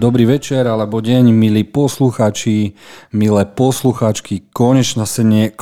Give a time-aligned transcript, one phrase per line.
[0.00, 2.72] Dobrý večer alebo deň, milí posluchači,
[3.12, 4.48] milé posluchačky.
[4.48, 5.52] Konečne sa, nie,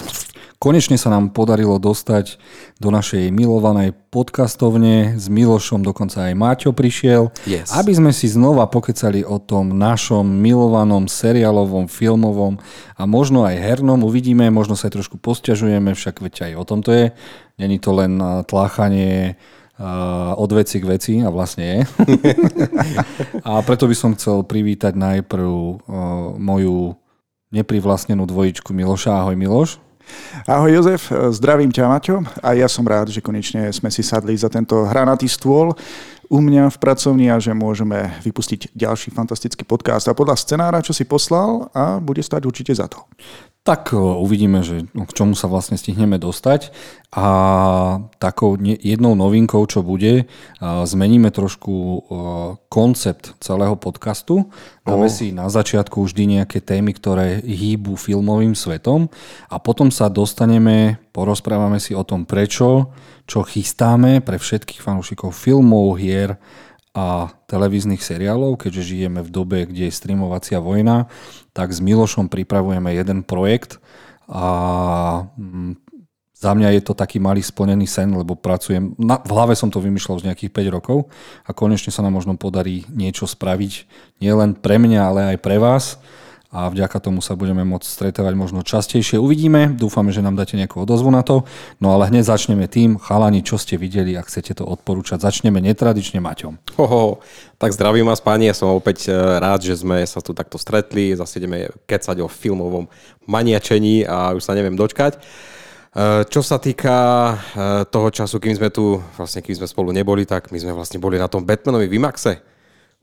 [0.62, 2.38] konečne sa nám podarilo dostať
[2.78, 5.18] do našej milovanej podcastovne.
[5.18, 7.34] S Milošom dokonca aj Máťo prišiel.
[7.50, 7.74] Yes.
[7.74, 12.62] Aby sme si znova pokecali o tom našom milovanom seriálovom, filmovom
[12.94, 14.06] a možno aj hernom.
[14.06, 17.10] Uvidíme, možno sa aj trošku posťažujeme, však veď aj o tom to je.
[17.58, 19.34] Není to len tláchanie
[20.34, 21.80] od veci k veci a vlastne je.
[23.48, 25.52] a preto by som chcel privítať najprv
[26.38, 26.98] moju
[27.54, 29.24] neprivlastnenú dvojičku Miloša.
[29.24, 29.70] Ahoj Miloš.
[30.48, 34.48] Ahoj Jozef, zdravím ťa Maťo a ja som rád, že konečne sme si sadli za
[34.48, 35.76] tento hranatý stôl
[36.32, 40.96] u mňa v pracovni a že môžeme vypustiť ďalší fantastický podcast a podľa scenára, čo
[40.96, 43.04] si poslal a bude stať určite za to.
[43.68, 46.72] Tak e, uvidíme, že k čomu sa vlastne stihneme dostať.
[47.12, 47.26] A
[48.16, 50.26] takou jednou novinkou, čo bude, e,
[50.64, 51.98] zmeníme trošku e,
[52.72, 54.48] koncept celého podcastu.
[54.88, 55.12] Dáme oh.
[55.12, 59.12] si na začiatku vždy nejaké témy, ktoré hýbu filmovým svetom
[59.52, 62.88] a potom sa dostaneme, porozprávame si o tom prečo,
[63.28, 66.40] čo chystáme pre všetkých fanúšikov filmov, hier,
[66.96, 71.06] a televíznych seriálov, keďže žijeme v dobe, kde je streamovacia vojna,
[71.52, 73.80] tak s Milošom pripravujeme jeden projekt
[74.28, 74.46] a
[75.36, 75.88] mm,
[76.38, 79.82] za mňa je to taký malý splnený sen, lebo pracujem, na, v hlave som to
[79.82, 81.10] vymýšľal už nejakých 5 rokov
[81.42, 83.90] a konečne sa nám možno podarí niečo spraviť
[84.22, 85.98] nielen pre mňa, ale aj pre vás
[86.48, 89.20] a vďaka tomu sa budeme môcť stretávať možno častejšie.
[89.20, 91.44] Uvidíme, dúfame, že nám dáte nejakú odozvu na to.
[91.76, 95.20] No ale hneď začneme tým, chalani, čo ste videli, ak chcete to odporúčať.
[95.20, 96.80] Začneme netradične Maťom.
[96.80, 97.20] Oho,
[97.60, 101.12] tak zdravím vás páni, ja som opäť e, rád, že sme sa tu takto stretli.
[101.12, 102.88] Zase ideme kecať o filmovom
[103.28, 105.20] maniačení a už sa neviem dočkať.
[105.20, 105.20] E,
[106.32, 107.34] čo sa týka e,
[107.92, 111.20] toho času, kým sme tu, vlastne kým sme spolu neboli, tak my sme vlastne boli
[111.20, 112.57] na tom Batmanovi Vimaxe.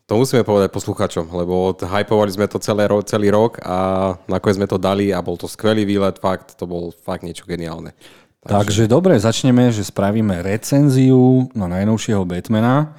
[0.06, 4.78] To musíme povedať posluchačom, lebo hypovali sme to celé, celý rok a nakoniec sme to
[4.78, 7.98] dali a bol to skvelý výlet, fakt, to bol fakt niečo geniálne.
[8.46, 12.94] Takže, Takže dobre, začneme, že spravíme recenziu na najnovšieho Batmana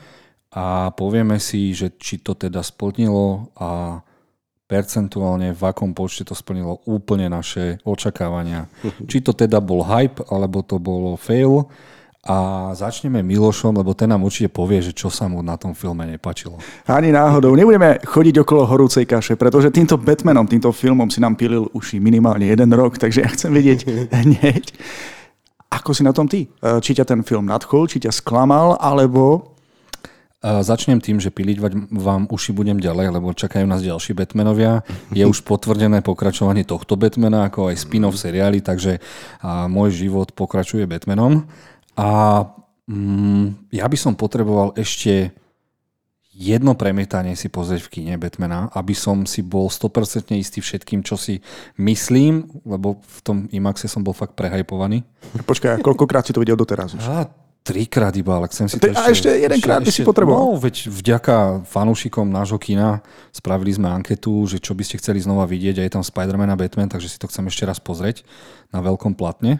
[0.51, 4.03] a povieme si, že či to teda splnilo a
[4.67, 8.67] percentuálne v akom počte to splnilo úplne naše očakávania.
[9.11, 11.71] či to teda bol hype, alebo to bolo fail
[12.27, 12.37] a
[12.75, 16.59] začneme Milošom, lebo ten nám určite povie, že čo sa mu na tom filme nepačilo.
[16.91, 17.55] Ani náhodou.
[17.55, 22.51] Nebudeme chodiť okolo horúcej kaše, pretože týmto Batmanom, týmto filmom si nám pilil uši minimálne
[22.51, 24.75] jeden rok, takže ja chcem vedieť hneď,
[25.71, 26.51] ako si na tom ty?
[26.51, 29.55] E, či ťa ten film nadchol, či ťa sklamal, alebo
[30.43, 31.59] e, Začnem tým, že piliť
[31.95, 34.83] vám uši budem ďalej, lebo čakajú nás ďalší Batmanovia.
[35.15, 38.99] Je už potvrdené pokračovanie tohto Batmana, ako aj spin-off seriály, takže
[39.71, 41.47] môj život pokračuje Batmanom.
[41.97, 42.09] A
[42.87, 45.33] mm, ja by som potreboval ešte
[46.37, 51.17] jedno premietanie si pozrieť v kine Batmana, aby som si bol 100% istý všetkým, čo
[51.17, 51.41] si
[51.81, 55.01] myslím, lebo v tom IMAXe som bol fakt prehajpovaný.
[55.49, 57.01] Počkaj, koľkokrát si to videl doteraz už?
[57.09, 57.25] A,
[57.67, 59.01] trikrát iba, ale chcem si to ešte...
[59.01, 60.55] A ešte jedenkrát by si potreboval.
[60.55, 63.03] No, veď vďaka fanúšikom nášho kina
[63.35, 66.61] spravili sme anketu, že čo by ste chceli znova vidieť a je tam Spider-Man a
[66.61, 68.23] Batman, takže si to chcem ešte raz pozrieť
[68.71, 69.59] na veľkom platne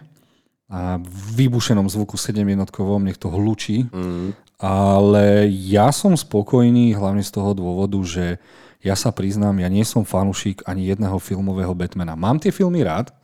[0.67, 0.99] a
[1.35, 3.87] vybušenom zvuku 7 jednotkovom, nech to hlučí.
[3.87, 4.35] Mm.
[4.59, 8.41] Ale ja som spokojný hlavne z toho dôvodu, že
[8.83, 12.19] ja sa priznám, ja nie som fanúšik ani jedného filmového Batmana.
[12.19, 13.15] Mám tie filmy rád,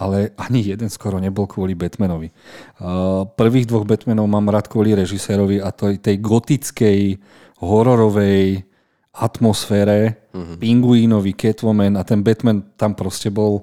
[0.00, 2.32] ale ani jeden skoro nebol kvôli Batmanovi.
[2.80, 7.20] Uh, prvých dvoch Batmanov mám rád kvôli režisérovi a tej gotickej,
[7.60, 8.64] hororovej
[9.12, 10.56] atmosfére, mm-hmm.
[10.56, 13.60] pingουínovi, Catwoman a ten Batman tam proste bol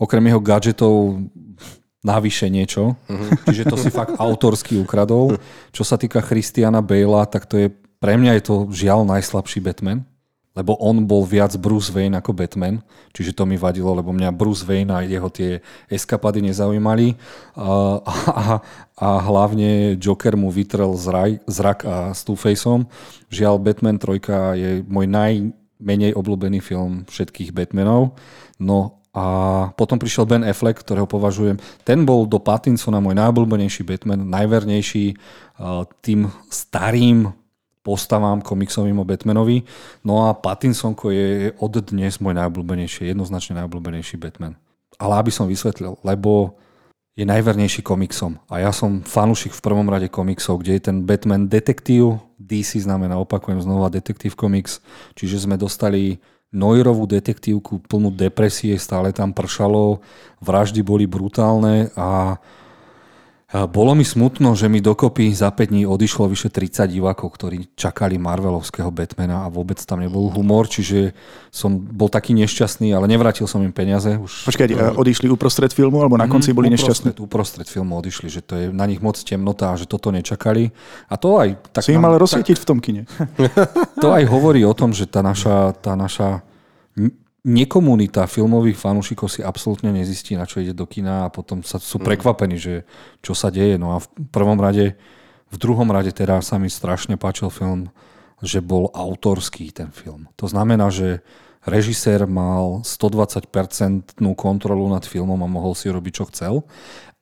[0.00, 1.20] okrem jeho gadgetov
[2.06, 2.94] navyše niečo.
[2.94, 3.30] Uh-huh.
[3.50, 5.42] Čiže to si fakt autorsky ukradol.
[5.74, 7.68] Čo sa týka Christiana Bale'a, tak to je,
[7.98, 10.06] pre mňa je to žiaľ najslabší Batman,
[10.56, 12.80] lebo on bol viac Bruce Wayne ako Batman,
[13.12, 15.60] čiže to mi vadilo, lebo mňa Bruce Wayne a jeho tie
[15.92, 17.12] eskapady nezaujímali
[17.58, 18.44] a, a,
[18.96, 22.88] a hlavne Joker mu vytrel zraj, zrak a s Two-Faceom.
[23.28, 28.16] Žiaľ, Batman 3 je môj najmenej obľúbený film všetkých Batmanov,
[28.56, 29.24] no a
[29.72, 31.56] potom prišiel Ben Affleck, ktorého považujem,
[31.88, 37.32] ten bol do Pattinsona môj najobľúbenejší Batman, najvernejší uh, tým starým
[37.80, 39.64] postavám komiksovým o Batmanovi.
[40.04, 44.60] No a Pattinsonko je od dnes môj najobľúbenejší, jednoznačne najobľúbenejší Batman.
[45.00, 46.60] Ale aby som vysvetlil, lebo
[47.16, 48.36] je najvernejší komiksom.
[48.52, 53.16] A ja som fanúšik v prvom rade komiksov, kde je ten Batman detektív, DC znamená,
[53.16, 54.84] opakujem znova, detektív komiks,
[55.16, 56.20] čiže sme dostali
[56.54, 59.98] Noirovú detektívku plnú depresie, stále tam pršalo,
[60.38, 62.38] vraždy boli brutálne a
[63.46, 68.18] Bolo mi smutno, že mi dokopy za 5 dní odišlo vyše 30 divákov, ktorí čakali
[68.18, 71.14] Marvelovského Batmana a vôbec tam nebol humor, čiže
[71.54, 74.18] som bol taký nešťastný, ale nevrátil som im peniaze.
[74.18, 74.50] Už...
[74.50, 77.14] Počkaj, odišli uprostred filmu alebo na konci mm, boli nešťastní?
[77.14, 80.74] Uprostred, uprostred filmu odišli, že to je na nich moc temnota a že toto nečakali.
[81.06, 81.54] A to aj...
[81.70, 83.06] Tak si im mal rozsvietiť tak, v tom kine.
[84.02, 86.42] To aj hovorí o tom, že tá naša, tá naša
[87.46, 92.02] nekomunita filmových fanúšikov si absolútne nezistí, na čo ide do kina a potom sa, sú
[92.02, 92.04] mm.
[92.10, 92.82] prekvapení, že
[93.22, 93.78] čo sa deje.
[93.78, 94.98] No a v prvom rade,
[95.46, 97.94] v druhom rade teda sa mi strašne páčil film,
[98.42, 100.26] že bol autorský ten film.
[100.42, 101.22] To znamená, že
[101.62, 106.54] režisér mal 120% kontrolu nad filmom a mohol si robiť, čo chcel.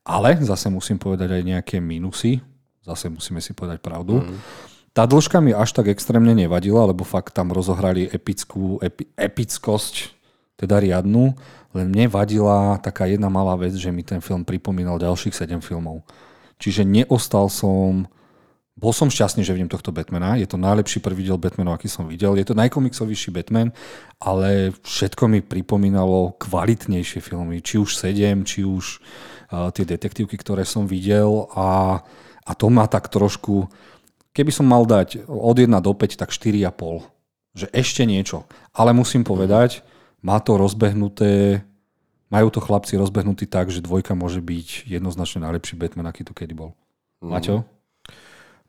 [0.05, 2.41] Ale zase musím povedať aj nejaké minusy.
[2.85, 4.25] Zase musíme si povedať pravdu.
[4.25, 4.41] Mm.
[4.95, 10.15] Tá dĺžka mi až tak extrémne nevadila, lebo fakt tam rozohrali epickú, epi, epickosť
[10.55, 11.35] teda riadnu,
[11.75, 16.07] len mne vadila taká jedna malá vec, že mi ten film pripomínal ďalších 7 filmov.
[16.63, 18.07] Čiže neostal som...
[18.75, 20.39] Bol som šťastný, že vidím tohto Batmana.
[20.39, 22.39] Je to najlepší prvý diel Batmanu, aký som videl.
[22.39, 23.75] Je to najkomiksovejší Batman,
[24.23, 27.63] ale všetko mi pripomínalo kvalitnejšie filmy.
[27.63, 28.99] Či už 7, či už
[29.51, 31.51] uh, tie detektívky, ktoré som videl.
[31.59, 31.99] A,
[32.47, 33.67] a to ma tak trošku...
[34.35, 37.07] Keby som mal dať od 1 do 5, tak 4,5.
[37.55, 38.51] Že ešte niečo.
[38.75, 39.87] Ale musím povedať,
[40.19, 41.63] má to rozbehnuté,
[42.35, 46.51] majú to chlapci rozbehnutí tak, že dvojka môže byť jednoznačne najlepší Batman, aký tu kedy
[46.51, 46.75] bol.
[47.23, 47.31] Mm.
[47.31, 47.57] Maťo?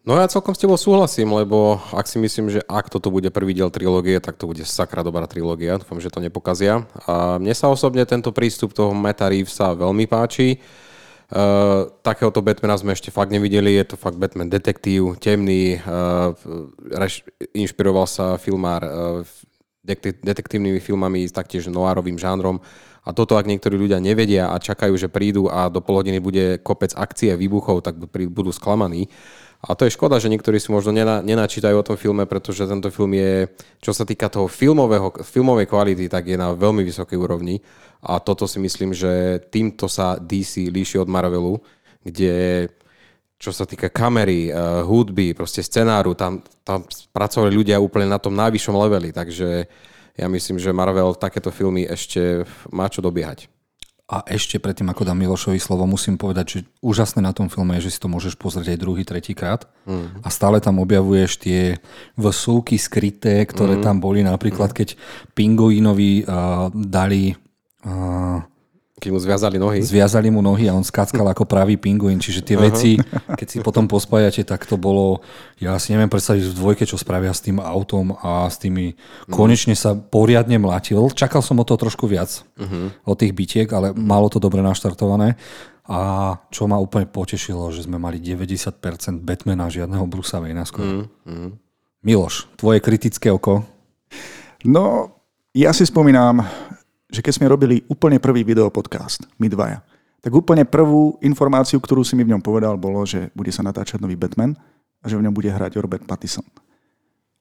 [0.06, 3.57] No ja celkom s tebou súhlasím, lebo ak si myslím, že ak toto bude prvý
[3.57, 5.81] diel trilógie, tak to bude sakra dobrá trilógia.
[5.81, 6.85] Dúfam, že to nepokazia.
[7.09, 10.62] A mne sa osobne tento prístup toho Meta Reevesa veľmi páči.
[11.25, 16.38] Uh, takéhoto Batmana sme ešte fakt nevideli, je to fakt Batman detektív, temný, uh,
[17.57, 19.25] inšpiroval sa filmár uh,
[20.22, 22.62] detektívnymi filmami, taktiež noárovým žánrom.
[23.06, 26.57] A toto, ak niektorí ľudia nevedia a čakajú, že prídu a do pol hodiny bude
[26.66, 29.13] kopec akcie, výbuchov, tak budú sklamaní.
[29.65, 30.94] A to je škoda, že niektorí si možno
[31.25, 33.50] nenačítajú o tom filme, pretože tento film je,
[33.81, 37.57] čo sa týka toho filmového, filmovej kvality, tak je na veľmi vysokej úrovni.
[38.06, 41.57] A toto si myslím, že týmto sa DC líši od Marvelu,
[42.06, 42.69] kde
[43.35, 48.31] čo sa týka kamery, uh, hudby, proste scenáru, tam, tam pracovali ľudia úplne na tom
[48.38, 49.67] najvyššom leveli, takže
[50.15, 53.51] ja myslím, že Marvel takéto filmy ešte má čo dobiehať.
[54.06, 57.90] A ešte predtým, ako dám Milošovi slovo, musím povedať, že úžasné na tom filme je,
[57.90, 60.22] že si to môžeš pozrieť aj druhý, tretí krát mm.
[60.22, 61.81] a stále tam objavuješ tie
[62.13, 63.84] vsúky skryté, ktoré mm.
[63.84, 64.78] tam boli, napríklad mm.
[64.78, 64.90] keď
[65.34, 68.46] Pinguinovi uh, dali uh,
[69.06, 69.86] keď mu zviazali nohy.
[69.86, 72.18] Zviazali mu nohy a on skáckal ako pravý pinguín.
[72.18, 72.74] Čiže tie uh-huh.
[72.74, 72.98] veci,
[73.38, 75.22] keď si potom pospájate, tak to bolo...
[75.62, 78.98] Ja si neviem predstaviť v dvojke, čo spravia s tým autom a s tými...
[78.98, 79.30] Uh-huh.
[79.30, 81.06] Konečne sa poriadne mlátil.
[81.13, 82.42] Čakal som o to trošku viac.
[82.57, 82.90] Uh-huh.
[83.06, 85.38] Od tých bitiek, ale malo to dobre naštartované.
[85.86, 88.81] A čo ma úplne potešilo, že sme mali 90%
[89.22, 91.06] Batmana, žiadneho Brusa Wayna skoro.
[91.06, 91.54] Uh-huh.
[92.01, 93.62] Miloš, tvoje kritické oko?
[94.66, 95.13] No,
[95.54, 96.42] ja si spomínam,
[97.15, 99.79] že keď sme robili úplne prvý videopodcast, my dvaja,
[100.19, 104.01] tak úplne prvú informáciu, ktorú si mi v ňom povedal, bolo, že bude sa natáčať
[104.03, 104.57] nový Batman
[105.00, 106.44] a že v ňom bude hrať Robert Pattinson.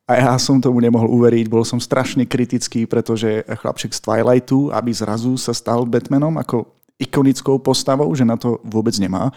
[0.04, 4.92] A ja som tomu nemohol uveriť, bol som strašne kritický, pretože chlapček z Twilightu, aby
[4.92, 6.68] zrazu sa stal Batmanom ako
[7.00, 9.32] ikonickou postavou, že na to vôbec nemá.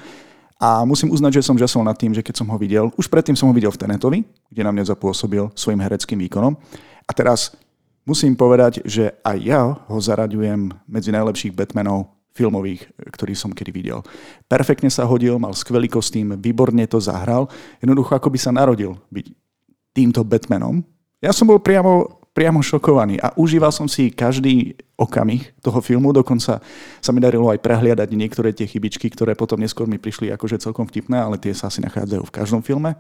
[0.60, 3.38] A musím uznať, že som žasol nad tým, že keď som ho videl, už predtým
[3.40, 4.20] som ho videl v Tenetovi,
[4.52, 6.58] kde na mňa zapôsobil svojim hereckým výkonom.
[7.08, 7.56] A teraz
[8.08, 14.00] Musím povedať, že aj ja ho zaraďujem medzi najlepších Batmanov filmových, ktorý som kedy videl.
[14.48, 17.52] Perfektne sa hodil, mal skvelý kostým, výborne to zahral.
[17.84, 19.28] Jednoducho ako by sa narodil byť
[19.92, 20.88] týmto Batmanom.
[21.20, 26.64] Ja som bol priamo, priamo šokovaný a užíval som si každý okamih toho filmu, dokonca
[27.02, 30.88] sa mi darilo aj prehliadať niektoré tie chybičky, ktoré potom neskôr mi prišli akože celkom
[30.88, 32.96] vtipné, ale tie sa asi nachádzajú v každom filme.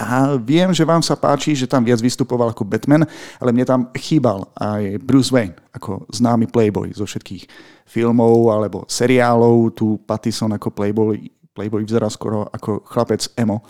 [0.00, 3.04] A viem, že vám sa páči, že tam viac vystupoval ako Batman,
[3.36, 7.44] ale mne tam chýbal aj Bruce Wayne, ako známy playboy zo všetkých
[7.84, 9.76] filmov alebo seriálov.
[9.76, 11.20] Tu Pattison ako playboy,
[11.52, 13.60] playboy vyzerá skoro ako chlapec emo.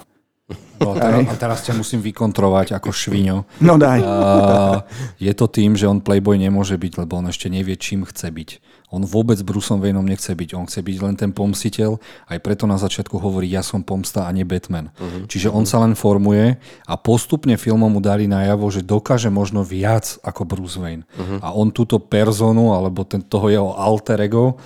[0.80, 3.62] No, teraz, a teraz ťa musím vykontrovať ako šviňo.
[3.62, 4.00] No daj.
[4.00, 4.80] Uh,
[5.20, 8.50] je to tým, že on playboy nemôže byť, lebo on ešte nevie, čím chce byť.
[8.90, 10.59] On vôbec Bruceom Wayneom nechce byť.
[10.59, 12.02] On chce byť len ten pomstiteľ.
[12.26, 14.90] Aj preto na začiatku hovorí, ja som pomsta a nie Batman.
[14.99, 15.30] Uh-huh.
[15.30, 16.59] Čiže on sa len formuje
[16.90, 21.06] a postupne filmom mu dali najavo, že dokáže možno viac ako Bruce Wayne.
[21.14, 21.38] Uh-huh.
[21.38, 24.59] A on túto personu, alebo ten, toho jeho alter ego,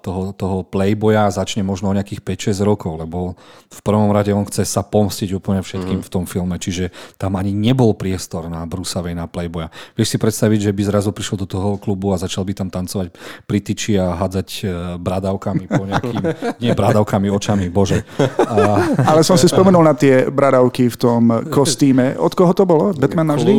[0.00, 3.36] toho, toho playboya začne možno o nejakých 5-6 rokov, lebo
[3.68, 6.06] v prvom rade on chce sa pomstiť úplne všetkým mm.
[6.08, 6.88] v tom filme, čiže
[7.20, 9.68] tam ani nebol priestor na Brusa na Playboya.
[9.96, 13.12] Vieš si predstaviť, že by zrazu prišiel do toho klubu a začal by tam tancovať
[13.50, 14.64] pri tyči a hádzať e,
[15.02, 16.22] bradavkami po nejakým,
[16.62, 18.06] nie bradavkami, očami, bože.
[18.46, 18.78] A...
[19.02, 22.14] Ale som si spomenul na tie bradavky v tom kostýme.
[22.14, 22.94] Od koho to bolo?
[22.94, 23.50] Batman navždy?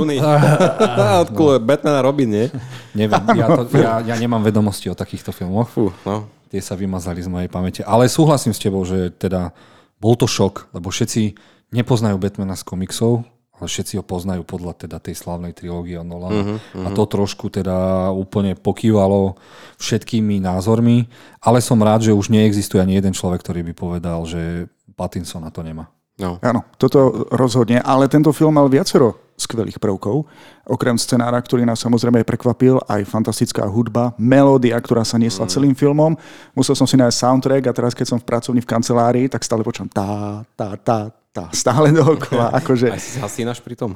[1.27, 2.47] Od Batmana Robin, nie?
[2.95, 5.67] Neviem, ja, to, ja, ja nemám vedomosti o takýchto filmoch.
[5.67, 6.31] Fú, no.
[6.47, 7.83] Tie sa vymazali z mojej pamäte.
[7.83, 9.51] Ale súhlasím s tebou, že teda
[9.99, 11.35] bol to šok, lebo všetci
[11.75, 13.27] nepoznajú Batmana z komiksov,
[13.61, 16.41] ale všetci ho poznajú podľa teda tej slavnej trilógie od Nolana.
[16.41, 16.85] Uh-huh, uh-huh.
[16.89, 19.37] A to trošku teda úplne pokývalo
[19.77, 21.05] všetkými názormi,
[21.37, 24.65] ale som rád, že už neexistuje ani jeden človek, ktorý by povedal, že
[24.97, 25.93] Pattinson na to nemá.
[26.17, 26.37] No.
[26.41, 30.29] Áno, toto rozhodne, ale tento film mal viacero skvelých prvkov.
[30.69, 35.51] Okrem scenára, ktorý nás samozrejme prekvapil, aj fantastická hudba, melódia, ktorá sa niesla mm.
[35.51, 36.13] celým filmom.
[36.53, 39.65] Musel som si nájsť soundtrack a teraz, keď som v pracovni v kancelárii, tak stále
[39.65, 40.97] počujem tá, tá, tá,
[41.31, 42.51] tá, stále dookola.
[42.59, 42.91] Akože...
[42.91, 43.95] Aj si hasínaš pri tom?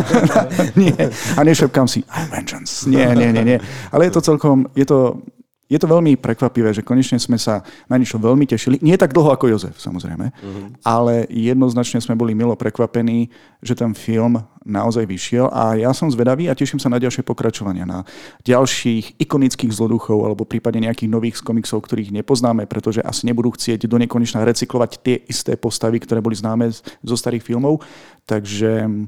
[0.80, 0.96] nie,
[1.36, 2.88] a nešepkám si I'm vengeance.
[2.88, 3.58] Nie, nie, nie, nie.
[3.92, 5.20] Ale je to celkom, je to
[5.66, 8.78] je to veľmi prekvapivé, že konečne sme sa na niečo veľmi tešili.
[8.86, 10.66] Nie tak dlho ako Jozef, samozrejme, mm-hmm.
[10.86, 13.26] ale jednoznačne sme boli milo prekvapení,
[13.58, 17.86] že ten film naozaj vyšiel a ja som zvedavý a teším sa na ďalšie pokračovania,
[17.86, 18.02] na
[18.42, 23.98] ďalších ikonických zloduchov alebo prípadne nejakých nových komiksov, ktorých nepoznáme, pretože asi nebudú chcieť do
[23.98, 27.82] nekonečna recyklovať tie isté postavy, ktoré boli známe zo starých filmov.
[28.26, 29.06] Takže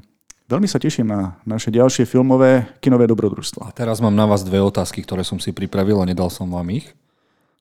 [0.49, 3.61] Veľmi sa teším na naše ďalšie filmové kinové dobrodružstvo.
[3.61, 6.65] A teraz mám na vás dve otázky, ktoré som si pripravil a nedal som vám
[6.73, 6.89] ich.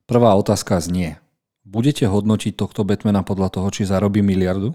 [0.09, 1.21] Prvá otázka znie.
[1.69, 4.73] Budete hodnotiť tohto Batmana podľa toho, či zarobí miliardu?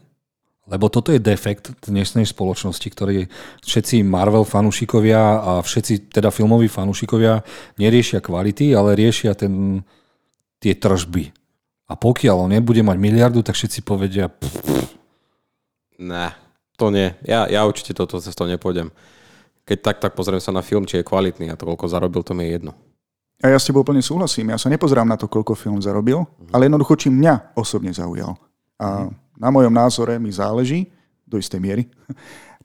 [0.70, 3.34] Lebo toto je defekt dnešnej spoločnosti, ktorý
[3.65, 7.41] všetci Marvel fanúšikovia a všetci teda filmoví fanúšikovia
[7.82, 9.82] neriešia kvality, ale riešia ten,
[10.62, 11.34] tie tržby.
[11.89, 14.29] A pokiaľ on nebude mať miliardu, tak všetci povedia...
[15.98, 16.43] Ne,
[16.84, 17.16] to nie.
[17.24, 18.92] Ja, ja určite toto cestou nepôjdem.
[19.63, 22.36] Keď tak, tak pozriem sa na film, či je kvalitný a to, koľko zarobil, to
[22.36, 22.75] mi je jedno.
[23.40, 24.52] A ja s tebou úplne súhlasím.
[24.52, 26.52] Ja sa nepozerám na to, koľko film zarobil, uh-huh.
[26.52, 28.36] ale jednoducho, či mňa osobne zaujal.
[28.75, 29.16] A uh-huh.
[29.40, 30.92] na mojom názore mi záleží
[31.24, 31.84] do istej miery.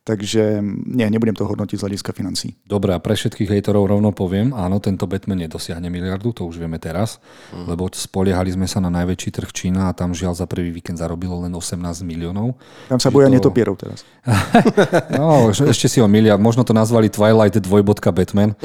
[0.08, 2.56] Takže nie, nebudem to hodnotiť z hľadiska financí.
[2.64, 6.80] Dobre, a pre všetkých hejterov rovno poviem, áno, tento Batman nedosiahne miliardu, to už vieme
[6.80, 7.20] teraz,
[7.52, 7.68] mm.
[7.68, 11.44] lebo spoliehali sme sa na najväčší trh Čína a tam žiaľ za prvý víkend zarobilo
[11.44, 11.76] len 18
[12.08, 12.56] miliónov.
[12.88, 13.36] Tam sa boja to...
[13.36, 14.08] netopierov teraz.
[15.20, 18.56] no, ešte si o miliard, možno to nazvali Twilight dvojbodka Batman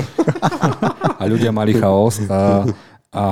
[1.20, 2.24] a ľudia mali chaos.
[2.32, 2.64] A,
[3.12, 3.26] a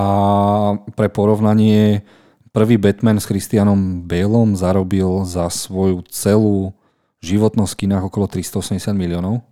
[0.99, 2.03] pre porovnanie
[2.51, 6.75] prvý Batman s Christianom Baleom zarobil za svoju celú
[7.21, 9.45] životnosť v kinách okolo 380 miliónov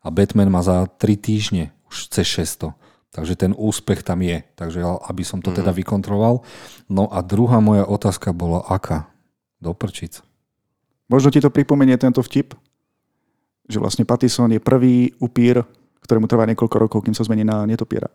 [0.00, 2.72] a Batman má za 3 týždne už cez 600.
[3.10, 4.46] Takže ten úspech tam je.
[4.54, 5.56] Takže aby som to mm.
[5.58, 6.46] teda vykontroloval.
[6.86, 9.10] No a druhá moja otázka bola aká?
[9.60, 10.22] Do prčic.
[11.10, 12.54] Možno ti to pripomenie tento vtip?
[13.66, 15.66] Že vlastne Pattison je prvý upír,
[16.06, 18.08] ktorému trvá niekoľko rokov, kým sa zmení na netopiera.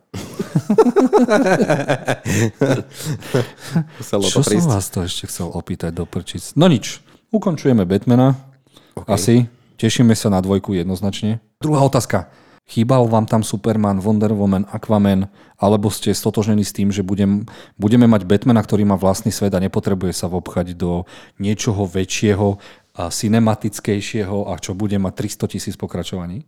[4.02, 6.56] Čo som vás to ešte chcel opýtať do prčic?
[6.58, 8.34] No nič, ukončujeme Batmana.
[8.96, 9.12] Okay.
[9.12, 9.36] Asi.
[9.76, 11.44] Tešíme sa na dvojku jednoznačne.
[11.60, 12.32] Druhá otázka.
[12.66, 17.46] Chýbal vám tam Superman, Wonder Woman, Aquaman, alebo ste stotožnení s tým, že budem,
[17.78, 21.06] budeme mať Batmana, ktorý má vlastný svet a nepotrebuje sa vobchať do
[21.38, 22.58] niečoho väčšieho
[22.98, 25.14] a cinematickejšieho a čo bude mať
[25.46, 26.42] 300 tisíc pokračovaní?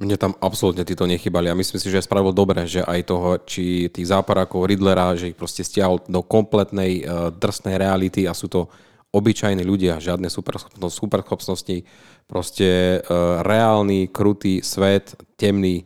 [0.00, 3.92] Mne tam absolútne títo nechybali a myslím si, že spravil dobre, že aj toho, či
[3.92, 8.72] tých záparákov Riddlera, že ich proste stiahol do kompletnej uh, drsnej reality a sú to
[9.12, 11.76] obyčajní ľudia, žiadne superschopnosti, superschopnosti,
[12.24, 15.84] proste uh, reálny, krutý svet, temný,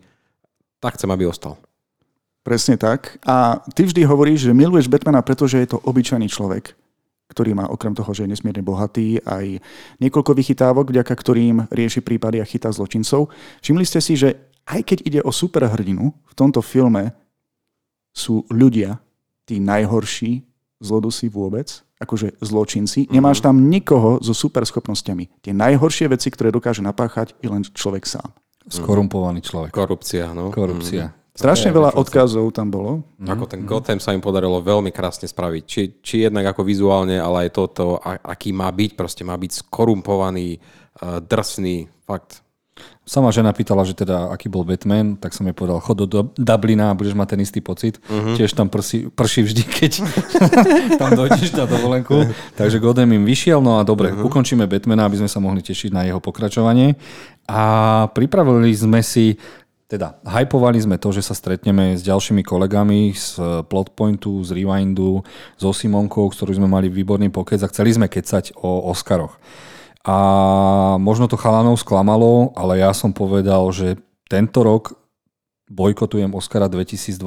[0.79, 1.59] tak chcem, aby ostal.
[2.47, 3.19] Presne tak.
[3.27, 6.79] A ty vždy hovoríš, že miluješ Batmana, pretože je to obyčajný človek,
[7.27, 9.59] ktorý má okrem toho, že je nesmierne bohatý, aj
[9.99, 13.35] niekoľko vychytávok, vďaka ktorým rieši prípady a chytá zločincov.
[13.67, 17.11] Všimli ste si, že aj keď ide o superhrdinu, v tomto filme
[18.15, 19.03] sú ľudia,
[19.47, 20.43] tí najhorší
[20.83, 23.07] zlodusy vôbec, akože zločinci.
[23.07, 23.15] Mm-hmm.
[23.15, 25.41] Nemáš tam nikoho so superschopnosťami.
[25.41, 28.33] Tie najhoršie veci, ktoré dokáže napáchať, je len človek sám.
[28.67, 29.71] Skorumpovaný človek.
[29.73, 30.51] Korupcia, no.
[30.51, 31.13] Korupcia.
[31.13, 31.25] Mm-hmm.
[31.37, 33.05] Strašne veľa odkazov tam bolo.
[33.21, 33.29] Mm.
[33.29, 35.63] Ako ten Gotham sa im podarilo veľmi krásne spraviť.
[35.69, 38.97] Či, či jednak ako vizuálne, ale aj toto, aký má byť.
[38.97, 41.93] Proste má byť skorumpovaný, uh, drsný.
[42.09, 42.41] Fakt,
[43.07, 46.35] sa ma žena pýtala, že teda aký bol Batman, tak som jej povedal, chod do
[46.35, 48.03] Dublina a budeš mať ten istý pocit.
[48.11, 48.35] Uh-huh.
[48.35, 49.93] Tiež tam prší, prší vždy, keď
[51.01, 52.27] tam dojdeš na dovolenku.
[52.59, 54.27] Takže Godem im vyšiel, no a dobre, uh-huh.
[54.27, 56.99] ukončíme Batmana, aby sme sa mohli tešiť na jeho pokračovanie.
[57.47, 57.63] A
[58.11, 59.39] pripravili sme si
[59.87, 63.39] teda, hypovali sme to, že sa stretneme s ďalšími kolegami z
[63.71, 65.23] Plotpointu, z Rewindu,
[65.55, 69.39] so Simonkou, s ktorou sme mali výborný pokec a chceli sme kecať o Oscaroch.
[70.07, 70.17] A
[71.03, 73.99] možno to chalanov sklamalo, ale ja som povedal, že
[74.31, 74.95] tento rok
[75.67, 77.19] bojkotujem Oscara 2022,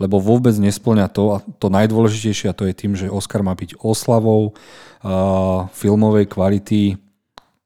[0.00, 3.76] lebo vôbec nesplňa to a to najdôležitejšie a to je tým, že Oscar má byť
[3.84, 6.96] oslavou uh, filmovej kvality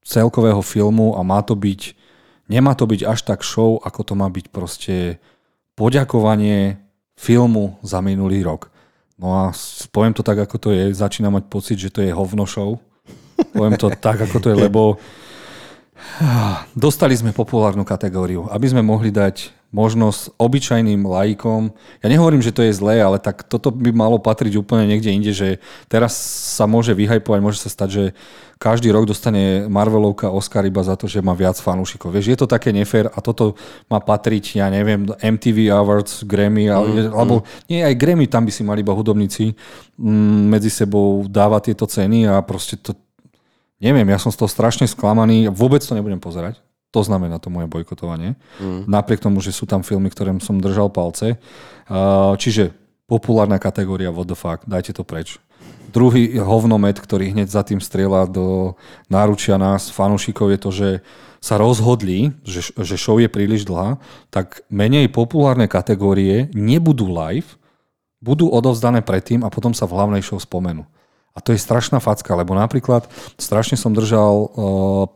[0.03, 1.95] celkového filmu a má to byť,
[2.51, 5.23] nemá to byť až tak show, ako to má byť proste
[5.79, 6.83] poďakovanie
[7.15, 8.75] filmu za minulý rok.
[9.15, 9.55] No a
[9.95, 12.83] poviem to tak, ako to je, začínam mať pocit, že to je hovno show.
[13.53, 14.99] Poviem to tak, ako to je, lebo
[16.75, 21.69] dostali sme populárnu kategóriu, aby sme mohli dať možnosť obyčajným laikom.
[22.01, 25.33] Ja nehovorím, že to je zlé, ale tak toto by malo patriť úplne niekde inde,
[25.37, 25.61] že
[25.93, 26.17] teraz
[26.57, 28.05] sa môže vyhajpovať, môže sa stať, že
[28.57, 32.17] každý rok dostane Marvelovka Oscar iba za to, že má viac fanúšikov.
[32.17, 33.61] Vieš, je to také nefér a toto
[33.93, 37.69] má patriť, ja neviem, MTV Awards, Grammy, mm, alebo mm.
[37.69, 39.53] nie, aj Grammy, tam by si mali iba hudobníci
[40.01, 42.97] mm, medzi sebou dávať tieto ceny a proste to,
[43.79, 47.69] neviem, ja som z toho strašne sklamaný, vôbec to nebudem pozerať to znamená to moje
[47.69, 48.41] bojkotovanie.
[48.61, 48.89] Mm.
[48.89, 51.37] Napriek tomu, že sú tam filmy, ktorým som držal palce.
[52.41, 52.73] Čiže
[53.05, 55.37] populárna kategória what the fuck, dajte to preč.
[55.89, 58.77] Druhý hovnomet, ktorý hneď za tým strieľa do
[59.09, 60.89] náručia nás, fanúšikov, je to, že
[61.41, 63.97] sa rozhodli, že, že show je príliš dlhá,
[64.29, 67.57] tak menej populárne kategórie nebudú live,
[68.21, 70.85] budú odovzdané predtým a potom sa v hlavnej show spomenú.
[71.39, 73.07] A to je strašná facka, lebo napríklad
[73.39, 75.07] strašne som držal uh,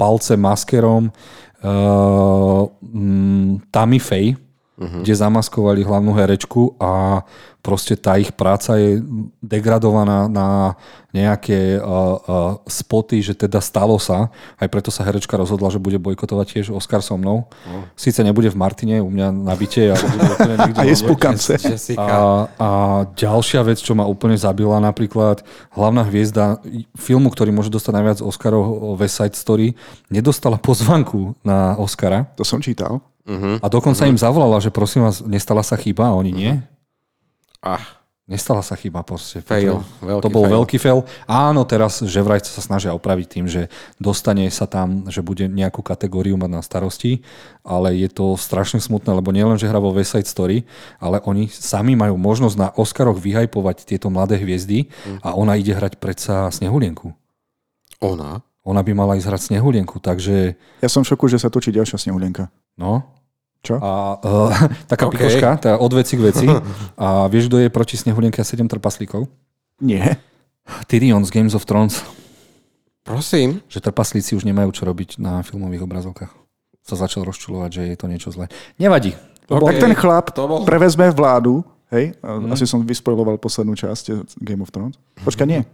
[0.00, 3.60] palce maskerom uh, um,
[4.00, 4.40] Faye,
[4.78, 5.02] uh-huh.
[5.02, 7.22] kde zamaskovali hlavnú herečku a
[7.58, 9.02] proste tá ich práca je
[9.42, 10.78] degradovaná na
[11.10, 12.16] nejaké uh, uh,
[12.64, 14.30] spoty, že teda stalo sa.
[14.56, 17.50] Aj preto sa herečka rozhodla, že bude bojkotovať tiež Oscar so mnou.
[17.66, 17.84] Uh.
[17.98, 20.04] Síce nebude v Martine u mňa na byte, ale.
[20.80, 21.58] A je spúkance.
[21.98, 22.68] A, a
[23.18, 25.42] ďalšia vec, čo ma úplne zabila, napríklad
[25.74, 26.62] hlavná hviezda
[26.94, 29.74] filmu, ktorý môže dostať najviac Oscarov West Side Story,
[30.12, 32.30] nedostala pozvanku na Oscara.
[32.38, 33.02] To som čítal.
[33.28, 33.60] Uh-huh.
[33.60, 34.12] A dokonca uh-huh.
[34.16, 36.40] im zavolala, že prosím vás, nestala sa chyba a oni uh-huh.
[36.40, 36.52] nie.
[37.60, 37.98] Ach.
[38.28, 39.40] Nestala sa chyba proste.
[39.40, 39.80] Fail.
[40.04, 40.54] Veľký to bol fail.
[40.60, 41.00] veľký fail.
[41.24, 45.80] Áno, teraz že vraj sa snažia opraviť tým, že dostane sa tam, že bude nejakú
[45.80, 47.24] kategóriu mať na starosti,
[47.64, 50.68] ale je to strašne smutné, lebo nielen, že hrá vo West Side Story,
[51.00, 55.24] ale oni sami majú možnosť na Oscaroch vyhajpovať tieto mladé hviezdy mm.
[55.24, 57.08] a ona ide hrať predsa Snehulienku.
[58.04, 58.44] Ona?
[58.68, 60.52] Ona by mala ísť hrať Snehulienku, takže...
[60.84, 62.52] Ja som v šoku, že sa točí ďalšia Snehulienka.
[62.76, 63.08] No,
[63.62, 63.74] čo?
[63.82, 64.52] A, uh,
[64.92, 65.28] taká okay.
[65.28, 66.46] pikoška, tá od veci k veci.
[66.94, 69.26] A vieš, kto je proti Snehulienke a 7 trpaslíkov?
[69.82, 70.18] Nie.
[70.86, 72.04] Tyrion z Games of Thrones.
[73.02, 73.64] Prosím.
[73.72, 76.32] Že trpaslíci už nemajú čo robiť na filmových obrazovkách.
[76.84, 78.52] Sa začal rozčulovať, že je to niečo zlé.
[78.76, 79.16] Nevadí.
[79.48, 79.80] Okay.
[79.80, 80.68] Tak ten chlap bol...
[80.68, 82.52] prevezme vládu, hej, hmm.
[82.52, 85.00] asi som vyspojloval poslednú časť Game of Thrones.
[85.24, 85.64] Počka, nie.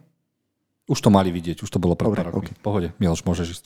[0.87, 2.55] Už to mali vidieť, už to bolo pred pár okay.
[2.63, 3.65] Pohode, Miloš, môžeš ísť.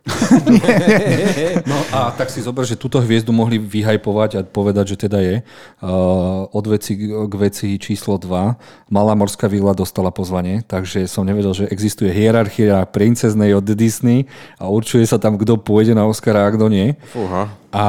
[1.70, 5.36] no a tak si zober, že túto hviezdu mohli vyhajpovať a povedať, že teda je.
[5.80, 8.90] Uh, od veci k veci číslo 2.
[8.92, 14.68] Malá morská vila dostala pozvanie, takže som nevedel, že existuje hierarchia princeznej od Disney a
[14.68, 16.96] určuje sa tam, kto pôjde na Oscara a kto nie.
[17.12, 17.52] Fúha.
[17.70, 17.86] A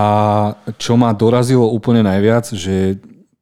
[0.77, 3.01] čo ma dorazilo úplne najviac, že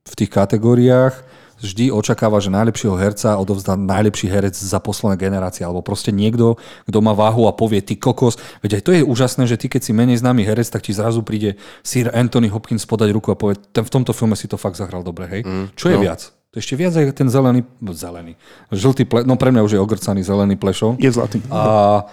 [0.10, 1.29] v tých kategóriách
[1.60, 6.56] vždy očakáva, že najlepšieho herca odovzdá najlepší herec za posledné generácie, alebo proste niekto,
[6.88, 9.82] kto má váhu a povie, ty kokos, veď aj to je úžasné, že ty keď
[9.84, 13.60] si menej známy herec, tak ti zrazu príde Sir Anthony Hopkins podať ruku a povie,
[13.72, 15.41] ten, v tomto filme si to fakt zahral dobre, hej.
[15.43, 16.04] Mm, Čo je no.
[16.04, 16.22] viac?
[16.50, 17.62] To ešte viac aj ten zelený,
[17.93, 18.34] zelený,
[18.74, 20.98] žltý, ple, no pre mňa už je ogrcaný zelený plešov.
[20.98, 21.45] Je zlatý.
[21.54, 22.10] A,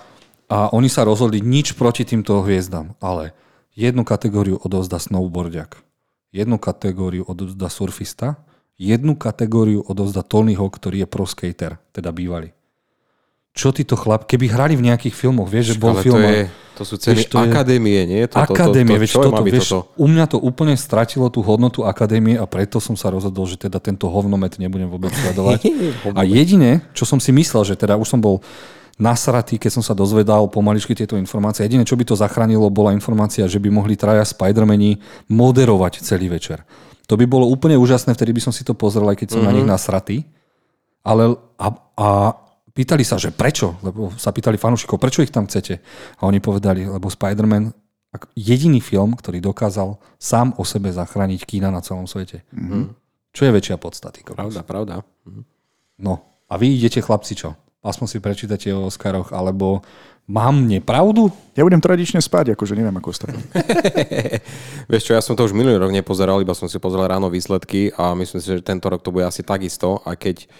[0.53, 3.33] a oni sa rozhodli nič proti týmto hviezdam, ale
[3.73, 5.81] jednu kategóriu odovzdá snowboardiak,
[6.37, 8.37] jednu kategóriu odovzdá surfista,
[8.77, 12.53] jednu kategóriu odovzda Tony Hawk, ktorý je pro skater, teda bývalý.
[13.57, 16.21] Čo títo chlap, keby hrali v nejakých filmoch, vieš, že bol film...
[16.21, 16.43] To, je,
[16.77, 18.23] to sú ceny vieš, to akadémie, nie?
[18.29, 19.97] To, akadémie, to, to, to, vieš, toto, vieš, toto?
[19.97, 23.81] u mňa to úplne stratilo tú hodnotu akadémie a preto som sa rozhodol, že teda
[23.81, 25.73] tento hovnomet nebudem vôbec sledovať.
[26.21, 28.45] a jediné, čo som si myslel, že teda už som bol
[29.01, 31.65] nasratý, keď som sa dozvedal pomaličky tieto informácie.
[31.65, 35.01] Jediné, čo by to zachránilo, bola informácia, že by mohli traja Spidermani
[35.33, 36.61] moderovať celý večer.
[37.07, 39.49] To by bolo úplne úžasné, vtedy by som si to pozrel, aj keď som mm-hmm.
[39.51, 39.73] na nich mhm.
[39.73, 40.17] nasratý.
[41.07, 42.09] Ale a, a
[42.75, 43.79] pýtali sa, že prečo?
[43.81, 45.79] Lebo sa pýtali fanúšikov, prečo ich tam chcete?
[46.19, 47.71] A oni povedali, lebo Spider-Man
[48.35, 52.43] jediný film, ktorý dokázal sám o sebe zachrániť kína na celom svete.
[52.51, 52.85] Mm-hmm.
[53.31, 54.25] Čo je väčšia podstaty?
[54.25, 54.95] Pravda, pravda.
[55.29, 55.45] Mm-hmm.
[56.01, 57.55] No a vy idete chlapci čo?
[57.87, 59.85] Aspoň si prečítate o Oscaroch, alebo
[60.27, 61.31] Mám nepravdu?
[61.55, 63.39] Ja budem tradične spať, akože neviem ako ostatní.
[64.91, 67.95] Vieš čo, ja som to už minulý rok nepozeral, iba som si pozeral ráno výsledky
[67.95, 70.03] a myslím si, že tento rok to bude asi takisto.
[70.03, 70.51] A keď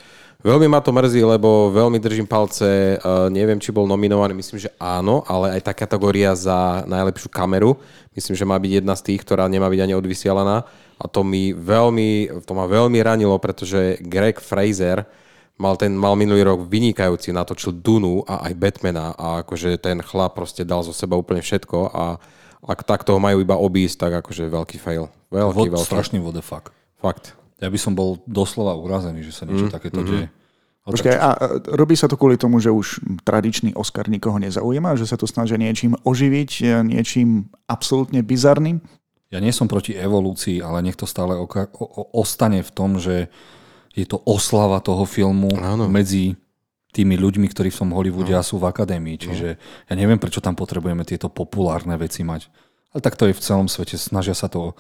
[0.47, 3.01] Veľmi ma to mrzí, lebo veľmi držím palce.
[3.01, 7.75] Uh, neviem, či bol nominovaný, myslím, že áno, ale aj tá kategória za najlepšiu kameru.
[8.13, 10.69] Myslím, že má byť jedna z tých, ktorá nemá byť ani odvysielaná.
[11.01, 15.09] A to mi veľmi, to ma veľmi ranilo, pretože Greg Fraser
[15.57, 20.37] mal ten mal minulý rok vynikajúci, natočil Dunu a aj Batmana a akože ten chlap
[20.37, 22.21] proste dal zo seba úplne všetko a
[22.67, 25.07] ak takto ho majú iba obísť, tak akože veľký fail.
[25.31, 25.87] Veľký, veľký.
[25.87, 26.75] Strašný what the fuck.
[26.99, 27.39] Fakt.
[27.63, 30.13] Ja by som bol doslova urazený, že sa niečo mm, takéto mm-hmm.
[30.13, 30.29] deje.
[30.87, 31.29] Počkaj, a
[31.75, 35.59] robí sa to kvôli tomu, že už tradičný Oscar nikoho nezaujíma, že sa to snažia
[35.59, 38.79] niečím oživiť, e, niečím absolútne bizarným?
[39.35, 43.27] Ja nie som proti evolúcii, ale nech to stále oka- o- ostane v tom, že
[43.97, 45.89] je to oslava toho filmu ano.
[45.89, 46.37] medzi
[46.93, 48.41] tými ľuďmi, ktorí v tom Hollywoode no.
[48.41, 49.17] a sú v akadémii.
[49.17, 52.49] Čiže ja neviem, prečo tam potrebujeme tieto populárne veci mať.
[52.93, 54.01] Ale tak to je v celom svete.
[54.01, 54.77] Snažia sa to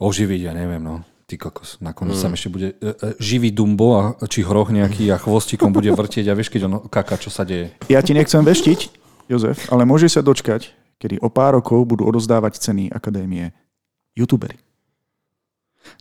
[0.00, 0.80] oživiť, ja neviem.
[0.80, 1.04] No.
[1.26, 2.22] Ty kokos, nakoniec mm.
[2.22, 6.30] sa ešte bude e, e, živý Dumbo, a, či hroch nejaký a chvostikom bude vrtieť
[6.30, 7.74] a vieš, keď on kaká, čo sa deje.
[7.90, 8.80] Ja ti nechcem veštiť,
[9.26, 10.70] Jozef, ale môže sa dočkať,
[11.02, 13.50] kedy o pár rokov budú odozdávať ceny akadémie
[14.14, 14.54] youtuberi.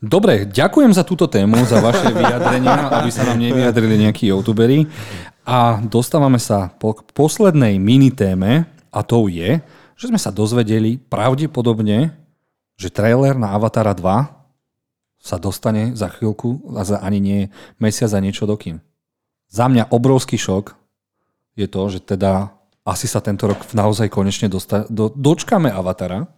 [0.02, 4.86] Dobre, ďakujem za túto tému, za vaše vyjadrenia, aby sa nám nevyjadrili nejakí youtuberi.
[5.46, 9.62] A dostávame sa po poslednej mini téme a to je,
[9.96, 12.12] že sme sa dozvedeli pravdepodobne,
[12.76, 14.36] že trailer na Avatara 2
[15.22, 17.42] sa dostane za chvíľku a za ani nie
[17.82, 18.78] mesiac a niečo dokým.
[19.50, 20.76] Za mňa obrovský šok
[21.56, 22.52] je to, že teda
[22.86, 26.30] asi sa tento rok naozaj konečne dosta- do, dočkame Avatara.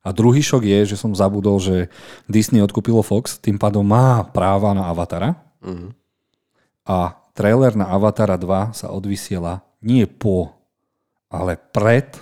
[0.00, 1.92] A druhý šok je, že som zabudol, že
[2.24, 5.36] Disney odkúpilo Fox, tým pádom má práva na Avatara.
[5.60, 5.90] Mm-hmm.
[6.88, 10.56] A trailer na Avatara 2 sa odvysiela nie po,
[11.28, 12.16] ale pred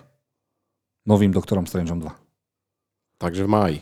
[1.06, 2.10] novým Doktorom Strangeom 2.
[3.22, 3.78] Takže v máji.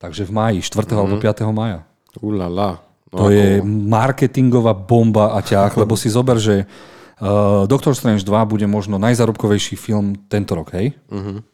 [0.00, 0.84] Takže v máji, 4.
[0.84, 0.98] Mm-hmm.
[1.00, 1.56] alebo 5.
[1.56, 1.80] maja.
[2.20, 2.84] Ulala.
[3.10, 3.34] No to ako...
[3.34, 3.48] je
[3.88, 9.80] marketingová bomba a ťah, lebo si zober, že uh, Doctor Strange 2 bude možno najzarobkovejší
[9.80, 10.92] film tento rok, hej?
[11.08, 11.49] Mm-hmm.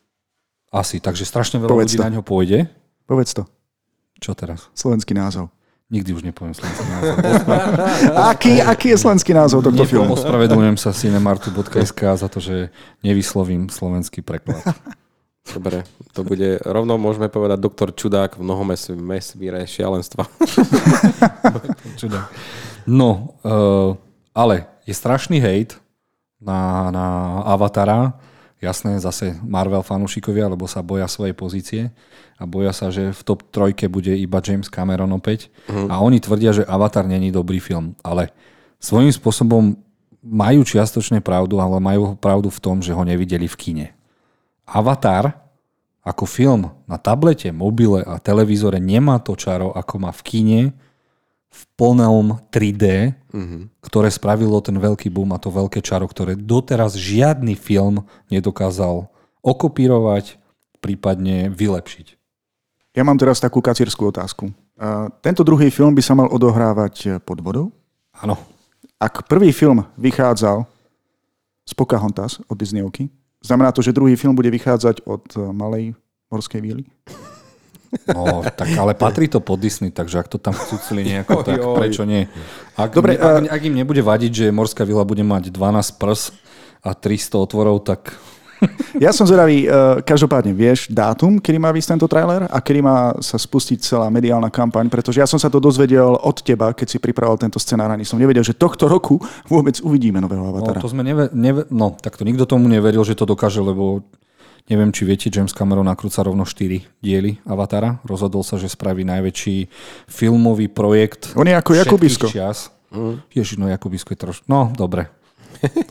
[0.74, 2.06] Asi, takže strašne veľa Povedz ľudí to.
[2.06, 2.66] na ňo pôjde.
[3.06, 3.46] Povedz to.
[4.18, 4.66] Čo teraz?
[4.74, 5.52] Slovenský názov.
[5.86, 7.16] Nikdy už nepoviem slovenský názov.
[8.18, 10.18] aký, aký je slovenský názov tohto filmu?
[10.18, 12.74] Ospravedlňujem sa cinemartu.sk za to, že
[13.06, 14.62] nevyslovím slovenský preklad.
[15.46, 18.66] Dobre, to bude, rovno môžeme povedať doktor Čudák v mnohom
[18.98, 20.26] mesmíre šialenstva.
[22.02, 22.26] Čudák.
[22.90, 23.94] No, uh,
[24.34, 25.78] ale je strašný hejt
[26.42, 27.06] na, na
[27.46, 28.18] Avatara.
[28.66, 31.82] Jasné, zase Marvel fanúšikovia, lebo sa boja svojej pozície
[32.34, 35.54] a boja sa, že v top trojke bude iba James Cameron opäť.
[35.70, 35.86] Uh-huh.
[35.86, 37.94] A oni tvrdia, že Avatar není dobrý film.
[38.02, 38.34] Ale
[38.82, 39.78] svojím spôsobom
[40.26, 43.86] majú čiastočne pravdu, ale majú pravdu v tom, že ho nevideli v kine.
[44.66, 45.46] Avatar
[46.02, 50.60] ako film na tablete, mobile a televízore nemá to čaro, ako má v kine
[51.56, 53.62] v plnom 3D, mm-hmm.
[53.80, 59.08] ktoré spravilo ten veľký boom a to veľké čaro, ktoré doteraz žiadny film nedokázal
[59.40, 60.36] okopírovať,
[60.84, 62.06] prípadne vylepšiť.
[62.92, 64.52] Ja mám teraz takú kacírskú otázku.
[64.76, 67.72] Uh, tento druhý film by sa mal odohrávať pod vodou?
[68.12, 68.36] Áno.
[69.00, 70.64] Ak prvý film vychádzal
[71.64, 73.08] z Pocahontas od Disneyovky,
[73.46, 75.94] Znamená to, že druhý film bude vychádzať od eh, malej
[76.34, 76.82] morskej víly?
[78.10, 82.02] No, tak ale patrí to pod Disney, takže ak to tam chcúcili nejako, tak prečo
[82.04, 82.28] nie?
[82.76, 86.34] Ak, Dobre, ak, ak im nebude vadiť, že morská vila bude mať 12 prs
[86.84, 88.14] a 300 otvorov, tak
[89.04, 93.12] Ja som zvedavý, uh, každopádne vieš dátum, kedy má vysť tento trailer a kedy má
[93.20, 96.98] sa spustiť celá mediálna kampaň, pretože ja som sa to dozvedel od teba, keď si
[96.98, 100.78] pripravoval tento scenár, ani som nevedel, že tohto roku vôbec uvidíme nového avatara.
[100.80, 104.04] No, to sme neve, neve, no tak to nikto tomu neveril, že to dokáže, lebo
[104.70, 107.98] neviem, či viete, James Cameron nakrúca rovno 4 diely Avatara.
[108.02, 109.70] Rozhodol sa, že spraví najväčší
[110.10, 112.26] filmový projekt On je ako Jakubisko.
[112.30, 112.70] Čas.
[112.90, 113.22] Mm.
[113.34, 114.44] Ježiš, no Jakubisko je trošku...
[114.46, 115.10] No, dobre.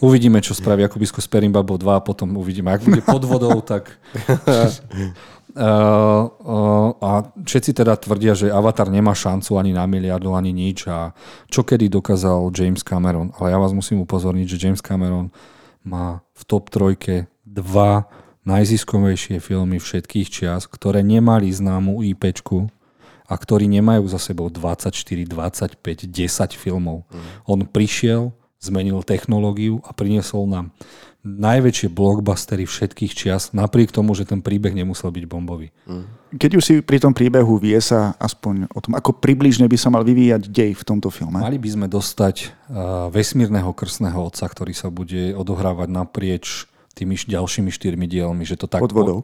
[0.02, 2.70] Uvidíme, čo spraví Akubisko s Perimbabou 2 a potom uvidíme.
[2.70, 3.98] Ak bude pod vodou, tak...
[4.14, 4.70] Uh,
[5.58, 10.86] uh, a všetci teda tvrdia, že Avatar nemá šancu ani na miliardu, ani nič.
[10.86, 11.18] A
[11.50, 13.34] čo kedy dokázal James Cameron?
[13.42, 15.34] Ale ja vás musím upozorniť, že James Cameron
[15.86, 18.10] má v top trojke dva
[18.46, 22.70] najziskovejšie filmy všetkých čias, ktoré nemali známu IPčku
[23.26, 24.94] a ktorí nemajú za sebou 24,
[25.26, 27.10] 25, 10 filmov.
[27.10, 27.26] Mm.
[27.50, 28.22] On prišiel,
[28.62, 30.70] zmenil technológiu a priniesol nám
[31.26, 35.74] najväčšie blockbustery všetkých čias, napriek tomu, že ten príbeh nemusel byť bombový.
[35.90, 36.06] Mm.
[36.38, 39.90] Keď už si pri tom príbehu vie sa aspoň o tom, ako približne by sa
[39.90, 41.42] mal vyvíjať dej v tomto filme?
[41.42, 47.68] Mali by sme dostať uh, vesmírneho krstného otca, ktorý sa bude odohrávať naprieč tými ďalšími
[47.70, 48.80] štyrmi dielmi, že to tak...
[48.80, 49.20] Pod vodou.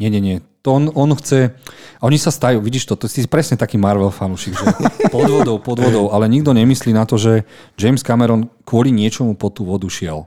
[0.00, 0.36] Nie, nie, nie.
[0.64, 1.52] To on, on chce...
[2.00, 4.64] a Oni sa stajú, vidíš to, to si presne taký Marvel fanúšik, že
[5.14, 7.44] pod vodou, pod vodou, ale nikto nemyslí na to, že
[7.76, 10.24] James Cameron kvôli niečomu pod tú vodu šiel.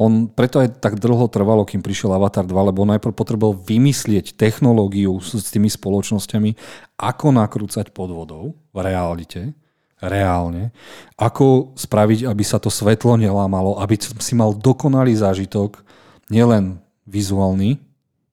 [0.00, 4.32] On preto aj tak dlho trvalo, kým prišiel Avatar 2, lebo on najprv potreboval vymyslieť
[4.32, 6.56] technológiu s, s tými spoločnosťami,
[6.96, 9.52] ako nakrúcať pod vodou v realite,
[10.00, 10.72] reálne,
[11.20, 15.84] ako spraviť, aby sa to svetlo nelámalo, aby si mal dokonalý zážitok,
[16.30, 17.78] nielen vizuálny,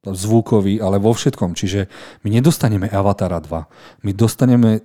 [0.07, 1.51] zvukový, ale vo všetkom.
[1.57, 1.91] Čiže
[2.23, 4.07] my nedostaneme Avatara 2.
[4.07, 4.79] My dostaneme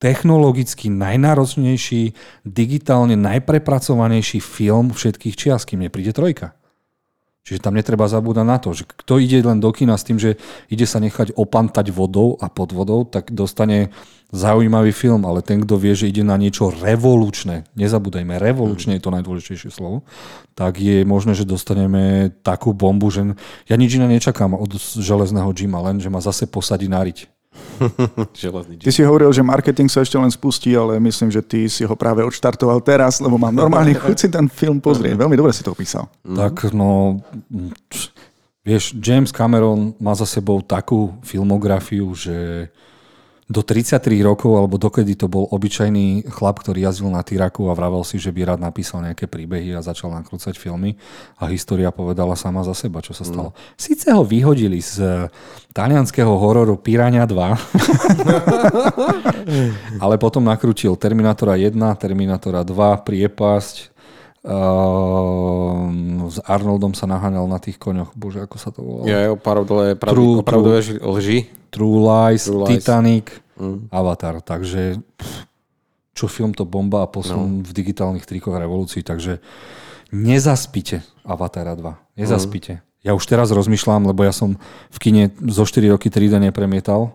[0.00, 2.02] technologicky najnáročnejší,
[2.44, 6.56] digitálne najprepracovanejší film všetkých čias, kým nepríde trojka.
[7.44, 10.40] Čiže tam netreba zabúdať na to, že kto ide len do kina s tým, že
[10.72, 13.92] ide sa nechať opantať vodou a pod vodou, tak dostane
[14.32, 19.12] zaujímavý film, ale ten, kto vie, že ide na niečo revolučné, nezabúdajme, revolučné je to
[19.12, 20.08] najdôležitejšie slovo,
[20.56, 23.36] tak je možné, že dostaneme takú bombu, že
[23.68, 27.33] ja nič iné nečakám od železného Jima, len že ma zase posadí na riť.
[28.34, 31.82] Železný Ty si hovoril, že marketing sa ešte len spustí, ale myslím, že ty si
[31.82, 35.18] ho práve odštartoval teraz, lebo mám normálne chuť si ten film pozrieť.
[35.18, 36.06] Veľmi dobre si to opísal.
[36.22, 36.36] Mm.
[36.38, 37.20] Tak no,
[38.62, 42.68] vieš, James Cameron má za sebou takú filmografiu, že
[43.54, 48.02] do 33 rokov, alebo dokedy to bol obyčajný chlap, ktorý jazdil na Tyraku a vravel
[48.02, 50.98] si, že by rád napísal nejaké príbehy a začal nakrúcať filmy
[51.38, 53.54] a história povedala sama za seba, čo sa stalo.
[53.54, 53.58] Mm.
[53.78, 55.30] Sice ho vyhodili z
[55.70, 57.38] talianského hororu Pirania 2,
[60.04, 63.94] ale potom nakrútil Terminátora 1, Terminátora 2, Priepasť,
[64.44, 68.12] Uh, s Arnoldom sa naháňal na tých koňoch.
[68.12, 69.08] Bože, ako sa to volalo?
[69.08, 71.48] Ja, opravdové, True- opravdové lži.
[71.72, 72.84] True Lies, True Lies.
[72.84, 73.88] Titanic, Mm.
[73.90, 74.42] Avatar.
[74.42, 75.46] Takže pff,
[76.14, 77.66] čo film to bomba a posun no.
[77.66, 79.02] v digitálnych trikoch revolúcií.
[79.02, 79.42] Takže
[80.14, 82.22] nezaspite Avatara 2.
[82.22, 82.80] Nezaspite.
[83.04, 84.56] Ja už teraz rozmýšľam, lebo ja som
[84.88, 87.12] v kine zo 4 roky 3D nepremietal,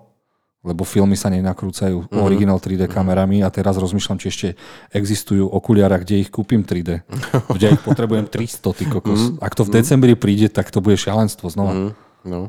[0.61, 2.19] lebo filmy sa nenakrúcajú mm.
[2.19, 4.47] originál 3D kamerami a teraz rozmýšľam, či ešte
[4.91, 7.07] existujú okuliare, kde ich kúpim 3D.
[7.55, 9.39] Kde ich potrebujem 300, ty kokos.
[9.39, 11.73] Ak to v decembri príde, tak to bude šialenstvo znova.
[11.73, 11.91] Mm,
[12.27, 12.39] no.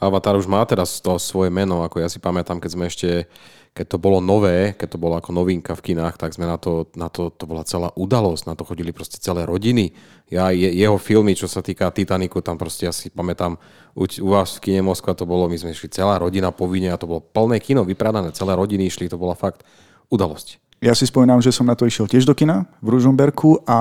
[0.00, 3.30] Avatar už má teraz to svoje meno, ako ja si pamätám, keď sme ešte,
[3.74, 6.90] keď to bolo nové, keď to bolo ako novinka v kinách, tak sme na to,
[6.98, 9.94] na to, to bola celá udalosť, na to chodili proste celé rodiny.
[10.30, 13.58] Ja, je, jeho filmy, čo sa týka Titaniku, tam proste ja si pamätám,
[13.94, 16.98] u, u vás v kine Moskva to bolo, my sme išli celá rodina povinne a
[16.98, 19.62] to bolo plné kino, vypradané, celé rodiny išli, to bola fakt
[20.10, 20.62] udalosť.
[20.84, 23.76] Ja si spomínam, že som na to išiel tiež do kina v Ružomberku a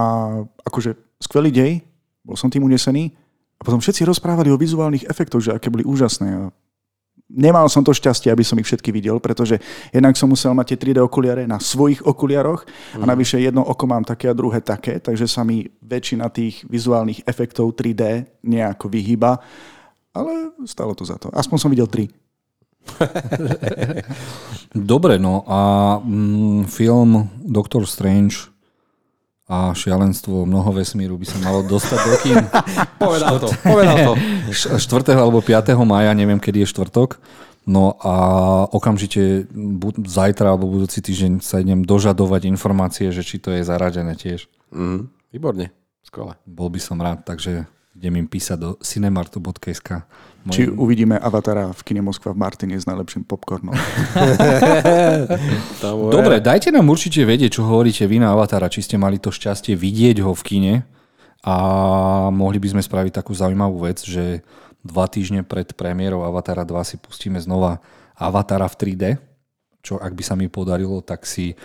[0.63, 1.71] akože skvelý dej,
[2.23, 3.12] bol som tým unesený
[3.63, 6.52] potom všetci rozprávali o vizuálnych efektoch, že aké boli úžasné.
[7.34, 9.58] Nemal som to šťastie, aby som ich všetky videl, pretože
[9.89, 12.62] jednak som musel mať tie 3D okuliare na svojich okuliaroch
[12.99, 17.26] a navyše jedno oko mám také a druhé také, takže sa mi väčšina tých vizuálnych
[17.26, 19.41] efektov 3D nejako vyhýba.
[20.13, 21.34] Ale stalo to za to.
[21.34, 22.06] Aspoň som videl tri.
[24.93, 28.53] Dobre, no a mm, film Doctor Strange
[29.54, 32.42] a šialenstvo mnoho vesmíru by sa malo dostať do kín
[33.04, 34.12] Povedal to, povedal to.
[34.50, 35.13] Š- 4.
[35.13, 35.78] alebo 5.
[35.84, 37.22] maja, neviem, kedy je štvrtok.
[37.63, 38.13] No a
[38.68, 44.18] okamžite bu- zajtra alebo budúci týždeň sa idem dožadovať informácie, že či to je zaradené
[44.18, 44.50] tiež.
[44.74, 45.70] Mm, výborne,
[46.04, 46.34] skvelé.
[46.44, 47.63] Bol by som rád, takže
[47.94, 50.04] idem im písať do cinemarto.sk.
[50.43, 53.71] Moje- Či uvidíme Avatara v kine Moskva v Martine s najlepším popcornom.
[56.12, 59.71] Dobre, dajte nám určite vedieť, čo hovoríte vy na Avatara, či ste mali to šťastie
[59.79, 60.73] vidieť ho v kine
[61.43, 61.56] a
[62.32, 64.43] mohli by sme spraviť takú zaujímavú vec, že
[64.84, 67.79] dva týždne pred premiérou Avatara 2 si pustíme znova
[68.19, 69.03] Avatara v 3D,
[69.79, 71.56] čo ak by sa mi podarilo, tak si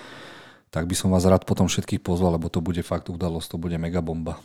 [0.68, 3.72] tak by som vás rád potom všetkých pozval, lebo to bude fakt udalosť, to bude
[3.80, 4.36] mega bomba.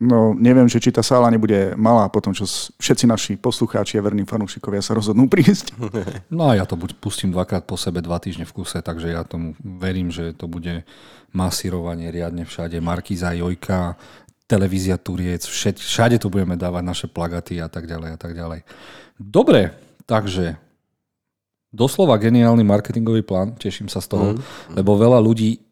[0.00, 4.02] No, neviem, že či tá sála nebude malá potom, čo s- všetci naši poslucháči a
[4.02, 5.76] verní fanúšikovia sa rozhodnú prísť.
[6.32, 9.28] No a ja to buď pustím dvakrát po sebe, dva týždne v kuse, takže ja
[9.28, 10.88] tomu verím, že to bude
[11.36, 12.80] masírovanie riadne všade.
[12.80, 14.00] Markíza, Jojka,
[14.48, 18.64] televízia Turiec, všet, všade tu budeme dávať naše plagaty a tak ďalej a tak ďalej.
[19.20, 19.76] Dobre,
[20.08, 20.56] takže
[21.70, 24.74] doslova geniálny marketingový plán, teším sa z toho, mm.
[24.80, 25.69] lebo veľa ľudí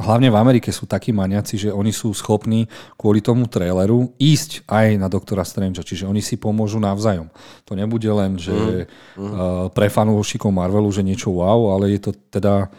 [0.00, 4.86] hlavne v Amerike sú takí maniaci, že oni sú schopní kvôli tomu traileru ísť aj
[4.96, 7.28] na Doktora Strange, čiže oni si pomôžu navzájom.
[7.68, 9.20] To nebude len, že mm.
[9.20, 9.32] uh,
[9.70, 12.72] pre fanúšikov Marvelu, že niečo wow, ale je to teda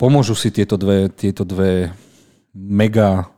[0.00, 1.92] pomôžu si tieto dve, tieto dve
[2.56, 3.28] mega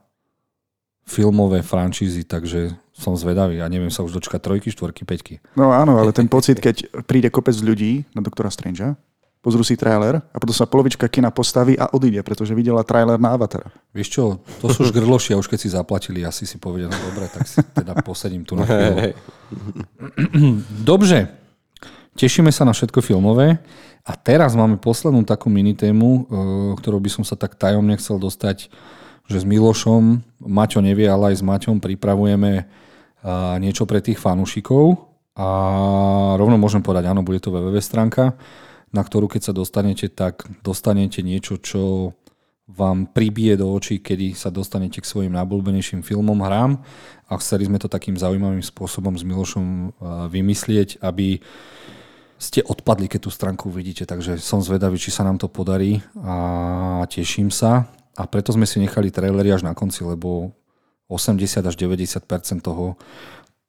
[1.09, 5.35] filmové franšízy, takže som zvedavý a neviem sa už dočkať trojky, štvorky, peťky.
[5.55, 8.99] No áno, ale ten pocit, keď príde kopec ľudí na doktora Strangea
[9.39, 13.39] pozrú si trailer a potom sa polovička kina postaví a odíde, pretože videla trailer na
[13.39, 13.71] Avatara.
[13.95, 14.23] Vieš čo,
[14.59, 17.63] to sú žgrloši a už keď si zaplatili, asi si povedia, no dobre, tak si
[17.63, 19.15] teda posedím tu na chvíľu.
[20.91, 21.19] Dobře,
[22.19, 23.63] tešíme sa na všetko filmové
[24.03, 26.21] a teraz máme poslednú takú minitému, e,
[26.83, 28.67] ktorou by som sa tak tajomne chcel dostať,
[29.29, 32.65] že s Milošom, Maťo nevie, ale aj s Maťom pripravujeme e,
[33.63, 35.49] niečo pre tých fanúšikov a
[36.35, 38.35] rovno môžem povedať, áno, bude to www stránka,
[38.93, 42.15] na ktorú keď sa dostanete, tak dostanete niečo, čo
[42.69, 46.77] vám pribije do očí, kedy sa dostanete k svojim najblúbenejším filmom, hrám
[47.25, 49.89] a chceli sme to takým zaujímavým spôsobom s Milošom uh,
[50.29, 51.41] vymyslieť, aby
[52.39, 57.03] ste odpadli, keď tú stránku vidíte, takže som zvedavý, či sa nám to podarí a
[57.11, 57.91] teším sa.
[58.15, 60.55] A preto sme si nechali trailery až na konci, lebo
[61.11, 62.23] 80 až 90%
[62.63, 62.95] toho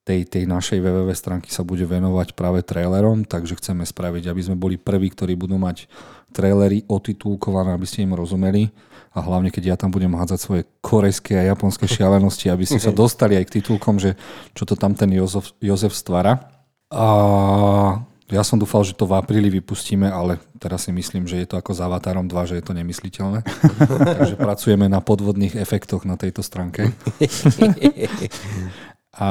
[0.10, 4.58] tej, tej našej www stránky sa bude venovať práve trailerom, takže chceme spraviť, aby sme
[4.58, 5.86] boli prví, ktorí budú mať
[6.34, 8.74] trailery otitulkované, aby ste im rozumeli
[9.14, 12.90] a hlavne keď ja tam budem hádzať svoje korejské a japonské šialenosti, aby ste sa
[12.90, 14.18] dostali aj k titulkom, že
[14.58, 16.42] čo to tam ten Jozef, Jozef stvára.
[16.90, 17.06] A
[18.34, 21.58] ja som dúfal, že to v apríli vypustíme, ale teraz si myslím, že je to
[21.58, 23.46] ako s Avatarom 2, že je to nemysliteľné.
[24.18, 26.90] Takže pracujeme na podvodných efektoch na tejto stránke.
[29.18, 29.30] a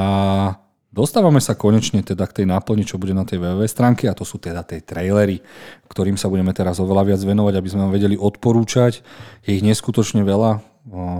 [0.89, 4.25] Dostávame sa konečne teda k tej náplni, čo bude na tej www stránke a to
[4.25, 5.37] sú teda tie trailery,
[5.85, 9.05] ktorým sa budeme teraz oveľa viac venovať, aby sme vám vedeli odporúčať.
[9.45, 10.65] Je ich neskutočne veľa,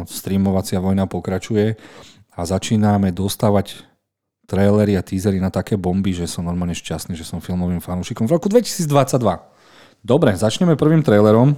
[0.09, 1.77] streamovacia vojna pokračuje
[2.33, 3.85] a začíname dostávať
[4.49, 8.41] trailery a teasery na také bomby, že som normálne šťastný, že som filmovým fanúšikom v
[8.41, 8.89] roku 2022.
[10.01, 11.53] Dobre, začneme prvým trailerom.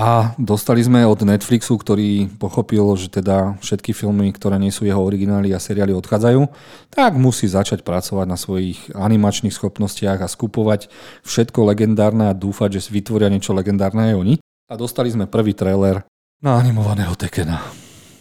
[0.00, 4.96] A dostali sme od Netflixu, ktorý pochopil, že teda všetky filmy, ktoré nie sú jeho
[4.96, 6.48] originály a seriály odchádzajú,
[6.88, 10.88] tak musí začať pracovať na svojich animačných schopnostiach a skupovať
[11.20, 14.34] všetko legendárne a dúfať, že vytvoria niečo legendárne aj oni.
[14.72, 16.00] A dostali sme prvý trailer
[16.40, 17.60] na animovaného Tekena.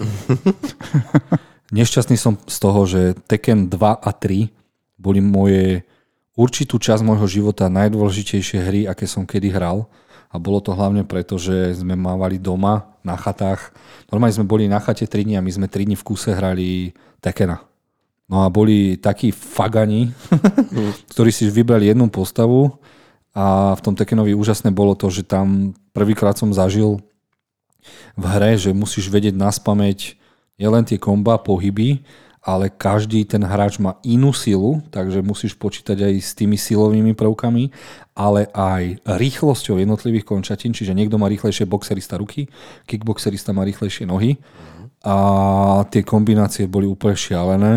[1.79, 4.51] Nešťastný som z toho, že Tekken 2 a 3
[4.99, 5.87] boli moje
[6.35, 9.87] určitú časť môjho života najdôležitejšie hry, aké som kedy hral
[10.29, 13.73] a bolo to hlavne preto, že sme mávali doma na chatách.
[14.13, 16.93] Normálne sme boli na chate 3 dní a my sme 3 dní v kúse hrali
[17.17, 17.65] Tekena.
[18.29, 20.13] No a boli takí fagani,
[21.11, 22.77] ktorí si vybrali jednu postavu
[23.33, 27.01] a v tom Tekenovi úžasné bolo to, že tam prvýkrát som zažil
[28.13, 30.13] v hre, že musíš vedieť na spameť
[30.61, 32.05] nielen tie komba, pohyby,
[32.39, 37.69] ale každý ten hráč má inú silu, takže musíš počítať aj s tými silovými prvkami,
[38.15, 42.47] ale aj rýchlosťou jednotlivých končatín, čiže niekto má rýchlejšie boxerista ruky,
[42.88, 44.39] kickboxerista má rýchlejšie nohy
[45.04, 45.15] a
[45.91, 47.73] tie kombinácie boli úplne šialené.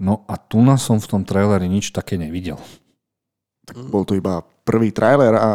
[0.00, 2.56] No a tu na som v tom traileri nič také nevidel.
[3.66, 5.48] Tak bol to iba prvý trailer a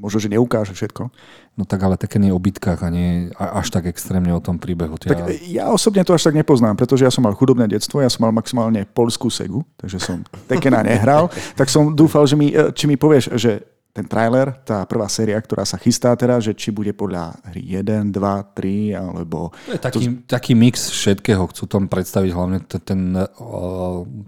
[0.00, 1.12] možno, že neukáže všetko.
[1.60, 4.96] No tak ale také nie o bitkách a nie až tak extrémne o tom príbehu.
[4.96, 5.12] Tia...
[5.12, 8.24] Tak ja osobne to až tak nepoznám, pretože ja som mal chudobné detstvo, ja som
[8.24, 11.28] mal maximálne polskú segu, takže som Tekena nehral,
[11.60, 13.60] tak som dúfal, že mi, e, či mi povieš, že
[13.90, 18.14] ten trailer, tá prvá séria, ktorá sa chystá teraz, že či bude podľa hry 1,
[18.14, 19.50] 2, 3, alebo...
[19.66, 20.30] To je taký, to...
[20.30, 21.42] taký mix všetkého.
[21.50, 23.26] Chcú tam predstaviť hlavne ten, ten uh,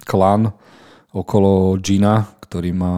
[0.02, 0.50] klan
[1.14, 2.96] okolo Gina, ktorý má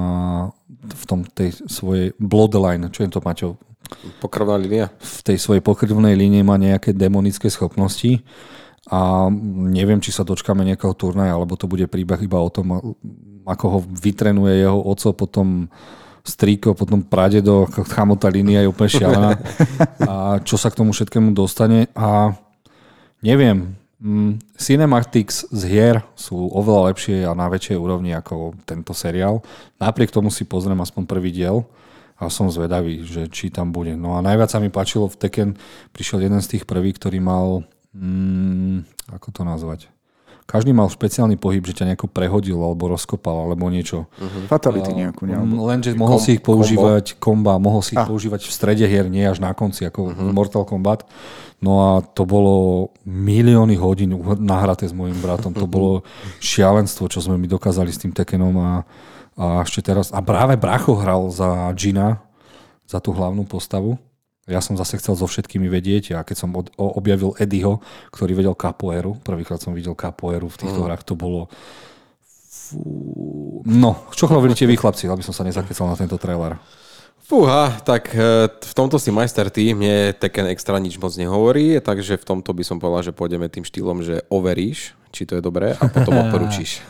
[0.83, 3.57] v tom tej svojej bloodline, čo je to, Maťo?
[4.19, 4.89] Pokrvná línia.
[4.97, 8.25] V tej svojej pokrvnej línii má nejaké demonické schopnosti
[8.89, 9.29] a
[9.71, 12.97] neviem, či sa dočkáme nejakého turnaja, alebo to bude príbeh iba o tom,
[13.45, 15.69] ako ho vytrenuje jeho oco, potom
[16.25, 19.31] strýko, potom pradedo, chamota línia je úplne šialená
[20.11, 22.33] a čo sa k tomu všetkému dostane a
[23.21, 23.77] neviem,
[24.61, 29.41] Cinematics z hier sú oveľa lepšie a na väčšej úrovni ako tento seriál.
[29.81, 31.65] Napriek tomu si pozriem aspoň prvý diel
[32.21, 33.97] a som zvedavý, že či tam bude.
[33.97, 35.51] No a najviac sa mi páčilo v Tekken,
[35.97, 37.65] prišiel jeden z tých prvých, ktorý mal,
[37.97, 39.81] mm, ako to nazvať,
[40.45, 44.07] každý mal špeciálny pohyb, že ťa nejako prehodil alebo rozkopal alebo niečo.
[44.21, 44.45] Uh-huh.
[44.49, 45.25] Fatality nejakú.
[45.25, 45.41] Ne?
[45.41, 48.09] Lenže mohol Kom, si ich používať, komba, mohol si ich ah.
[48.09, 50.33] používať v strede hier, nie až na konci, ako uh-huh.
[50.33, 51.09] Mortal Kombat.
[51.65, 54.13] No a to bolo milióny hodín
[54.45, 55.57] nahraté s mojim bratom.
[55.57, 56.05] To bolo
[56.45, 58.71] šialenstvo, čo sme my dokázali s tým Tekkenom a
[59.35, 62.23] a ešte teraz, a práve Bracho hral za Gina,
[62.87, 63.99] za tú hlavnú postavu.
[64.45, 67.81] Ja som zase chcel so všetkými vedieť a keď som od, o, objavil Eddieho,
[68.13, 70.87] ktorý vedel capoeiru, prvýkrát som videl capoeiru v týchto mm.
[70.89, 71.49] hrách, to bolo
[72.65, 73.61] Fú.
[73.69, 76.57] No, čo hovoríte vy chlapci, aby som sa nezakecal na tento trailer?
[77.25, 82.21] Fúha, tak e, v tomto si majster ty, mne Tekken extra nič moc nehovorí, takže
[82.21, 85.77] v tomto by som povedal, že pôjdeme tým štýlom, že overíš, či to je dobré
[85.77, 86.85] a potom odporúčiš.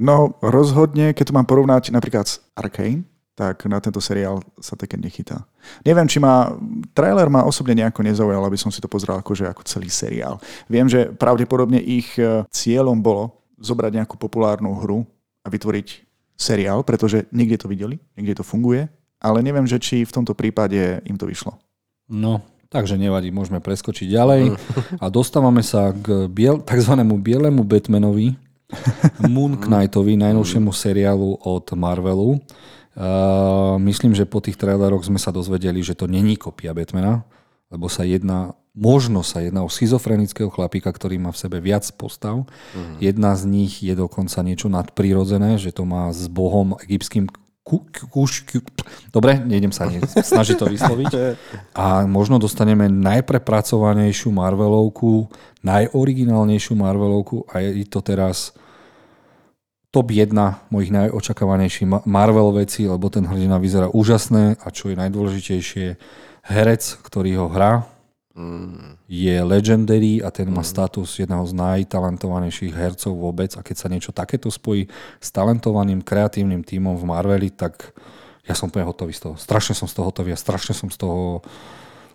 [0.00, 3.04] No rozhodne, keď to mám porovnať napríklad s Arkane,
[3.40, 5.48] tak na tento seriál sa také nechytá.
[5.80, 6.52] Neviem, či ma...
[6.92, 10.36] Trailer ma osobne nejako nezaujal, aby som si to pozrel akože ako celý seriál.
[10.68, 15.08] Viem, že pravdepodobne ich e, cieľom bolo zobrať nejakú populárnu hru
[15.40, 16.04] a vytvoriť
[16.36, 21.00] seriál, pretože niekde to videli, niekde to funguje, ale neviem, že či v tomto prípade
[21.08, 21.56] im to vyšlo.
[22.12, 24.52] No, takže nevadí, môžeme preskočiť ďalej
[25.00, 26.92] a dostávame sa k biel, tzv.
[27.00, 28.36] bielemu Batmanovi,
[29.32, 32.36] Moon Knightovi, najnovšiemu seriálu od Marvelu.
[32.90, 37.22] Uh, myslím, že po tých traileroch sme sa dozvedeli, že to není kopia Batmana,
[37.70, 42.42] lebo sa jedná, možno sa jedná o schizofrenického chlapíka, ktorý má v sebe viac postav.
[42.42, 42.96] Uh-huh.
[42.98, 47.30] Jedna z nich je dokonca niečo nadprirodzené, že to má s bohom egyptským
[47.70, 48.60] ku, ku, ku,
[49.14, 51.12] Dobre, nejdem sa ani snažiť to vysloviť.
[51.78, 55.30] A možno dostaneme najprepracovanejšiu Marvelovku,
[55.62, 58.56] najoriginálnejšiu Marvelovku a je to teraz
[59.90, 65.86] top 1 mojich najočakávanejších Marvel vecí, lebo ten hrdina vyzerá úžasné a čo je najdôležitejšie,
[66.46, 67.82] herec, ktorý ho hrá,
[68.38, 69.10] mm.
[69.10, 70.70] je legendary a ten má mm.
[70.70, 74.86] status jedného z najtalentovanejších hercov vôbec a keď sa niečo takéto spojí
[75.18, 77.90] s talentovaným kreatívnym tímom v Marveli, tak
[78.46, 79.34] ja som úplne hotový z toho.
[79.34, 81.42] Strašne som z toho hotový a strašne som z toho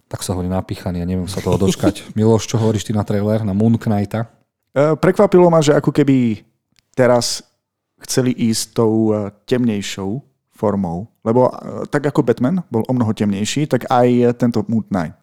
[0.06, 2.06] tak sa hovorí napíchaný a neviem sa toho dočkať.
[2.18, 4.30] Miloš, čo hovoríš ty na trailer, na Moon Knighta?
[4.70, 6.46] E, prekvapilo ma, že ako keby
[6.94, 7.42] teraz
[8.06, 10.22] chceli ísť tou e, temnejšou
[10.56, 11.12] formou.
[11.26, 11.52] Lebo e,
[11.92, 15.18] tak ako Batman bol o mnoho temnejší, tak aj tento Moon Knight.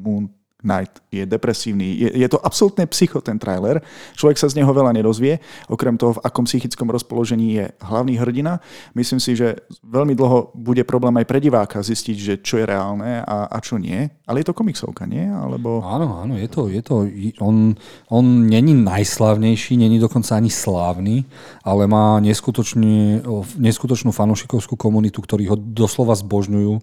[0.00, 0.30] Moon
[0.62, 1.96] Knight je depresívny.
[1.96, 3.82] Je, je to absolútne psycho ten trailer.
[4.14, 5.40] Človek sa z neho veľa nerozvie.
[5.66, 8.60] Okrem toho, v akom psychickom rozpoložení je hlavný hrdina.
[8.94, 13.24] Myslím si, že veľmi dlho bude problém aj pre diváka zistiť, že čo je reálne
[13.24, 14.06] a, a čo nie.
[14.28, 15.26] Ale je to komiksovka, nie?
[15.26, 15.82] Alebo...
[15.82, 16.70] Áno, áno, je to.
[16.70, 17.08] Je to
[17.42, 17.74] on,
[18.12, 21.24] on není najslavnejší, není dokonca ani slávny,
[21.64, 26.80] ale má neskutočnú fanúšikovskú komunitu, ktorí ho doslova zbožňujú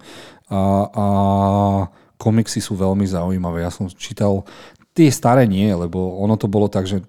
[0.47, 0.61] a,
[0.91, 1.05] a
[2.17, 3.61] komiksy sú veľmi zaujímavé.
[3.63, 4.43] Ja som čítal,
[4.97, 7.05] tie staré nie, lebo ono to bolo tak, že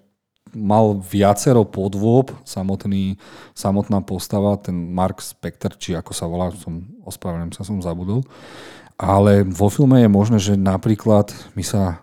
[0.49, 3.21] mal viacero podôb, samotný,
[3.53, 8.25] samotná postava, ten Mark Spector, či ako sa volá, som, ospravedlňujem sa, som zabudol.
[8.97, 12.01] Ale vo filme je možné, že napríklad my sa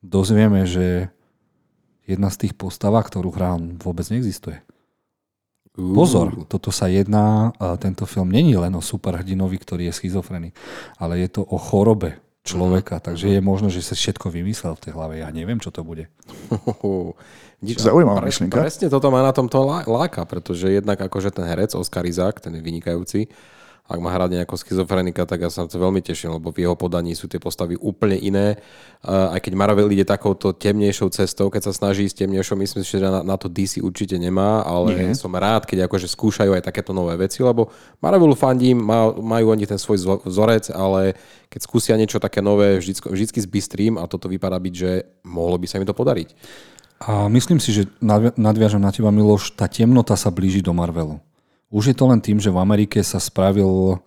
[0.00, 1.10] dozvieme, že
[2.06, 4.62] jedna z tých postav, ktorú hrá, vôbec neexistuje.
[5.74, 7.50] Pozor, toto sa jedná,
[7.82, 10.54] tento film není len o superhrdinovi, ktorý je schizofrený,
[11.02, 14.92] ale je to o chorobe človeka, takže je možno, že sa všetko vymyslel v tej
[14.92, 15.24] hlave.
[15.24, 16.12] Ja neviem, čo to bude.
[17.64, 18.60] Zaujímavá myšlienka.
[18.60, 19.56] Presne toto má na tomto
[19.88, 23.32] láka, pretože jednak akože ten herec Oscar Izák, ten je vynikajúci,
[23.84, 27.12] ak má hrať nejako schizofrenika, tak ja sa to veľmi teším, lebo v jeho podaní
[27.12, 28.56] sú tie postavy úplne iné.
[29.04, 33.04] Aj keď Marvel ide takouto temnejšou cestou, keď sa snaží ísť temnejšou, myslím si, že
[33.04, 35.12] na, na to DC určite nemá, ale Nie.
[35.12, 37.68] som rád, keď akože skúšajú aj takéto nové veci, lebo
[38.00, 38.80] Marvelu fandím,
[39.20, 41.12] majú oni ten svoj vzorec, ale
[41.52, 44.90] keď skúsia niečo také nové, vždy, vždy zbystrím a toto vypadá byť, že
[45.28, 46.32] mohlo by sa mi to podariť.
[47.04, 47.84] A myslím si, že
[48.40, 51.20] nadviažem na teba, Miloš, tá temnota sa blíži do Marvelu.
[51.74, 53.98] Už je to len tým, že v Amerike sa spravil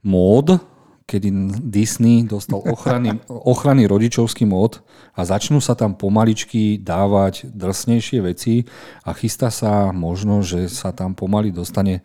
[0.00, 0.56] mód,
[1.04, 1.28] kedy
[1.60, 4.80] Disney dostal ochranný, ochranný rodičovský mód
[5.12, 8.64] a začnú sa tam pomaličky dávať drsnejšie veci
[9.04, 12.00] a chystá sa možno, že sa tam pomaly dostane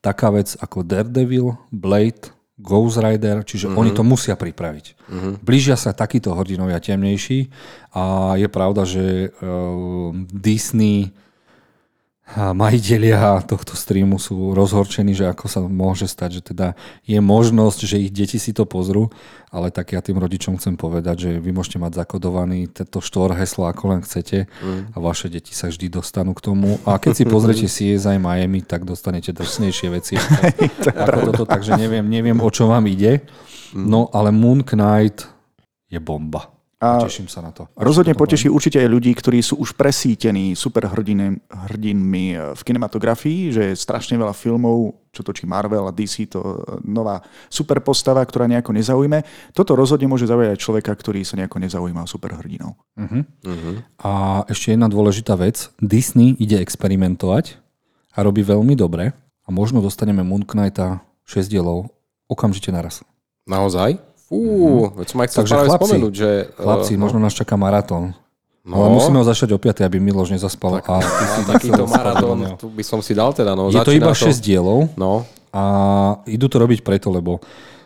[0.00, 3.80] taká vec ako Daredevil, Blade, Ghost Rider, čiže mm-hmm.
[3.84, 4.86] oni to musia pripraviť.
[4.96, 5.32] Mm-hmm.
[5.44, 7.52] Blížia sa takíto hrdinovia temnejší
[7.92, 11.12] a je pravda, že uh, Disney
[12.34, 16.66] majiteľia tohto streamu sú rozhorčení, že ako sa môže stať, že teda
[17.06, 19.14] je možnosť, že ich deti si to pozrú,
[19.54, 23.70] ale tak ja tým rodičom chcem povedať, že vy môžete mať zakodovaný tento štvor heslo
[23.70, 24.92] ako len chcete mm.
[24.92, 26.82] a vaše deti sa vždy dostanú k tomu.
[26.82, 32.02] A keď si pozriete CSI Miami, tak dostanete drsnejšie veci ako, ako toto, takže neviem,
[32.02, 33.22] neviem, o čo vám ide.
[33.70, 33.86] Mm.
[33.86, 35.30] No ale Moon Knight
[35.86, 36.55] je bomba.
[36.76, 37.72] A Teším sa na to.
[37.72, 38.56] Rozhodne to poteší poviem.
[38.60, 44.92] určite aj ľudí, ktorí sú už presítení superhrdinmi v kinematografii, že je strašne veľa filmov,
[45.08, 49.24] čo točí Marvel a DC, to nová superpostava, ktorá nejako nezaujme.
[49.56, 52.76] Toto rozhodne môže zaujať aj človeka, ktorý sa nejako nezaujíma o superhrdinov.
[52.92, 53.24] Uh-huh.
[53.24, 53.76] Uh-huh.
[54.04, 55.72] A ešte jedna dôležitá vec.
[55.80, 57.56] Disney ide experimentovať
[58.12, 61.88] a robí veľmi dobre a možno dostaneme Moon Knighta 6 dielov
[62.28, 63.00] okamžite naraz.
[63.48, 64.05] Naozaj?
[64.26, 65.06] Fú, mm-hmm.
[65.06, 66.30] som aj chcel Takže chlapci, spomenúť, že...
[66.58, 68.14] Chlapci, uh, možno nás čaká maratón.
[68.66, 68.82] No.
[68.82, 70.82] Ale musíme ho začať o 5, aby Miloš nezaspal.
[70.82, 73.54] Tak, a a takýto maratón, tu by som si dal teda.
[73.54, 74.26] No, je to iba to...
[74.26, 75.22] 6 dielov no.
[75.54, 75.62] a
[76.26, 77.38] idú to robiť preto, lebo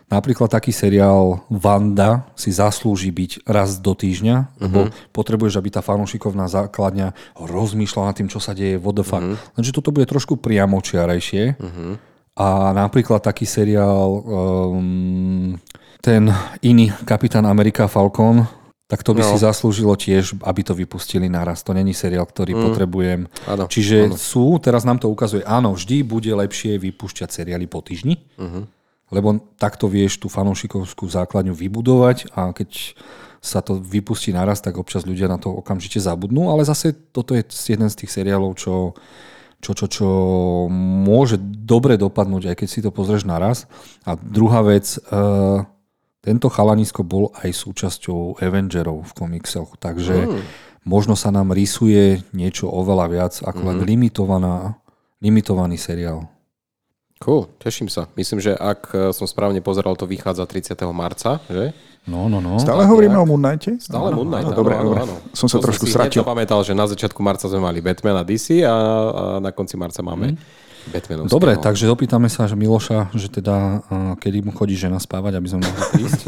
[0.09, 4.89] napríklad taký seriál Vanda si zaslúži byť raz do týždňa, uh-huh.
[5.13, 9.21] potrebuješ, aby tá fanúšikovná základňa rozmýšľala nad tým, čo sa deje, what the fuck.
[9.21, 9.37] Uh-huh.
[9.53, 11.61] Lenže toto bude trošku priamočiarejšie.
[11.61, 12.01] Uh-huh
[12.41, 15.59] a A napríklad taký seriál, um,
[16.01, 18.43] ten iný Kapitán Amerika Falcon,
[18.89, 19.31] tak to by No.
[19.31, 21.63] si zaslúžilo tiež, aby to vypustili naraz.
[21.63, 22.61] To není seriál, ktorý mm.
[22.67, 23.19] potrebujem.
[23.47, 24.19] Áno, Čiže áno.
[24.19, 28.67] sú, teraz nám to ukazuje, áno, vždy bude lepšie vypúšťať seriály po týždni, Mhm.
[29.15, 32.99] lebo takto vieš tú fanúšikovskú základňu vybudovať a keď
[33.41, 37.41] sa to vypustí naraz, tak občas ľudia na to okamžite zabudnú, ale zase toto je
[37.65, 38.93] jeden z tých seriálov, čo,
[39.63, 40.07] čo, čo, čo
[40.69, 43.65] môže dobre dopadnúť, aj keď si to pozrieš naraz.
[44.05, 45.65] A druhá vec, uh,
[46.21, 50.41] tento chalanisko bol aj súčasťou Avengerov v komiksoch, takže mm.
[50.85, 54.77] možno sa nám rysuje niečo oveľa viac ako len limitovaná,
[55.17, 56.29] limitovaný seriál.
[57.21, 58.09] Cool, teším sa.
[58.17, 60.73] Myslím, že ak e, som správne pozeral, to vychádza 30.
[60.89, 61.69] marca, že?
[62.09, 62.57] No, no, no.
[62.57, 63.77] Stále hovoríme o Moon Knighte?
[63.77, 65.01] Stále Moon Knight, áno, áno, dobre, áno, dobre.
[65.05, 65.15] áno.
[65.29, 66.25] Som sa To trošku si hneď stratil.
[66.25, 68.73] zapamätal, že na začiatku marca sme mali Batman a DC a, a
[69.37, 70.33] na konci marca máme
[70.89, 71.33] Batmanovského.
[71.37, 73.85] Dobre, takže opýtame sa, že Miloša, že teda
[74.17, 76.19] kedy mu chodí žena spávať, aby sme mohli prísť.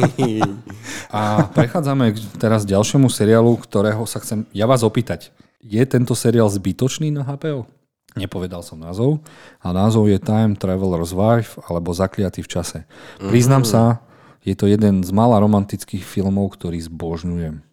[1.17, 5.33] A prechádzame k teraz k ďalšiemu seriálu, ktorého sa chcem ja vás opýtať.
[5.63, 7.65] Je tento seriál zbytočný na HBO?
[8.13, 9.25] Nepovedal som názov.
[9.57, 12.79] A názov je Time Traveler's Wife alebo Zakliatý v čase.
[13.17, 14.05] Priznám sa,
[14.45, 17.63] je to jeden z mála romantických filmov, ktorý zbožňujem.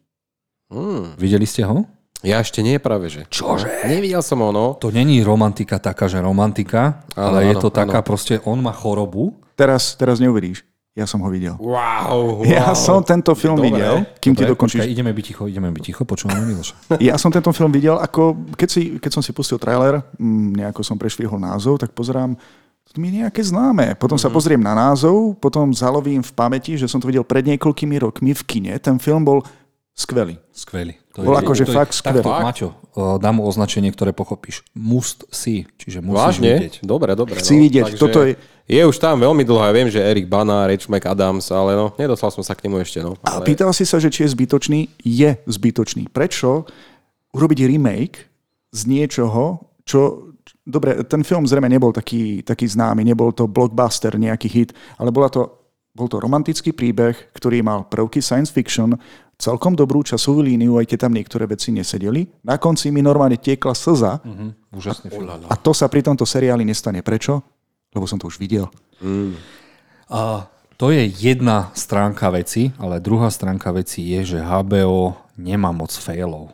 [0.70, 1.84] Mm, Videli ste ho?
[2.22, 3.24] Ja ešte nie práve, že.
[3.26, 3.84] Čože?
[3.84, 4.76] Nevidel som ono.
[4.76, 8.06] To není romantika taká, že romantika, Áno, ale je áno, to taká áno.
[8.06, 10.64] proste, on má chorobu, Teraz, teraz neuvidíš.
[10.90, 11.52] Ja som ho videl.
[11.54, 12.44] Wow, wow.
[12.44, 13.70] Ja som tento film Dobre.
[13.70, 14.80] videl, kým ti Dobre, dokončíš.
[14.80, 16.74] počkaj, ideme byť ticho, ideme byť ticho, počúvame Miloša.
[16.98, 20.80] Ja som tento film videl, ako keď, si, keď som si pustil trailer, mm, nejako
[20.82, 22.34] som prešvihol názov, tak pozerám,
[22.82, 23.94] to mi je nejaké známe.
[23.94, 24.24] Potom Mhm.
[24.24, 28.32] sa pozriem na názov, potom zalovím v pamäti, že som to videl pred niekoľkými rokmi
[28.32, 28.72] v kine.
[28.76, 29.44] Ten film bol
[29.92, 30.40] skvelý.
[30.50, 30.96] Skvelý.
[31.20, 32.24] To Bol akože fakt skvelý.
[32.24, 32.46] Takto, Fakt?
[32.48, 34.64] Maťo, o, dám mu označenie, ktoré pochopíš.
[34.72, 36.52] Must see, čiže musíš Vážne?
[36.56, 36.74] vidieť.
[36.80, 37.36] Dobre, dobre.
[37.36, 37.62] Chci no.
[37.68, 38.36] vidieť, Takže toto je-
[38.70, 42.30] Je už tam veľmi dlho, ja viem, že Eric Bana, Rachel McAdams, ale no, nedostal
[42.30, 43.18] som sa k nemu ešte, no.
[43.26, 43.50] A Ale...
[43.50, 44.86] pýtal si sa, že či je zbytočný?
[45.02, 46.06] Je zbytočný.
[46.06, 46.70] Prečo
[47.34, 48.30] urobiť remake
[48.70, 50.30] z niečoho, čo...
[50.62, 54.70] Dobre, ten film zrejme nebol taký, taký známy, nebol to blockbuster, nejaký hit,
[55.02, 55.50] ale bola to,
[55.90, 58.94] bol to romantický príbeh, ktorý mal prvky science fiction,
[59.40, 62.28] celkom dobrú časovú líniu, aj keď tam niektoré veci nesedeli.
[62.44, 65.32] Na konci mi normálne tiekla slza Mhm, úžasný film.
[65.48, 67.00] a to sa pri tomto seriáli nestane.
[67.00, 67.40] Prečo?
[67.90, 68.68] Lebo som to už videl.
[70.10, 75.90] A to je jedna stránka veci, ale druhá stránka veci je, že HBO nemá moc
[75.90, 76.52] failov.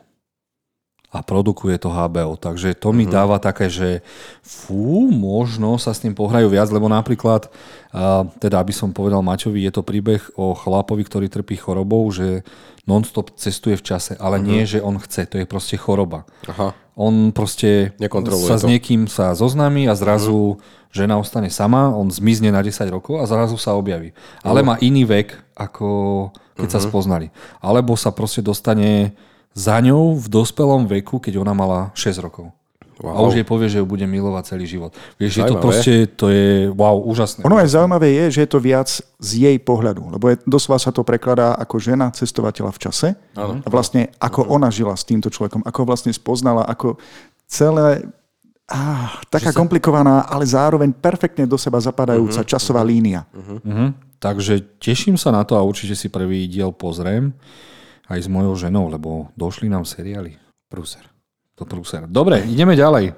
[1.14, 2.36] A produkuje to HBO.
[2.36, 4.04] Takže to mi dáva také, že
[4.42, 7.48] fú, možno sa s tým pohrajú viac, lebo napríklad,
[7.88, 12.44] a, teda aby som povedal Maťovi, je to príbeh o chlapovi, ktorý trpí chorobou, že
[12.86, 16.22] non-stop cestuje v čase, ale nie, že on chce, to je proste choroba.
[16.46, 16.72] Aha.
[16.96, 17.92] On proste
[18.48, 18.70] sa s to.
[18.70, 20.56] niekým sa zoznámi a zrazu
[20.88, 24.16] žena ostane sama, on zmizne na 10 rokov a zrazu sa objaví.
[24.40, 25.88] Ale má iný vek, ako
[26.56, 27.28] keď sa spoznali.
[27.60, 29.12] Alebo sa proste dostane
[29.52, 32.48] za ňou v dospelom veku, keď ona mala 6 rokov.
[33.04, 33.28] A Wow.
[33.28, 34.88] už jej povie, že ju bude milovať celý život.
[35.20, 35.64] Vieš, je to Zaujímavé.
[35.68, 37.44] proste, to je wow, úžasné.
[37.44, 38.88] Ono aj zaujímavé je, že je to viac
[39.20, 43.60] z jej pohľadu, lebo je, doslova sa to prekladá ako žena cestovateľa v čase Áno.
[43.60, 46.96] a vlastne ako ona žila s týmto človekom, ako vlastne spoznala, ako
[47.44, 48.00] celé
[48.64, 53.28] á, taká komplikovaná, ale zároveň perfektne do seba zapadajúca časová línia.
[53.36, 54.16] Mhm.
[54.16, 57.36] Takže teším sa na to a určite si prvý diel pozriem
[58.08, 60.40] aj s mojou ženou, lebo došli nám seriály.
[60.72, 61.04] Prúser.
[61.56, 62.04] To prúser.
[62.04, 63.16] Dobre, ideme ďalej.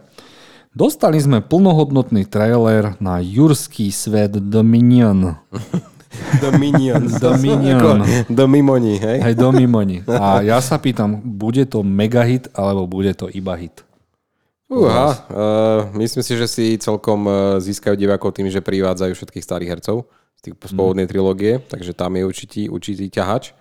[0.70, 5.34] Dostali sme plnohodnotný trailer na Jurský svet Dominion.
[6.38, 7.02] Dominion.
[8.38, 9.18] The Mimoni, hej?
[9.26, 10.06] Hej, Domimoni.
[10.22, 13.82] A ja sa pýtam, bude to mega hit, alebo bude to iba hit?
[14.68, 15.16] Uha, uh,
[15.96, 20.04] myslím si, že si celkom uh, získajú divákov tým, že privádzajú všetkých starých hercov
[20.36, 23.56] z, tých, z pôvodnej trilógie, takže tam je určitý, určitý ťahač.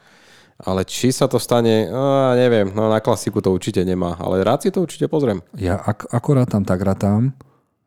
[0.58, 4.66] Ale či sa to stane, uh, neviem, no na klasiku to určite nemá, ale rád
[4.66, 5.45] si to určite pozriem.
[5.53, 7.38] Ja ak, ako rátam, tak rátam.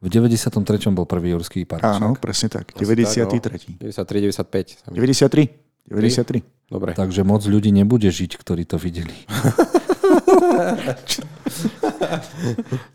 [0.00, 0.54] V 93.
[0.94, 1.84] bol prvý Jurský park.
[1.84, 2.72] Áno, presne tak.
[2.72, 3.76] Asi tak, 93.
[3.76, 3.90] no.
[3.90, 4.96] 93, 95.
[4.96, 5.50] 93.
[5.90, 6.70] 93.
[6.70, 6.94] Dobre.
[6.94, 9.12] Takže moc ľudí nebude žiť, ktorí to videli.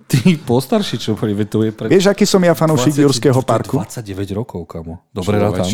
[0.09, 3.77] Ty postarší, čo boli, to je pred Vieš, aký som ja fanúšik 20 Jurského parku?
[3.83, 5.03] 29 rokov, kamo.
[5.11, 5.67] Dobre rátam.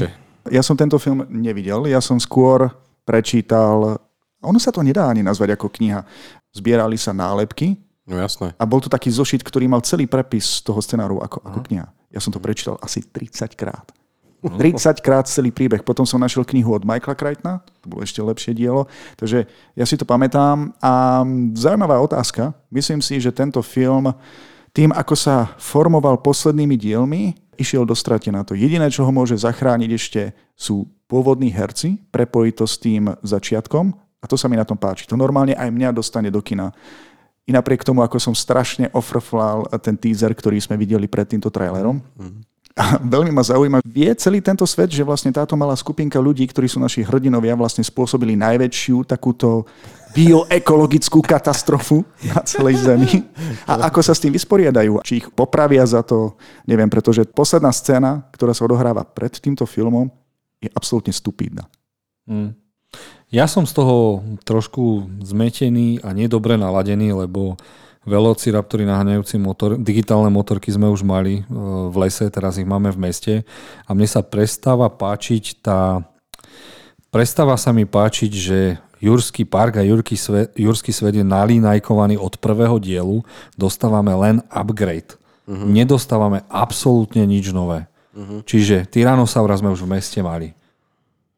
[0.49, 2.73] Ja som tento film nevidel, ja som skôr
[3.05, 3.97] prečítal,
[4.41, 6.01] ono sa to nedá ani nazvať ako kniha.
[6.51, 7.77] Zbierali sa nálepky
[8.07, 8.51] No jasné.
[8.57, 11.87] a bol to taký zošit, ktorý mal celý prepis toho scenáru ako, ako kniha.
[12.11, 13.87] Ja som to prečítal asi 30 krát.
[14.41, 15.85] 30 krát celý príbeh.
[15.85, 18.89] Potom som našiel knihu od Michaela Crichtona, to bolo ešte lepšie dielo.
[19.13, 19.45] Takže
[19.77, 20.73] ja si to pamätám.
[20.81, 21.21] A
[21.53, 22.49] zaujímavá otázka.
[22.73, 24.09] Myslím si, že tento film,
[24.73, 28.41] tým ako sa formoval poslednými dielmi, išiel do stratená.
[28.49, 33.89] To jediné, čo ho môže zachrániť ešte sú pôvodní herci, prepojiť to s tým začiatkom
[34.21, 35.09] a to sa mi na tom páči.
[35.09, 36.69] To normálne aj mňa dostane do kina.
[37.49, 41.97] I napriek tomu, ako som strašne ofrflal ten teaser, ktorý sme videli pred týmto trailerom,
[41.97, 46.47] mm-hmm a veľmi ma zaujíma, vie celý tento svet, že vlastne táto malá skupinka ľudí,
[46.47, 49.67] ktorí sú naši hrdinovia, vlastne spôsobili najväčšiu takúto
[50.15, 53.27] bioekologickú katastrofu na celej Zemi.
[53.67, 55.03] A ako sa s tým vysporiadajú?
[55.03, 56.35] Či ich popravia za to?
[56.63, 60.07] Neviem, pretože posledná scéna, ktorá sa odohráva pred týmto filmom,
[60.61, 61.65] je absolútne stupidná.
[62.29, 62.53] Mm.
[63.31, 67.55] Ja som z toho trošku zmetený a nedobre naladený, lebo
[68.03, 71.43] velociraptory naháňajúci motor, digitálne motorky sme už mali e,
[71.89, 73.33] v lese, teraz ich máme v meste
[73.85, 76.01] a mne sa prestáva páčiť tá
[77.13, 78.59] prestáva sa mi páčiť, že
[79.03, 83.21] Jurský park a Jurský svet, Jurský svet je nalínajkovaný od prvého dielu,
[83.59, 85.19] dostávame len upgrade.
[85.45, 85.67] Uh-huh.
[85.67, 87.90] Nedostávame absolútne nič nové.
[88.11, 88.43] Uh-huh.
[88.43, 90.51] Čiže Tyrannosaura sme už v meste mali.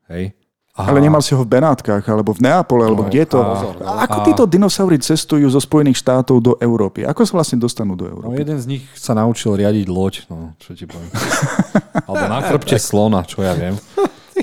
[0.10, 0.34] Hej.
[0.74, 0.90] Aha.
[0.90, 3.38] Ale nemal si ho v Benátkach, alebo v Neapole, alebo no, kde to?
[3.38, 7.06] A, ako títo dinosaury cestujú zo Spojených štátov do Európy?
[7.06, 8.34] Ako sa vlastne dostanú do Európy?
[8.34, 11.14] No, jeden z nich sa naučil riadiť loď, no, čo ti poviem.
[12.10, 13.78] alebo na chrbte slona, čo ja viem.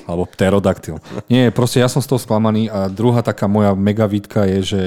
[0.06, 1.02] Alebo pterodaktyl.
[1.26, 4.82] Nie, proste ja som z toho sklamaný a druhá taká moja megavítka je, že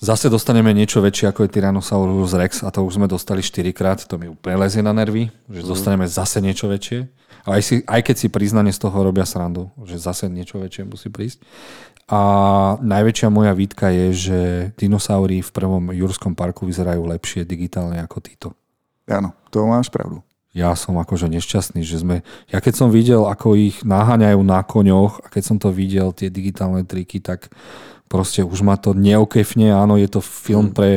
[0.00, 4.00] Zase dostaneme niečo väčšie ako je Tyrannosaurus Rex a to už sme dostali 4 krát,
[4.00, 5.68] to mi úplne lezie na nervy, že mm.
[5.68, 7.04] dostaneme zase niečo väčšie.
[7.44, 10.88] A aj, si, aj keď si priznanie z toho robia srandu, že zase niečo väčšie
[10.88, 11.44] musí prísť.
[12.08, 12.20] A
[12.80, 14.40] najväčšia moja výtka je, že
[14.80, 18.48] dinosaury v prvom Jurskom parku vyzerajú lepšie digitálne ako títo.
[19.04, 20.24] Áno, to máš pravdu.
[20.50, 22.26] Ja som akože nešťastný, že sme...
[22.50, 26.26] Ja keď som videl, ako ich naháňajú na koňoch a keď som to videl, tie
[26.26, 27.54] digitálne triky, tak
[28.10, 29.70] proste už ma to neokefne.
[29.70, 30.74] Áno, je to film mm.
[30.74, 30.90] pre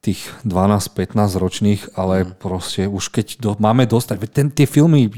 [0.00, 2.40] tých 12-15 ročných, ale mm.
[2.40, 5.12] proste už keď do, máme dostať, ten, tie filmy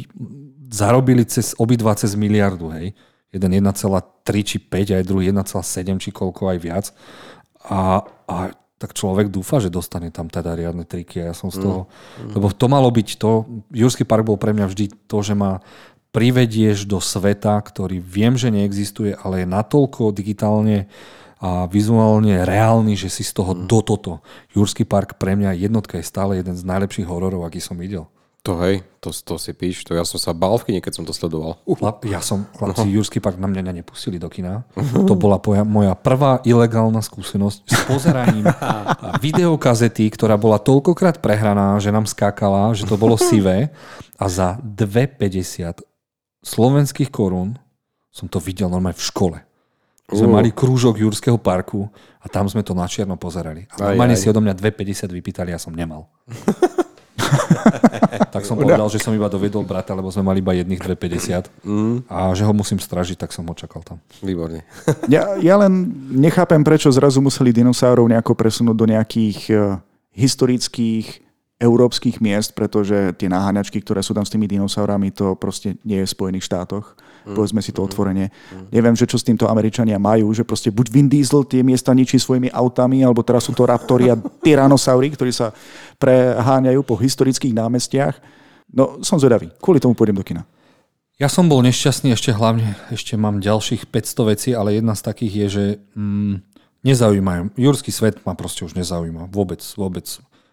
[0.67, 2.99] zarobili cez, obidva cez miliardu, hej.
[3.31, 3.85] Jeden 1,3
[4.43, 6.87] či 5, aj druhý 1,7 či koľko aj viac.
[7.69, 8.37] A, a
[8.81, 11.63] tak človek dúfa, že dostane tam teda riadne triky a ja som z mm.
[11.63, 11.81] toho...
[12.25, 12.31] Mm.
[12.41, 13.45] Lebo to malo byť to...
[13.71, 15.61] Jurský park bol pre mňa vždy to, že ma
[16.11, 20.89] privedieš do sveta, ktorý viem, že neexistuje, ale je natoľko digitálne
[21.39, 23.71] a vizuálne reálny, že si z toho mm.
[23.71, 24.13] do toto.
[24.51, 28.11] Jurský park pre mňa jednotka je stále jeden z najlepších hororov, aký som videl.
[28.47, 31.05] To hej, to, to si píš, to ja som sa bál v kine, keď som
[31.05, 31.61] to sledoval.
[31.69, 31.77] Uh.
[32.07, 32.97] Ja som, chlapci, no.
[32.97, 34.65] Jurský park na mňa nepustili do kina.
[34.73, 35.05] Uh-huh.
[35.05, 38.49] To bola poja, moja prvá ilegálna skúsenosť s pozeraním
[39.27, 43.69] videokazety, ktorá bola toľkokrát prehraná, že nám skákala, že to bolo sivé
[44.17, 45.98] a za 2,50
[46.43, 47.59] slovenských korún
[48.09, 49.39] som to videl normálne v škole.
[50.09, 50.37] My sme uh.
[50.41, 51.87] mali krúžok Jurského parku
[52.19, 53.69] a tam sme to na čierno pozerali.
[53.77, 56.09] A normálne si odo mňa 2,50 vypýtali, ja som nemal.
[58.33, 61.97] tak som povedal, že som iba dovedol brata, lebo sme mali iba jedných 2,50 mm.
[62.09, 64.01] a že ho musím stražiť, tak som ho čakal tam.
[64.25, 64.65] Výborne.
[65.15, 69.77] ja, ja len nechápem, prečo zrazu museli dinosaurov nejako presunúť do nejakých uh,
[70.17, 71.28] historických
[71.59, 76.07] európskych miest, pretože tie naháňačky, ktoré sú tam s tými dinosaurami, to proste nie je
[76.07, 76.95] v Spojených štátoch.
[77.27, 77.35] Mm.
[77.35, 77.87] Povedzme si to mm.
[77.91, 78.27] otvorene.
[78.31, 78.67] Mm.
[78.71, 82.15] Neviem, že čo s týmto Američania majú, že proste buď Vin Diesel tie miesta ničí
[82.15, 84.15] svojimi autami, alebo teraz sú to Raptory a
[84.47, 85.51] Tyrannosaury, ktorí sa
[85.99, 88.15] preháňajú po historických námestiach.
[88.71, 89.51] No, som zvedavý.
[89.59, 90.47] Kvôli tomu pôjdem do kina.
[91.19, 95.33] Ja som bol nešťastný, ešte hlavne, ešte mám ďalších 500 vecí, ale jedna z takých
[95.35, 95.65] je, že
[95.99, 96.35] mm,
[96.87, 97.59] nezaujímajú.
[97.59, 99.27] Jurský svet ma proste už nezaujíma.
[99.27, 100.07] Vôbec, vôbec.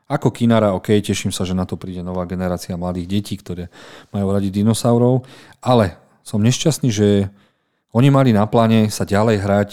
[0.06, 3.74] Ako kinára, OK, teším sa, že na to príde nová generácia mladých detí, ktoré
[4.14, 5.26] majú radi dinosaurov,
[5.66, 7.34] ale som nešťastný, že
[7.90, 9.70] oni mali na pláne sa ďalej hrať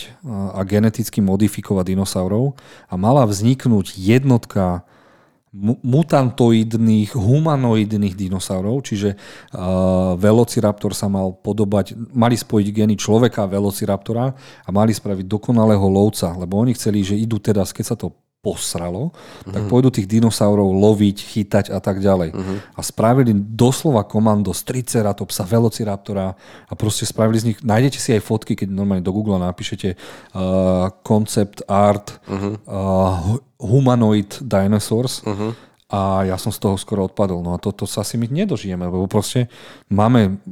[0.57, 2.57] a geneticky modifikovať dinosaurov
[2.89, 4.89] a mala vzniknúť jednotka
[5.85, 9.21] mutantoidných, humanoidných dinosaurov, čiže
[9.53, 14.33] uh, Velociraptor sa mal podobať, mali spojiť geny človeka a Velociraptora
[14.65, 19.15] a mali spraviť dokonalého lovca, lebo oni chceli, že idú teda, keď sa to posralo,
[19.15, 19.55] uh-huh.
[19.55, 19.71] tak mhm.
[19.71, 22.35] pôjdu tých dinosaurov loviť, chytať a tak ďalej.
[22.35, 22.59] Uh-huh.
[22.75, 26.35] A spravili doslova komando z Triceratopsa, Velociraptora
[26.67, 30.91] a proste spravili z nich, nájdete si aj fotky, keď normálne do Google napíšete uh,
[31.07, 32.59] concept art uh-huh.
[32.67, 35.55] uh, humanoid dinosaurs uh-huh.
[35.87, 37.47] a ja som z toho skoro odpadol.
[37.47, 39.47] No a toto to sa asi my nedožijeme, lebo proste
[39.87, 40.43] máme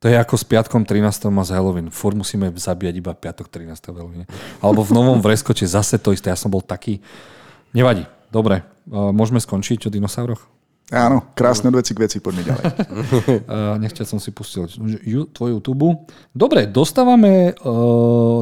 [0.00, 1.28] to je ako s piatkom 13.
[1.28, 1.92] a z Halloween.
[1.92, 3.92] Fúr musíme zabíjať iba piatok 13.
[3.92, 4.24] Halloween.
[4.64, 6.32] Alebo v novom vreskoče zase to isté.
[6.32, 7.04] Ja som bol taký...
[7.76, 8.08] Nevadí.
[8.32, 8.64] Dobre.
[8.88, 10.40] Môžeme skončiť o dinosauroch?
[10.90, 12.64] Áno, krásne veci k veci, poďme ďalej.
[13.86, 14.66] Nechťa som si pustil
[15.30, 16.02] tvoj YouTube.
[16.34, 17.54] Dobre, dostávame,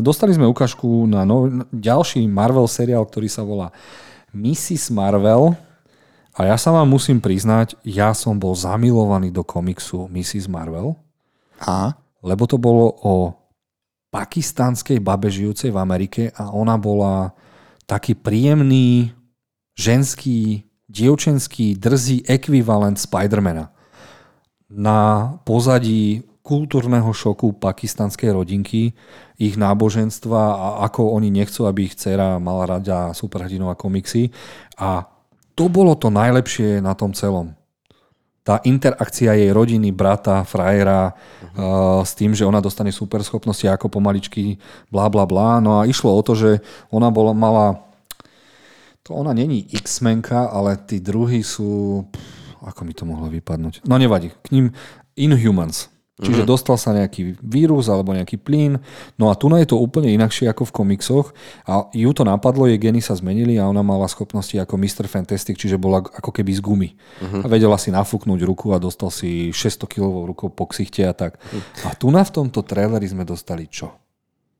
[0.00, 3.68] dostali sme ukážku na nov, ďalší Marvel seriál, ktorý sa volá
[4.32, 4.88] Mrs.
[4.88, 5.52] Marvel.
[6.32, 10.48] A ja sa vám musím priznať, ja som bol zamilovaný do komiksu Mrs.
[10.48, 10.96] Marvel,
[11.62, 11.98] A?
[12.22, 13.14] lebo to bolo o
[14.10, 17.36] pakistánskej babe žijúcej v Amerike a ona bola
[17.84, 19.12] taký príjemný,
[19.76, 23.70] ženský, dievčenský, drzý ekvivalent Spidermana.
[24.68, 28.96] Na pozadí kultúrneho šoku pakistanskej rodinky,
[29.36, 34.32] ich náboženstva a ako oni nechcú, aby ich dcera mala rada superhrdinov a komiksy.
[34.80, 35.04] A
[35.52, 37.57] to bolo to najlepšie na tom celom
[38.48, 44.56] tá interakcia jej rodiny, brata, frajera uh, s tým, že ona dostane superschopnosti ako pomaličky,
[44.88, 45.60] bla bla bla.
[45.60, 47.84] No a išlo o to, že ona bola, mala
[49.04, 52.04] to ona není X-menka, ale tí druhí sú...
[52.08, 53.86] pff, Ako mi to mohlo vypadnúť?
[53.86, 54.34] No nevadí.
[54.42, 54.66] K ním
[55.14, 55.88] Inhumans.
[56.18, 56.50] Čiže mm-hmm.
[56.50, 58.82] dostal sa nejaký vírus alebo nejaký plyn.
[59.14, 61.30] No a tu je to úplne inakšie ako v komiksoch.
[61.62, 65.06] A ju to napadlo, jej geny sa zmenili a ona mala schopnosti ako Mr.
[65.06, 66.90] Fantastic, čiže bola ako keby z gumy.
[67.22, 67.42] Mm-hmm.
[67.42, 71.38] A vedela si nafúknúť ruku a dostal si 600 kilovou rukou po ksichte a tak.
[71.86, 73.94] A tu na v tomto traileri sme dostali čo?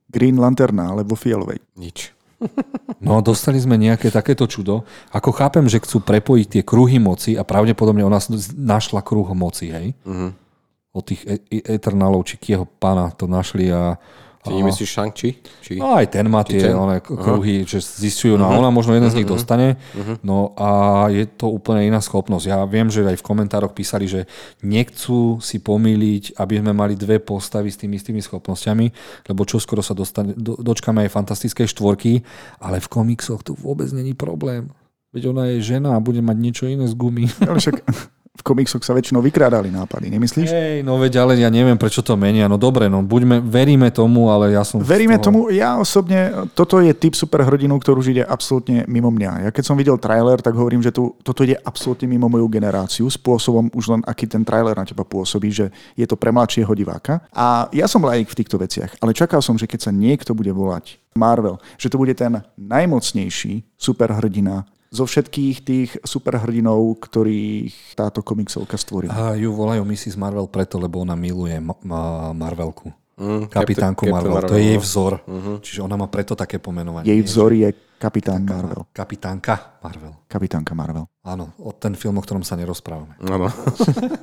[0.07, 1.59] Green Lanterna alebo fialovej.
[1.75, 2.15] Nič.
[2.99, 4.83] No, dostali sme nejaké takéto čudo.
[5.15, 8.19] Ako chápem, že chcú prepojiť tie kruhy moci a pravdepodobne ona
[8.59, 9.95] našla kruh moci, hej?
[10.03, 10.48] Mhm.
[10.89, 13.97] Od tých e- e- Eternálov, či kieho pána to našli a...
[14.39, 15.29] Ty nemyslíš Shang-Chi?
[15.59, 15.83] Či...
[15.83, 16.71] No aj ten má tie ten?
[16.71, 19.75] one kruhy, že zistujú, no a ona možno jeden z nich dostane,
[20.23, 22.47] no a je to úplne iná schopnosť.
[22.47, 24.31] Ja viem, že aj v komentároch písali, že
[24.63, 28.85] nechcú si pomýliť, aby sme mali dve postavy s tými istými schopnosťami,
[29.27, 32.23] lebo čo skoro sa dostane, do, dočkáme aj fantastickej štvorky,
[32.63, 34.71] ale v komiksoch to vôbec není problém.
[35.11, 37.25] Veď ona je žena a bude mať niečo iné z gumy.
[37.43, 37.81] Ale však
[38.39, 40.47] v komiksoch sa väčšinou vykrádali nápady, nemyslíš?
[40.47, 42.47] Hej, no veď ale ja neviem, prečo to menia.
[42.47, 44.79] No dobre, no buďme, veríme tomu, ale ja som...
[44.79, 49.31] Veríme toho- tomu, ja osobne, toto je typ superhrdinu, ktorú ide absolútne mimo mňa.
[49.45, 53.11] Ja keď som videl trailer, tak hovorím, že tu, toto ide absolútne mimo moju generáciu,
[53.11, 55.67] spôsobom už len aký ten trailer na teba pôsobí, že
[55.99, 57.19] je to pre mladšieho diváka.
[57.35, 60.55] A ja som laik v týchto veciach, ale čakal som, že keď sa niekto bude
[60.55, 68.73] volať Marvel, že to bude ten najmocnejší superhrdina zo všetkých tých superhrdinov, ktorých táto komiksovka
[68.73, 69.13] stvorila.
[69.13, 70.17] A ju volajú Mrs.
[70.17, 72.89] Marvel preto, lebo ona miluje Ma- Ma- Marvelku.
[73.19, 74.33] Mm, Kapitánku Captain- Marvel.
[74.33, 74.83] Captain To je jej no.
[74.83, 75.13] vzor.
[75.61, 77.05] Čiže ona má preto také pomenovanie.
[77.05, 77.69] Jej vzor je
[77.99, 78.87] kapitán Marvel.
[78.87, 80.13] že Kapitánka Marvel.
[80.31, 81.03] Kapitánka Marvel.
[81.19, 83.19] Áno, o ten film, o ktorom sa nerozprávame.
[83.27, 83.51] Áno.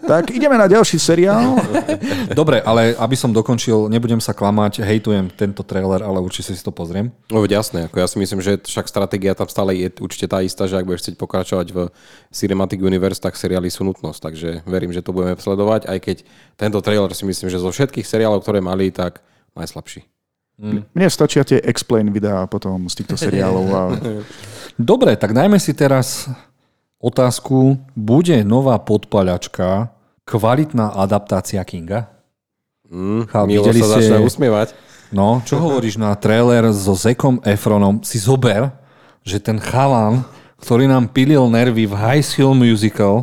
[0.07, 1.59] Tak ideme na ďalší seriál.
[2.39, 6.71] Dobre, ale aby som dokončil, nebudem sa klamať, hejtujem tento trailer, ale určite si to
[6.71, 7.11] pozriem.
[7.27, 10.47] No veď jasné, ako ja si myslím, že však stratégia tam stále je určite tá
[10.47, 11.79] istá, že ak budeš chcieť pokračovať v
[12.31, 16.17] Cinematic Universe, tak seriály sú nutnosť, takže verím, že to budeme sledovať, aj keď
[16.55, 19.27] tento trailer si myslím, že zo všetkých seriálov, ktoré mali, tak
[19.59, 20.16] najslabší.
[20.57, 23.65] Mne stačia tie explain videá potom z týchto seriálov.
[23.69, 23.81] A
[24.81, 26.29] Dobre, tak dajme si teraz
[26.97, 27.77] otázku.
[27.93, 29.93] Bude nová podpaľačka
[30.25, 32.09] kvalitná adaptácia Kinga?
[32.89, 34.69] Mm, Chal, Milo sa ste- začne usmievať.
[35.13, 38.03] No, čo hovoríš na trailer so Zekom Efronom?
[38.03, 38.75] Si zober,
[39.23, 40.27] že ten chalan,
[40.67, 43.23] ktorý nám pilil nervy v High School Musical,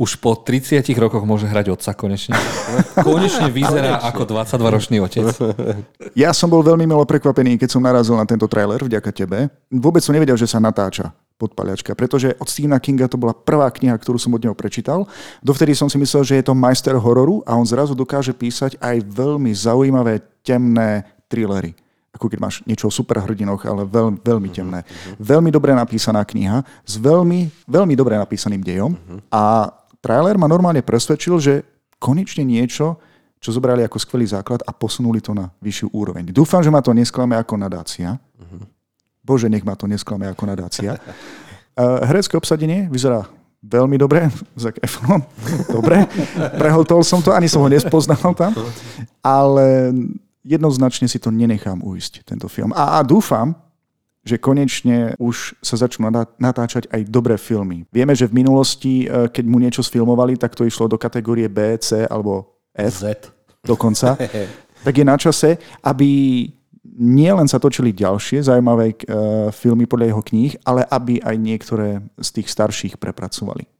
[0.00, 2.32] už po 30 rokoch môže hrať otca konečne.
[3.04, 5.28] Konečne vyzerá ako 22-ročný otec.
[6.24, 9.52] ja som bol veľmi milo prekvapený, keď som narazil na tento trailer vďaka tebe.
[9.68, 13.92] Vôbec som nevedel, že sa natáča podpaľačka, pretože od Stephena Kinga to bola prvá kniha,
[13.92, 15.04] ktorú som od neho prečítal.
[15.44, 19.04] Dovtedy som si myslel, že je to majster hororu a on zrazu dokáže písať aj
[19.04, 21.76] veľmi zaujímavé, temné thrillery.
[22.18, 24.82] Ako keď máš niečo o superhrdinoch, ale veľ, veľmi temné.
[25.22, 28.98] Veľmi dobre napísaná kniha s veľmi, veľmi dobre napísaným dejom
[29.30, 29.70] a
[30.02, 31.62] trailer ma normálne presvedčil, že
[32.02, 32.98] konečne niečo,
[33.38, 36.34] čo zobrali ako skvelý základ a posunuli to na vyššiu úroveň.
[36.34, 38.18] Dúfam, že ma to nesklame ako nadácia.
[39.22, 40.98] Bože, nech ma to nesklame ako nadácia.
[41.78, 43.28] Uh, herecké obsadenie vyzerá
[43.62, 44.30] veľmi dobre.
[44.62, 45.22] Zac Efron,
[45.76, 46.08] dobre.
[46.56, 48.56] Prehltol som to, ani som ho nespoznal tam.
[49.22, 49.92] Ale
[50.48, 52.72] jednoznačne si to nenechám ujsť, tento film.
[52.72, 53.52] A, a dúfam,
[54.24, 57.88] že konečne už sa začnú natá- natáčať aj dobré filmy.
[57.88, 61.76] Vieme, že v minulosti, eh, keď mu niečo sfilmovali, tak to išlo do kategórie B,
[61.80, 63.32] C alebo F Z.
[63.64, 64.16] dokonca,
[64.86, 66.08] tak je na čase, aby
[66.98, 72.02] nie len sa točili ďalšie zaujímavé uh, filmy podľa jeho kníh, ale aby aj niektoré
[72.18, 73.70] z tých starších prepracovali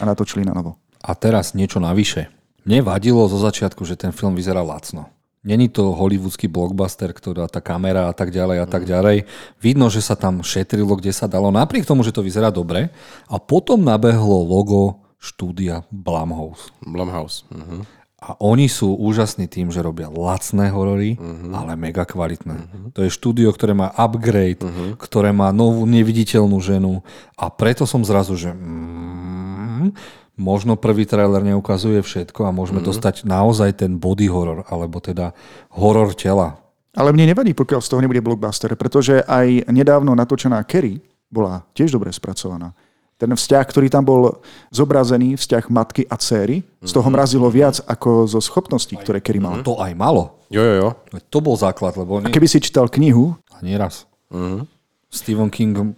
[0.00, 0.80] a natočili na novo.
[1.04, 2.32] A teraz niečo navyše.
[2.64, 5.12] Mne vadilo zo začiatku, že ten film vyzerá lacno.
[5.44, 9.28] Není to hollywoodsky blockbuster, ktorá tá kamera a tak ďalej a tak ďalej.
[9.60, 12.88] Vidno, že sa tam šetrilo, kde sa dalo, napriek tomu, že to vyzerá dobre.
[13.28, 16.72] A potom nabehlo logo štúdia Blumhouse.
[16.80, 17.44] Blumhouse.
[17.52, 18.04] Mhm.
[18.24, 21.52] A oni sú úžasní tým, že robia lacné horory, uh-huh.
[21.52, 22.56] ale mega kvalitné.
[22.56, 22.88] Uh-huh.
[22.96, 24.96] To je štúdio, ktoré má upgrade, uh-huh.
[24.96, 27.04] ktoré má novú neviditeľnú ženu
[27.36, 29.92] a preto som zrazu, že mm,
[30.34, 32.90] možno prvý trailer neukazuje všetko a môžeme uh-huh.
[32.90, 35.32] dostať naozaj ten body horror, alebo teda
[35.74, 36.58] horor tela.
[36.94, 41.94] Ale mne nevadí, pokiaľ z toho nebude blockbuster, pretože aj nedávno natočená Kerry bola tiež
[41.94, 42.70] dobre spracovaná
[43.14, 44.42] ten vzťah, ktorý tam bol
[44.74, 47.14] zobrazený, vzťah matky a céry, z toho mhm.
[47.14, 49.62] mrazilo viac ako zo schopností, ktoré Kerry mal.
[49.62, 50.42] To aj malo.
[50.50, 50.88] Jo, jo, jo.
[51.30, 52.20] To bol základ, lebo...
[52.20, 52.28] Nie...
[52.30, 53.34] A keby si čítal knihu...
[53.54, 54.04] A nieraz.
[54.28, 54.66] Uh-huh.
[55.14, 55.94] Stephen King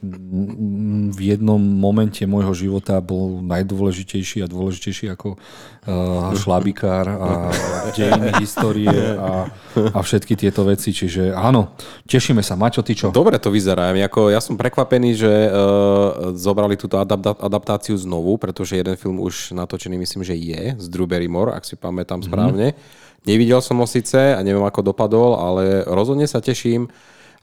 [1.17, 7.31] v jednom momente môjho života bol najdôležitejší a dôležitejší ako uh, šlabikár a
[7.97, 10.93] dejiny histórie a, a všetky tieto veci.
[10.93, 11.73] Čiže áno,
[12.05, 12.61] tešíme sa.
[12.61, 13.09] Maťo, ty čo?
[13.09, 13.97] Dobre to vyzerá.
[13.97, 19.57] Jako, ja som prekvapený, že uh, zobrali túto adap- adaptáciu znovu, pretože jeden film už
[19.57, 22.27] natočený myslím, že je z Drew Barrymore, ak si pamätám mhm.
[22.29, 22.67] správne.
[22.77, 23.05] Mm.
[23.27, 26.87] Nevidel som ho síce a neviem, ako dopadol, ale rozhodne sa teším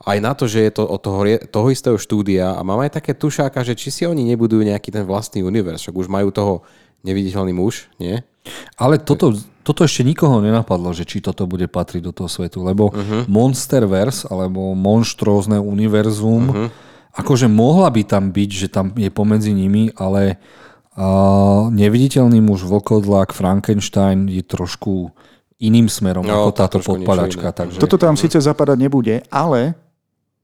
[0.03, 3.15] aj na to, že je to od toho, toho istého štúdia a mám aj také
[3.15, 6.53] tušáka, že či si oni nebudujú nejaký ten vlastný univerz, však už majú toho
[7.03, 8.19] neviditeľný muž, nie?
[8.75, 9.31] Ale toto,
[9.63, 13.23] toto ešte nikoho nenapadlo, že či toto bude patriť do toho svetu, lebo uh-huh.
[13.31, 16.67] Monsterverse alebo monštrózne univerzum, uh-huh.
[17.15, 20.35] akože mohla by tam byť, že tam je pomedzi nimi, ale
[20.99, 25.15] uh, neviditeľný muž, vlkodlak, Frankenstein je trošku
[25.63, 27.55] iným smerom no, ako táto podpadačka.
[27.55, 27.79] Takže...
[27.79, 29.79] Toto tam síce zapadať nebude, ale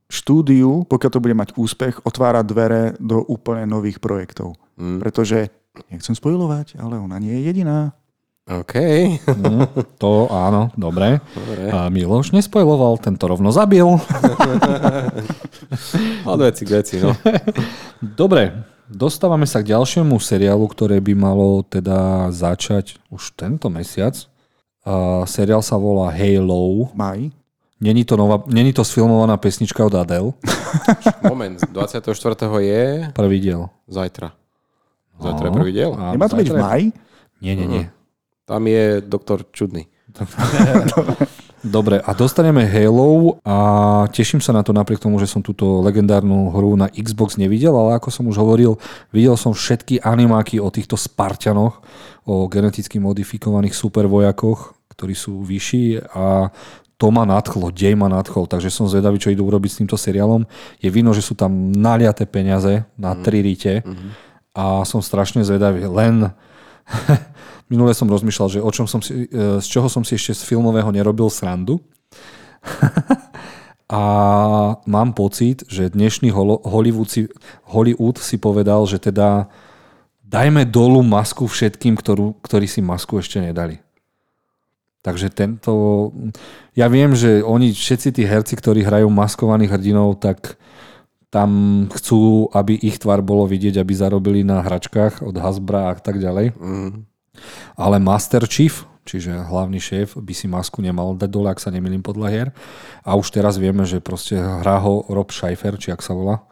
[0.10, 4.58] štúdiu, pokiaľ to bude mať úspech, otvára dvere do úplne nových projektov.
[4.76, 4.98] Mm.
[5.00, 5.54] Pretože,
[5.94, 7.94] nechcem spojovať, ale ona nie je jediná.
[8.50, 8.74] OK.
[9.30, 9.70] Mm,
[10.02, 11.22] to áno, dobre.
[11.38, 11.70] dobre.
[11.70, 13.86] A Miloš nespojloval, tento rovno zabil.
[16.26, 17.14] Od veci k veci, no.
[18.02, 24.18] Dobre, dostávame sa k ďalšiemu seriálu, ktoré by malo teda začať už tento mesiac.
[24.82, 26.90] Uh, seriál sa volá Halo.
[26.98, 27.30] Maj.
[27.82, 30.32] Není to, nová, není to sfilmovaná pesnička od Adele?
[31.30, 32.36] Moment, 24.
[32.58, 33.12] je...
[33.16, 33.70] Prvý diel.
[33.88, 34.32] Zajtra.
[35.20, 35.92] Zajtra je prvý diel?
[35.96, 36.82] Nemá to byť v maj?
[37.40, 37.84] Nie, nie, nie.
[38.44, 39.88] Tam je doktor Čudný.
[41.60, 43.58] Dobre, a dostaneme Halo a
[44.16, 48.00] teším sa na to napriek tomu, že som túto legendárnu hru na Xbox nevidel, ale
[48.00, 48.80] ako som už hovoril,
[49.12, 51.84] videl som všetky animáky o týchto Spartanoch,
[52.24, 56.48] o geneticky modifikovaných supervojakoch, ktorí sú vyšší a
[57.00, 60.44] to ma nadchlo, dej ma nadchol, takže som zvedavý, čo idú urobiť s týmto seriálom.
[60.84, 63.20] Je vino, že sú tam naliaté peniaze na mm.
[63.24, 64.10] tri rite mm-hmm.
[64.60, 65.88] a som strašne zvedavý.
[65.88, 66.28] Len
[67.72, 70.44] minule som rozmýšľal, že o čom som si, e, z čoho som si ešte z
[70.44, 71.80] filmového nerobil srandu.
[73.88, 74.04] a
[74.84, 76.36] mám pocit, že dnešný
[76.68, 77.32] Hollywood si,
[77.64, 79.48] Hollywood si povedal, že teda
[80.28, 83.80] dajme dolu masku všetkým, ktorú, ktorí si masku ešte nedali.
[85.00, 86.12] Takže tento...
[86.76, 90.60] Ja viem, že oni, všetci tí herci, ktorí hrajú maskovaných hrdinov, tak
[91.32, 96.20] tam chcú, aby ich tvar bolo vidieť, aby zarobili na hračkách od Hasbra a tak
[96.20, 96.58] ďalej.
[96.58, 97.06] Mm.
[97.80, 102.04] Ale Master Chief, čiže hlavný šéf, by si masku nemal dať dole, ak sa nemýlim
[102.04, 102.50] podľa hier.
[103.08, 106.44] A už teraz vieme, že proste hrá ho Rob Scheifer, či ak sa volá.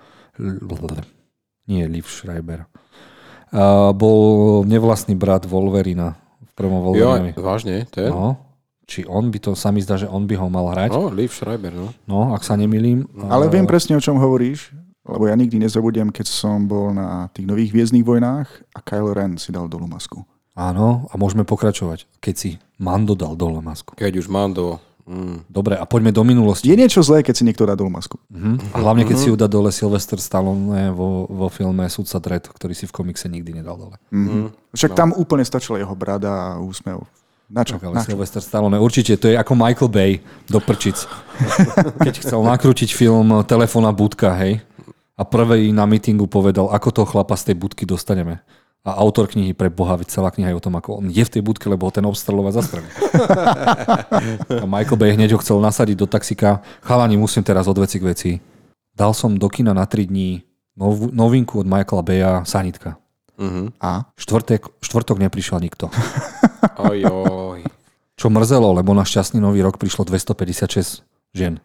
[1.67, 2.69] Nie, Liv Schreiber.
[3.51, 6.26] Uh, bol nevlastný brat Wolverina
[6.57, 7.37] prvom Wolverine.
[7.37, 8.09] Jo, vážne, je?
[8.09, 8.41] No.
[8.89, 10.95] Či on by to, sa mi zdá, že on by ho mal hrať.
[10.95, 11.93] No, Liv Schreiber, no.
[12.09, 13.05] No, ak sa nemýlim.
[13.29, 14.73] Ale viem presne, o čom hovoríš,
[15.05, 19.37] lebo ja nikdy nezabudiem, keď som bol na tých nových Viezdných vojnách a Kylo Ren
[19.37, 20.23] si dal dolu masku.
[20.57, 22.49] Áno, a môžeme pokračovať, keď si
[22.81, 23.93] Mando dal dole masku.
[23.93, 25.47] Keď už Mando Mm.
[25.47, 26.67] Dobre, a poďme do minulosti.
[26.67, 28.19] Je niečo zlé, keď si niekto dá dole masku.
[28.27, 28.59] Uh-huh.
[28.75, 29.23] A hlavne, keď uh-huh.
[29.23, 33.31] si ju dá dole Sylvester Stallone vo, vo filme Sudca Dredd, ktorý si v komikse
[33.31, 33.95] nikdy nedal dole.
[34.11, 34.51] Uh-huh.
[34.75, 34.97] Však no.
[34.99, 37.07] tam úplne stačila jeho brada a úsmev.
[37.47, 37.79] Na čo?
[37.79, 38.11] Tak, ale Na čo?
[38.11, 40.11] Sylvester Stallone, určite, to je ako Michael Bay
[40.51, 41.07] do prčic.
[42.03, 44.59] keď chcel nakrútiť film Telefóna budka, hej,
[45.17, 48.43] a prvý na mítingu povedal, ako toho chlapa z tej budky dostaneme.
[48.87, 51.33] A autor knihy pre Boha, veď celá kniha je o tom, ako on je v
[51.33, 52.89] tej budke, lebo ho ten obstrelovať zastrelí.
[54.63, 56.63] a Michael Bay hneď ho chcel nasadiť do taxika.
[56.87, 58.31] Chalani, musím teraz od veci k veci.
[58.95, 60.47] Dal som do kina na 3 dní
[60.79, 62.95] nov, novinku od Michaela Baya Sanitka.
[63.37, 63.69] Uh-huh.
[63.77, 64.09] A?
[64.17, 65.91] Štvrtek, štvrtok neprišiel nikto.
[66.89, 67.61] oj, oj.
[68.17, 71.05] Čo mrzelo, lebo na šťastný nový rok prišlo 256
[71.37, 71.61] žien.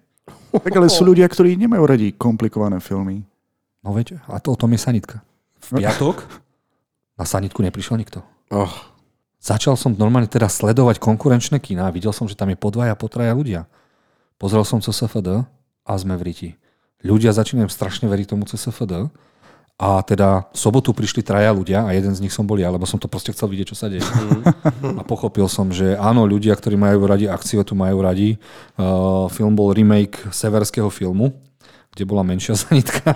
[0.53, 3.25] Tak ale sú ľudia, ktorí nemajú radi komplikované filmy.
[3.81, 5.25] No veď, a to o tom je Sanitka.
[5.73, 6.29] V piatok
[7.23, 8.27] na sanitku neprišiel nikto.
[8.51, 8.75] Oh.
[9.39, 12.99] Začal som normálne teda sledovať konkurenčné kina a videl som, že tam je po dvaja,
[12.99, 13.71] po traja ľudia.
[14.43, 15.47] Pozrel som CSFD
[15.87, 16.51] a sme v riti.
[17.03, 19.11] Ľudia začínajú strašne veriť tomu CSFD
[19.83, 22.87] A teda v sobotu prišli traja ľudia a jeden z nich som bol ja, lebo
[22.87, 24.07] som to proste chcel vidieť, čo sa deje.
[24.99, 28.39] A pochopil som, že áno, ľudia, ktorí majú radi akciu, tu majú radi.
[28.79, 31.35] Uh, film bol remake severského filmu,
[31.93, 33.13] kde bola menšia zanitka.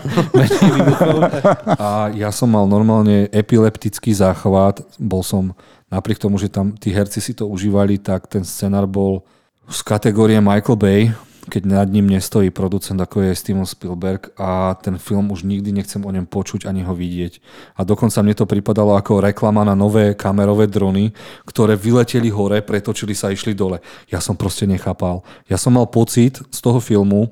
[1.80, 4.84] a ja som mal normálne epileptický záchvat.
[5.00, 5.56] Bol som,
[5.88, 9.24] napriek tomu, že tam tí herci si to užívali, tak ten scenár bol
[9.66, 11.00] z kategórie Michael Bay,
[11.46, 16.02] keď nad ním nestojí producent ako je Steven Spielberg a ten film už nikdy nechcem
[16.02, 17.38] o ňom počuť ani ho vidieť.
[17.78, 21.14] A dokonca mne to pripadalo ako reklama na nové kamerové drony,
[21.46, 23.78] ktoré vyleteli hore, pretočili sa a išli dole.
[24.10, 25.22] Ja som proste nechápal.
[25.46, 27.30] Ja som mal pocit z toho filmu,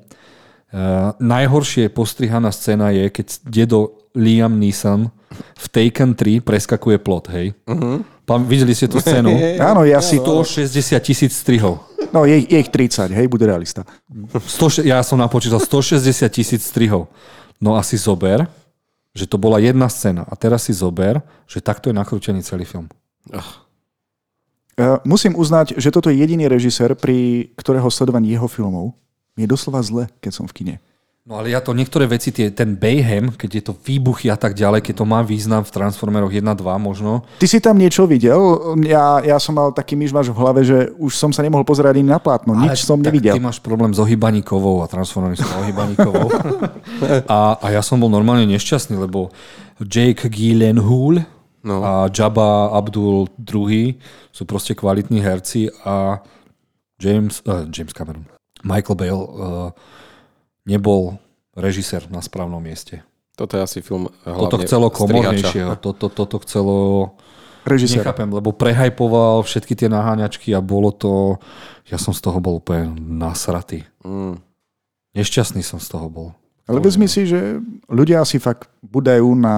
[1.19, 3.79] najhoršie postrihaná scéna je, keď dedo
[4.15, 7.51] Liam Neeson v Taken 3 preskakuje plot, hej?
[7.67, 8.03] Uh-huh.
[8.25, 9.29] Pán, videli ste tú scénu?
[9.69, 10.17] Áno, ja si...
[10.17, 11.83] 160 tisíc strihov.
[12.15, 13.83] No, je, je ich 30, hej, bude realista.
[14.09, 17.11] 100, ja som napočítal 160 tisíc strihov.
[17.59, 18.47] No asi zober,
[19.11, 20.23] že to bola jedna scéna.
[20.27, 22.87] A teraz si zober, že takto je nakrútený celý film.
[23.31, 28.95] Uh, musím uznať, že toto je jediný režisér, pri ktorého sledovaní jeho filmov
[29.35, 30.75] mi je doslova zle, keď som v kine.
[31.25, 34.53] No ale ja to niektoré veci, tie, ten Bayhem, keď je to výbuchy a tak
[34.53, 37.25] ďalej, keď to má význam v Transformeroch 1-2 možno.
[37.41, 38.37] Ty si tam niečo videl?
[38.85, 42.13] Ja, ja som mal taký myšmaš v hlave, že už som sa nemohol pozerať ani
[42.13, 42.53] na plátno.
[42.53, 43.33] Ale Nič som tak nevidel.
[43.33, 46.29] Ty máš problém s ohybaníkovou a Transformery sú ohybaníkovou.
[47.25, 49.33] a, a ja som bol normálne nešťastný, lebo
[49.81, 51.25] Jake Gyllenhaal
[51.65, 51.75] no.
[51.81, 53.97] a Jabba Abdul II
[54.29, 56.21] sú proste kvalitní herci a
[57.01, 58.29] James, uh, James Cameron,
[58.65, 59.69] Michael Bale uh,
[60.65, 61.21] nebol
[61.53, 63.05] režisér na správnom mieste.
[63.37, 66.75] Toto je asi film hlavne Toto chcelo komornejšieho, toto, toto chcelo...
[67.65, 68.05] Režisér.
[68.05, 71.41] Nechápem, lebo prehajpoval všetky tie naháňačky a bolo to...
[71.89, 73.85] Ja som z toho bol úplne nasratý.
[74.05, 74.37] Mm.
[75.17, 76.29] Nešťastný som z toho bol.
[76.69, 79.57] Ale vezmi si, že ľudia asi fakt budajú na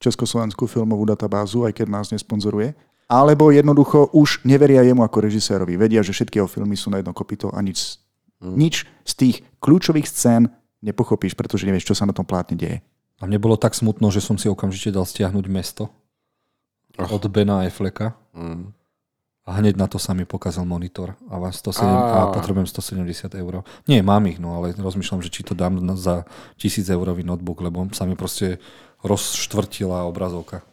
[0.00, 2.76] Československú filmovú databázu, aj keď nás nesponzoruje.
[3.06, 5.78] Alebo jednoducho už neveria jemu ako režisérovi.
[5.78, 8.02] Vedia, že všetky jeho filmy sú na jedno kopito a nič
[8.40, 8.56] Mm.
[8.56, 10.52] Nič z tých kľúčových scén
[10.84, 12.84] nepochopíš, pretože nevieš, čo sa na tom plátne deje.
[13.16, 15.88] A mne bolo tak smutno, že som si okamžite dal stiahnuť mesto
[17.00, 17.08] oh.
[17.08, 18.12] od Bena Afflecka.
[18.36, 18.76] Mm.
[19.46, 23.62] A hneď na to sa mi pokazil monitor a, vás 107, a potrebujem 170 eur.
[23.86, 26.26] Nie, mám ich, no ale rozmýšľam, že či to dám za
[26.58, 28.58] 1000 eurový notebook, lebo sa mi proste
[29.06, 30.66] rozštvrtila obrazovka.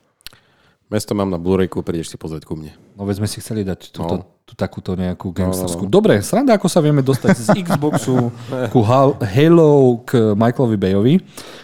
[0.94, 2.70] Mesto mám na Blu-rayku, prídeš si pozrieť ku mne.
[2.94, 4.46] No veď sme si chceli dať túto, no.
[4.46, 5.90] tú, takúto nejakú gangsterskú.
[5.90, 5.96] No, no, no.
[5.98, 8.30] Dobre, sranda, ako sa vieme dostať z Xboxu
[8.70, 11.16] ku Halo k Michaelovi Bayovi.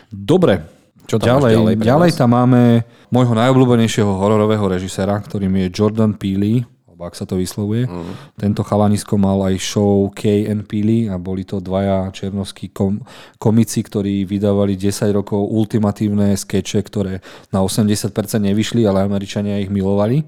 [0.09, 0.65] Dobre,
[1.05, 1.53] čo tam ďalej?
[1.61, 2.81] Ďalej, ďalej tam máme
[3.13, 6.65] môjho najobľúbenejšieho hororového režisera, ktorým je Jordan Peele
[6.99, 7.87] alebo ak sa to vyslovuje.
[7.87, 8.11] Mm.
[8.35, 12.99] Tento chalanisko mal aj show K and Peely a boli to dvaja černovskí kom-
[13.39, 17.23] komici, ktorí vydávali 10 rokov ultimatívne skeče, ktoré
[17.55, 18.11] na 80%
[18.51, 20.27] nevyšli, ale Američania ich milovali.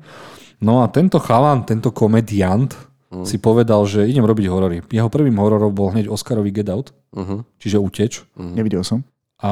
[0.63, 2.71] No a tento chalan, tento komediant
[3.11, 3.27] mm.
[3.27, 4.79] si povedal, že idem robiť horory.
[4.87, 7.59] Jeho prvým hororom bol hneď Oscarový Get Out, mm-hmm.
[7.59, 8.23] čiže Uteč.
[8.39, 8.55] Mm-hmm.
[8.55, 9.03] Nevidel som.
[9.43, 9.51] A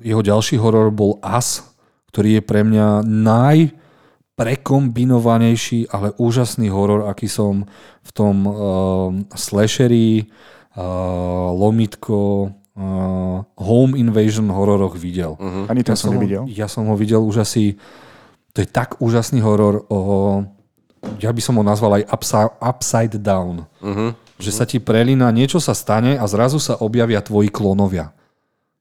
[0.00, 1.68] jeho ďalší horor bol As,
[2.16, 3.83] ktorý je pre mňa naj
[4.34, 7.70] prekombinovanejší, ale úžasný horor, aký som
[8.02, 8.54] v tom uh,
[9.30, 10.26] slasheri,
[10.74, 15.38] uh, lomitko, uh, home invasion hororoch videl.
[15.38, 15.70] Uh-huh.
[15.70, 16.42] Ani ten ja som nevidel.
[16.44, 17.78] Ho, ja som ho videl už asi,
[18.50, 20.42] to je tak úžasný horor o,
[21.22, 23.70] ja by som ho nazval aj upside, upside down.
[23.78, 24.18] Uh-huh.
[24.42, 28.10] Že sa ti prelína, niečo sa stane a zrazu sa objavia tvoji klonovia.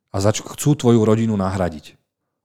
[0.10, 1.94] A zač- chcú tvoju rodinu nahradiť.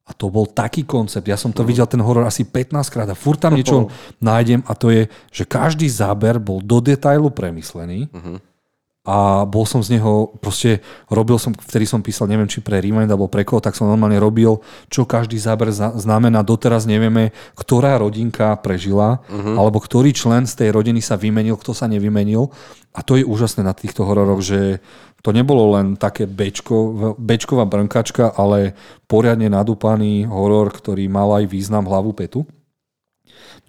[0.09, 1.29] A to bol taký koncept.
[1.29, 3.93] Ja som to videl ten horor asi 15 krát a furt tam niečo
[4.25, 8.09] nájdem a to je, že každý záber bol do detailu premyslený
[9.09, 13.09] a bol som z neho, proste robil som, vtedy som písal, neviem či pre Remind
[13.09, 14.61] alebo pre koho, tak som normálne robil,
[14.93, 16.45] čo každý záber znamená.
[16.45, 19.57] Doteraz nevieme, ktorá rodinka prežila, uh-huh.
[19.57, 22.53] alebo ktorý člen z tej rodiny sa vymenil, kto sa nevymenil.
[22.93, 24.85] A to je úžasné na týchto hororoch, že
[25.23, 28.79] to nebolo len také bečko, bečková brnkačka, ale
[29.11, 32.47] poriadne nadúpaný horor, ktorý mal aj význam hlavu petu.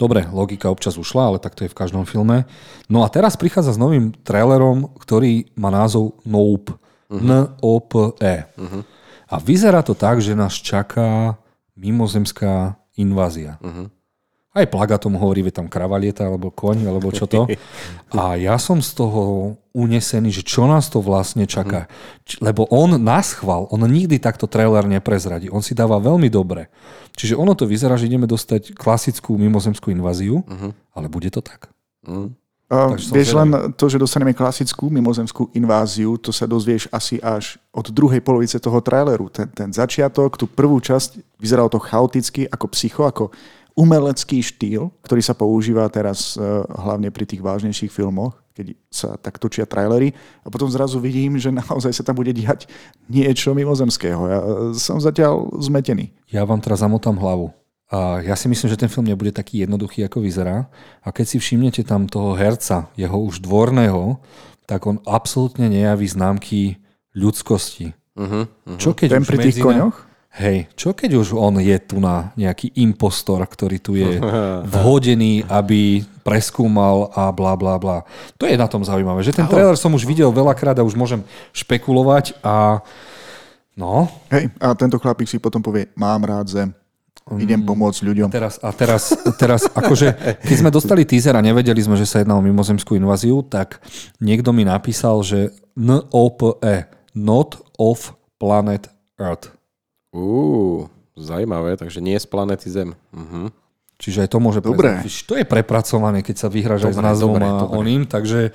[0.00, 2.48] Dobre, logika občas ušla, ale tak to je v každom filme.
[2.88, 6.78] No a teraz prichádza s novým trailerom, ktorý má názov Nope.
[7.10, 7.20] Uh-huh.
[7.20, 8.34] N-O-P-E.
[8.56, 8.82] Uh-huh.
[9.28, 11.36] A vyzerá to tak, že nás čaká
[11.74, 13.58] mimozemská invázia.
[13.60, 13.92] Uh-huh.
[14.50, 17.46] Aj plaga tomu hovorí, že tam kravalieta, alebo koň, alebo čo to.
[18.18, 21.86] A ja som z toho unesený, že čo nás to vlastne čaká.
[21.86, 22.50] Mm.
[22.50, 25.46] Lebo on nás chval, on nikdy takto trailer neprezradí.
[25.46, 26.66] On si dáva veľmi dobre.
[27.14, 30.98] Čiže ono to vyzerá, že ideme dostať klasickú mimozemskú inváziu, mm-hmm.
[30.98, 31.70] ale bude to tak.
[32.02, 32.34] Mm.
[32.70, 37.90] Uh, vieš len to, že dostaneme klasickú mimozemskú inváziu, to sa dozvieš asi až od
[37.90, 39.26] druhej polovice toho traileru.
[39.26, 43.34] Ten, ten začiatok, tú prvú časť, vyzeralo to chaoticky, ako psycho, ako
[43.76, 49.38] umelecký štýl, ktorý sa používa teraz uh, hlavne pri tých vážnejších filmoch, keď sa tak
[49.40, 50.12] točia trailery
[50.44, 52.68] a potom zrazu vidím, že naozaj sa tam bude diať
[53.06, 54.20] niečo mimozemského.
[54.26, 56.12] Ja uh, som zatiaľ zmetený.
[56.30, 57.54] Ja vám teraz zamotám hlavu.
[57.90, 60.70] A ja si myslím, že ten film nebude taký jednoduchý, ako vyzerá.
[61.02, 64.22] A keď si všimnete tam toho herca, jeho už dvorného,
[64.62, 66.78] tak on absolútne nejaví známky
[67.18, 67.90] ľudskosti.
[68.14, 68.78] Uh-huh, uh-huh.
[68.78, 69.96] Čo keď Ten už pri tých medzi- koňoch?
[70.30, 74.22] Hej, čo keď už on je tu na nejaký impostor, ktorý tu je
[74.78, 78.06] vhodený, aby preskúmal a bla bla bla.
[78.38, 81.26] To je na tom zaujímavé, že ten trailer som už videl veľakrát a už môžem
[81.50, 82.78] špekulovať a
[83.74, 86.70] no, Hej, a tento chlapík si potom povie, mám rád zem,
[87.38, 88.28] idem pomôcť ľuďom.
[88.30, 92.34] Teraz, a teraz, teraz akože, keď sme dostali teaser a nevedeli sme, že sa jedná
[92.34, 93.78] o mimozemskú inváziu, tak
[94.18, 99.59] niekto mi napísal, že NOPE, Not of Planet Earth.
[100.10, 102.98] Uú, zaujímavé, takže nie z planety Zem.
[103.14, 103.54] Uh-huh.
[104.00, 104.96] Čiže aj to môže Dobre.
[104.96, 105.28] prezrať.
[105.28, 107.76] To je prepracované, keď sa vyhráš aj s názvom dobre, a dobre.
[107.76, 108.48] oným, takže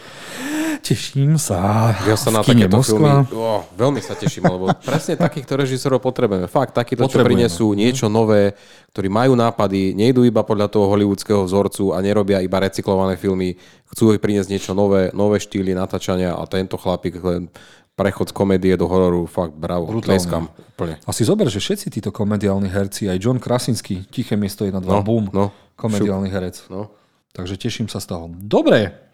[0.81, 1.93] teším sa.
[2.01, 3.25] Ja sa na takéto Moskva.
[3.25, 6.49] filmy oh, veľmi sa teším, lebo presne takýchto režisérov potrebujeme.
[6.49, 8.57] Fakt, takýto, čo prinesú niečo nové,
[8.93, 13.53] ktorí majú nápady, nejdú iba podľa toho hollywoodského vzorcu a nerobia iba recyklované filmy,
[13.93, 17.53] chcú priniesť niečo nové, nové štýly natáčania a tento chlapík len
[17.95, 20.99] prechod z komédie do hororu, fakt bravo, tleskam úplne.
[21.07, 24.83] A si zober, že všetci títo komediálni herci, aj John Krasinski, Tiché miesto 1, 2,
[24.83, 26.67] No, boom, no, komediálny herec.
[26.67, 26.91] No.
[27.31, 28.31] Takže teším sa z toho.
[28.31, 29.11] Dobre,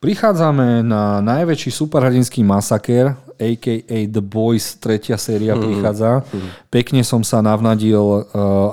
[0.00, 3.98] prichádzame na najväčší superhrdinský masaker, a.k.a.
[4.06, 6.22] The Boys, tretia séria prichádza.
[6.70, 8.22] Pekne som sa navnadil uh,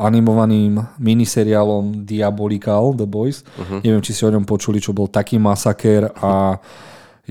[0.06, 3.42] animovaným miniseriálom Diabolical, The Boys.
[3.82, 6.62] Neviem, či si o ňom počuli, čo bol taký masaker a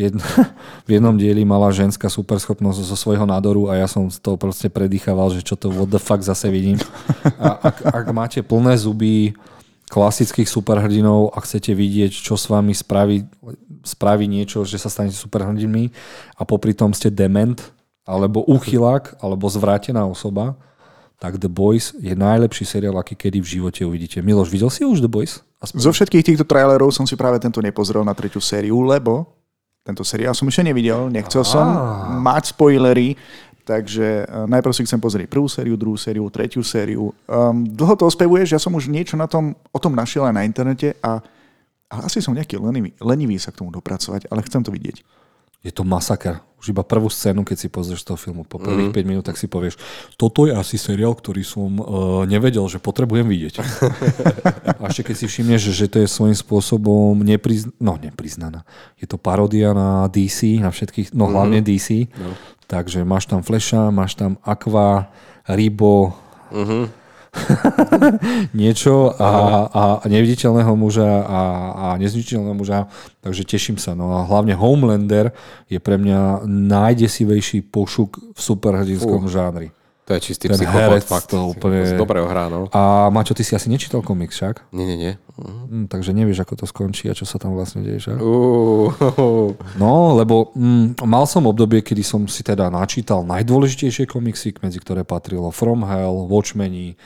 [0.00, 0.24] Jedno,
[0.88, 4.72] v jednom dieli mala ženská superschopnosť zo svojho nádoru a ja som z toho proste
[4.72, 6.80] predýchaval, že čo to what the fuck zase vidím.
[7.36, 9.36] A ak, ak máte plné zuby
[9.92, 13.26] klasických superhrdinov a chcete vidieť, čo s vami spraví,
[13.84, 15.92] spraví niečo, že sa stanete superhrdinmi
[16.38, 17.60] a popri tom ste dement,
[18.08, 20.56] alebo uchylák, alebo zvrátená osoba,
[21.20, 24.24] tak The Boys je najlepší seriál, aký kedy v živote uvidíte.
[24.24, 25.44] Miloš, videl si už The Boys?
[25.60, 25.78] Aspoň.
[25.84, 29.39] Zo všetkých týchto trailerov som si práve tento nepozrel na tretiu sériu, lebo
[29.90, 31.66] tento seriál som ešte nevidel, nechcel som
[32.22, 33.18] mať spoilery,
[33.66, 37.10] takže eh, najprv si chcem pozrieť prvú sériu, druhú sériu, tretiu sériu.
[37.26, 40.46] Um, dlho to ospevuješ, ja som už niečo na tom, o tom našiel aj na
[40.46, 41.18] internete a
[41.90, 45.02] ale asi som nejaký lenivý, lenivý sa k tomu dopracovať, ale chcem to vidieť.
[45.60, 46.40] Je to masaker.
[46.60, 49.48] Už iba prvú scénu, keď si pozrieš toho filmu, po prvých 5 minút, tak si
[49.48, 49.80] povieš,
[50.20, 51.84] toto je asi seriál, ktorý som uh,
[52.28, 53.64] nevedel, že potrebujem vidieť.
[54.80, 57.72] A ešte keď si všimneš, že to je svojím spôsobom neprizn...
[57.80, 58.68] no, nepriznaná.
[59.00, 62.12] Je to paródia na DC, na všetkých, no hlavne DC.
[62.68, 65.08] Takže máš tam Flasha, máš tam Aqua,
[65.48, 66.12] Ribo,
[68.60, 69.30] niečo a,
[69.70, 71.40] a neviditeľného muža a,
[71.72, 72.78] a nezničiteľného muža,
[73.22, 73.94] takže teším sa.
[73.94, 75.30] No a hlavne Homelander
[75.70, 79.70] je pre mňa najdesivejší pošuk v superhrdinskom žánri.
[80.10, 81.30] To je čistý Ten psychopat, herec fakt.
[81.30, 82.66] to úplne- Dobre hrá, no.
[82.74, 84.66] A Maťo, ty si asi nečítal komiks však?
[84.74, 85.12] Nie, nie, nie.
[85.38, 88.18] Hm, takže nevieš, ako to skončí a čo sa tam vlastne deje však?
[89.78, 95.06] No, lebo mm, mal som obdobie, kedy som si teda načítal najdôležitejšie komiksy, medzi ktoré
[95.06, 96.98] patrilo From Hell, Watchmeni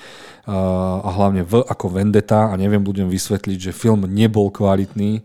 [0.49, 5.21] uh, a hlavne V ako Vendetta a neviem, budem vysvetliť, že film nebol kvalitný,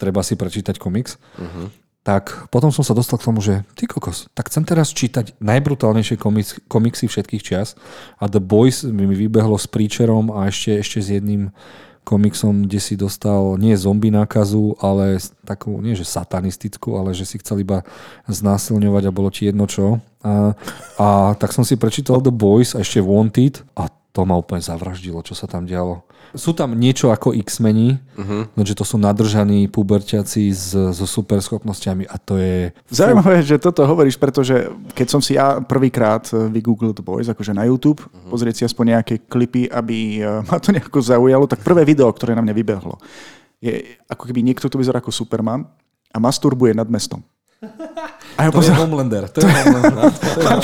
[0.00, 1.20] treba si prečítať komiks.
[1.36, 1.68] Uh-huh.
[2.02, 6.18] Tak potom som sa dostal k tomu, že ty kokos, tak chcem teraz čítať najbrutálnejšie
[6.18, 7.78] komiks, komiksy všetkých čias
[8.18, 11.54] a The Boys mi vybehlo s Preacherom a ešte, ešte s jedným
[12.02, 17.38] komiksom, kde si dostal nie zombie nákazu, ale takú, nie že satanistickú, ale že si
[17.38, 17.86] chcel iba
[18.26, 20.02] znásilňovať a bolo ti jedno čo.
[20.26, 20.58] A,
[20.98, 21.06] a
[21.38, 25.38] tak som si prečítal The Boys a ešte Wanted a to ma úplne zavraždilo, čo
[25.38, 26.02] sa tam dialo.
[26.32, 28.48] Sú tam niečo ako X-meni, uh-huh.
[28.56, 32.72] lenže to sú nadržaní puberťaci s, so superschopnosťami a to je...
[32.88, 37.52] Zaujímavé, že toto hovoríš, pretože keď som si ja prvýkrát eh, vygooglil The Boys, akože
[37.52, 38.32] na YouTube, uh-huh.
[38.32, 42.32] pozrieť si aspoň nejaké klipy, aby eh, ma to nejako zaujalo, tak prvé video, ktoré
[42.32, 42.96] na mňa vybehlo,
[43.60, 45.68] je ako keby niekto tu vyzerá ako Superman
[46.12, 47.20] a masturbuje nad mestom.
[48.36, 49.28] A ja To je pozerám, Homelander.
[49.28, 50.08] To je Homelander.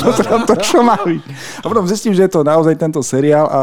[0.00, 1.22] pozerám to, čo má byť.
[1.62, 3.60] A potom zistím, že je to naozaj tento seriál a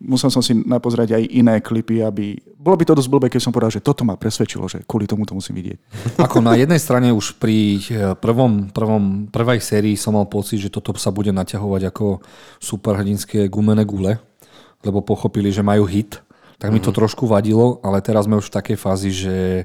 [0.00, 2.40] musel som si napozrieť aj iné klipy, aby...
[2.56, 5.28] Bolo by to dosť blbé, keď som povedal, že toto ma presvedčilo, že kvôli tomu
[5.28, 5.78] to musím vidieť.
[6.26, 10.72] Ako na jednej strane už pri eh, prvom, prvom, prvej sérii som mal pocit, že
[10.72, 12.24] toto sa bude naťahovať ako
[12.58, 14.16] superhrdinské gumené gule,
[14.80, 16.24] lebo pochopili, že majú hit.
[16.60, 19.64] Tak mi to trošku vadilo, ale teraz sme už v takej fázi, že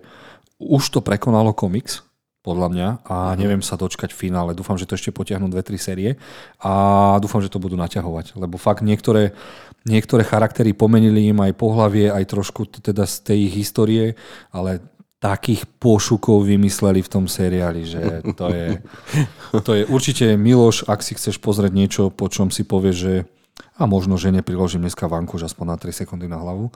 [0.63, 2.07] už to prekonalo komiks,
[2.45, 4.53] podľa mňa, a neviem sa dočkať v finále.
[4.53, 6.21] Dúfam, že to ešte potiahnu dve, tri série
[6.61, 9.33] a dúfam, že to budú naťahovať, lebo fakt niektoré,
[9.85, 14.05] niektoré charaktery pomenili im aj pohlavie, aj trošku teda z tej ich histórie,
[14.49, 14.81] ale
[15.21, 18.01] takých pošukov vymysleli v tom seriáli, že
[18.37, 18.67] to je,
[19.65, 23.13] to je určite Miloš, ak si chceš pozrieť niečo, po čom si povie, že
[23.75, 26.71] a možno, že nepriložím dneska vanku, aspoň na 3 sekundy na hlavu.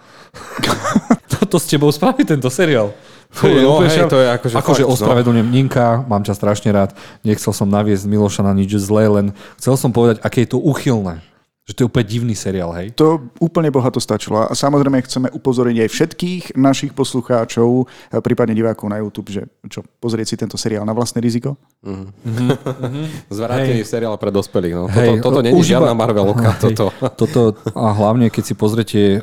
[1.52, 2.92] to, s tebou spraví tento seriál.
[3.40, 5.54] To je, no, hej, to je akože, akože fakt, ospravedlňujem no.
[5.54, 6.92] Ninka, mám ťa strašne rád,
[7.24, 11.24] nechcel som naviesť Miloša na nič zlé, len chcel som povedať, aké je to uchylné.
[11.70, 12.98] Že to je úplne divný seriál, hej?
[12.98, 14.42] To úplne bohato stačilo.
[14.42, 17.86] A samozrejme chceme upozorniť aj všetkých našich poslucháčov,
[18.26, 21.62] prípadne divákov na YouTube, že čo, pozrieť si tento seriál na vlastné riziko?
[21.86, 22.50] Mm-hmm.
[23.38, 23.86] Zvrátený hey.
[23.86, 24.74] seriál pre dospelých.
[24.74, 24.90] No.
[24.90, 26.58] Hey, toto, toto není žiadna Marvelovka.
[26.58, 26.90] Hey, toto.
[27.22, 27.42] toto.
[27.78, 29.22] A hlavne, keď si pozriete,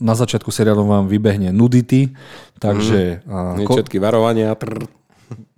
[0.00, 2.16] na začiatku seriálu vám vybehne nudity,
[2.56, 3.20] takže...
[3.28, 3.68] Mm.
[3.68, 4.56] Ko- všetky varovania.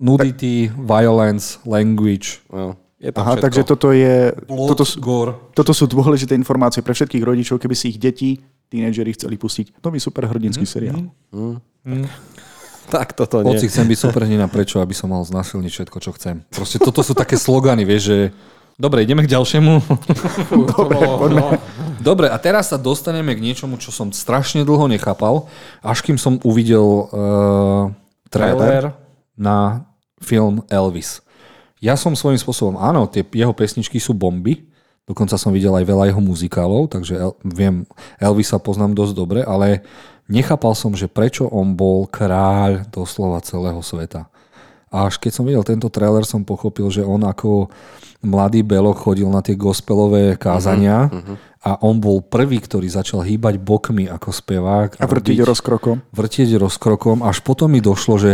[0.03, 2.43] Nudity, violence, language.
[2.51, 3.45] No je tam Aha, všetko.
[3.47, 4.35] takže toto je...
[4.51, 5.33] Blood, toto, sú, gore.
[5.55, 8.43] toto sú dôležité informácie pre všetkých rodičov, keby si ich deti,
[8.75, 9.79] tínedžeri chceli pustiť.
[9.79, 10.99] To by super hrdinský mm, seriál.
[11.31, 12.07] Mm, mm.
[12.91, 13.55] Tak toto nie.
[13.55, 14.83] Hoci chcem byť super hrdina, prečo?
[14.83, 16.43] Aby som mohol znasilniť všetko, čo chcem.
[16.51, 18.19] Proste toto sú také slogany, vieš, že...
[18.79, 19.73] Dobre, ideme k ďalšiemu.
[20.75, 21.43] Dobre, poďme.
[21.99, 25.51] Dobre, a teraz sa dostaneme k niečomu, čo som strašne dlho nechápal,
[25.83, 27.91] až kým som uvidel uh,
[28.31, 28.95] trailer
[29.35, 29.87] na
[30.23, 31.23] film Elvis.
[31.79, 34.67] Ja som svojím spôsobom, áno, tie jeho pesničky sú bomby,
[35.07, 37.87] dokonca som videl aj veľa jeho muzikálov, takže El, viem,
[38.19, 39.87] Elvisa poznám dosť dobre, ale
[40.27, 44.27] nechápal som, že prečo on bol kráľ doslova celého sveta.
[44.89, 47.69] A až keď som videl tento trailer, som pochopil, že on ako
[48.25, 51.37] mladý Belo chodil na tie gospelové kázania uh-huh, uh-huh.
[51.61, 54.99] a on bol prvý, ktorý začal hýbať bokmi ako spevák.
[54.99, 56.03] A vrtiť rozkrokom.
[56.11, 58.33] Vrtiť rozkrokom, až potom mi došlo, že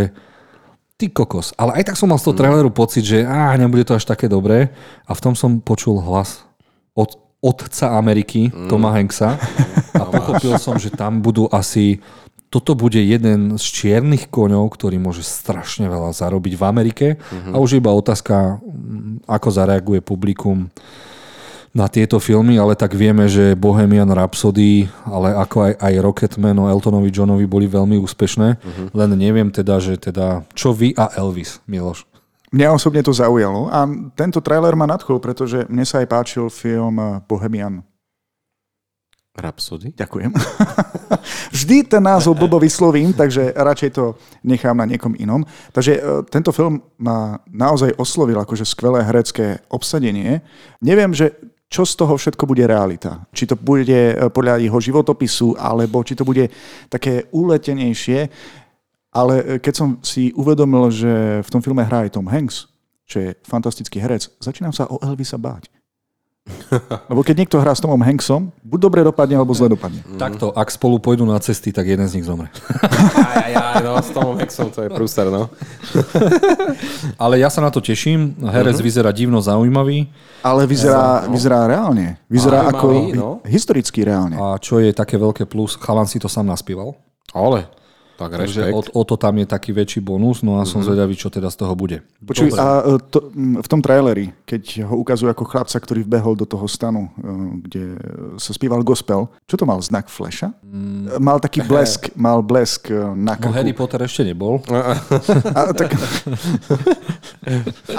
[0.95, 1.53] ty kokos.
[1.59, 4.31] Ale aj tak som mal z toho traileru pocit, že á, nebude to až také
[4.31, 4.71] dobré.
[5.07, 6.47] A v tom som počul hlas
[6.95, 8.71] od otca Ameriky, mm.
[8.73, 9.37] Toma Hanksa.
[10.01, 12.01] A pochopil som, že tam budú asi...
[12.51, 17.07] Toto bude jeden z čiernych koňov, ktorý môže strašne veľa zarobiť v Amerike.
[17.19, 17.51] Mm-hmm.
[17.51, 18.63] A už iba otázka,
[19.27, 20.71] ako zareaguje publikum
[21.75, 26.71] na tieto filmy, ale tak vieme, že Bohemian Rhapsody, ale ako aj, aj Rocketman o
[26.71, 28.49] Eltonovi Johnovi boli veľmi úspešné.
[28.55, 28.87] Uh-huh.
[28.95, 32.07] Len neviem teda, že teda, čo vy a Elvis, Miloš?
[32.55, 33.83] Mňa osobne to zaujalo a
[34.15, 37.83] tento trailer ma nadchol, pretože mne sa aj páčil film Bohemian
[39.35, 39.91] Rhapsody?
[39.99, 40.31] Ďakujem.
[41.59, 44.15] Vždy ten názov blbo vyslovím, takže radšej to
[44.47, 45.43] nechám na niekom inom.
[45.75, 50.39] Takže e, tento film ma naozaj oslovil akože skvelé herecké obsadenie.
[50.79, 51.35] Neviem, že
[51.75, 53.27] čo z toho všetko bude realita.
[53.35, 56.47] Či to bude eh, podľa jeho životopisu, alebo či to bude
[56.87, 58.31] také uletenejšie.
[59.11, 62.71] Ale eh, keď som si uvedomil, že v tom filme hrá aj Tom Hanks,
[63.11, 65.74] čo je fantastický herec, začínam sa o Elvisa báť.
[67.11, 70.05] Lebo keď niekto hrá s Tomom Hanksom, buď dobre dopadne, alebo zle dopadne.
[70.05, 70.21] Mm.
[70.21, 72.53] Takto, ak spolu pôjdu na cesty, tak jeden z nich zomre.
[73.17, 75.49] aj, aj, aj, no, s Tomom Hanksom to je prúser, no.
[77.25, 78.37] Ale ja sa na to teším.
[78.45, 78.85] Herec uh-huh.
[78.85, 80.13] vyzerá divno zaujímavý.
[80.45, 81.33] Ale vyzerá, no.
[81.33, 82.21] vyzerá reálne.
[82.29, 83.31] Vyzerá ako no.
[83.49, 84.37] historicky reálne.
[84.37, 86.93] A čo je také veľké plus, chalan si to sám naspieval.
[87.33, 87.65] Ale.
[88.15, 90.87] Tak Takže o, o to tam je taký väčší bonus, no a som mm-hmm.
[90.87, 92.07] zvedavý, čo teda z toho bude.
[92.23, 92.63] Počuj, Dobre.
[92.63, 96.63] a e, to, v tom traileri, keď ho ukazujú ako chlapca, ktorý vbehol do toho
[96.71, 97.31] stanu, e,
[97.67, 97.83] kde
[98.39, 100.55] sa spieval gospel, čo to mal, znak flasha?
[100.63, 101.19] Mm.
[101.19, 103.51] Mal taký blesk, mal blesk e, na krku.
[103.51, 104.63] No Harry Potter ešte nebol.
[104.71, 105.91] a, tak...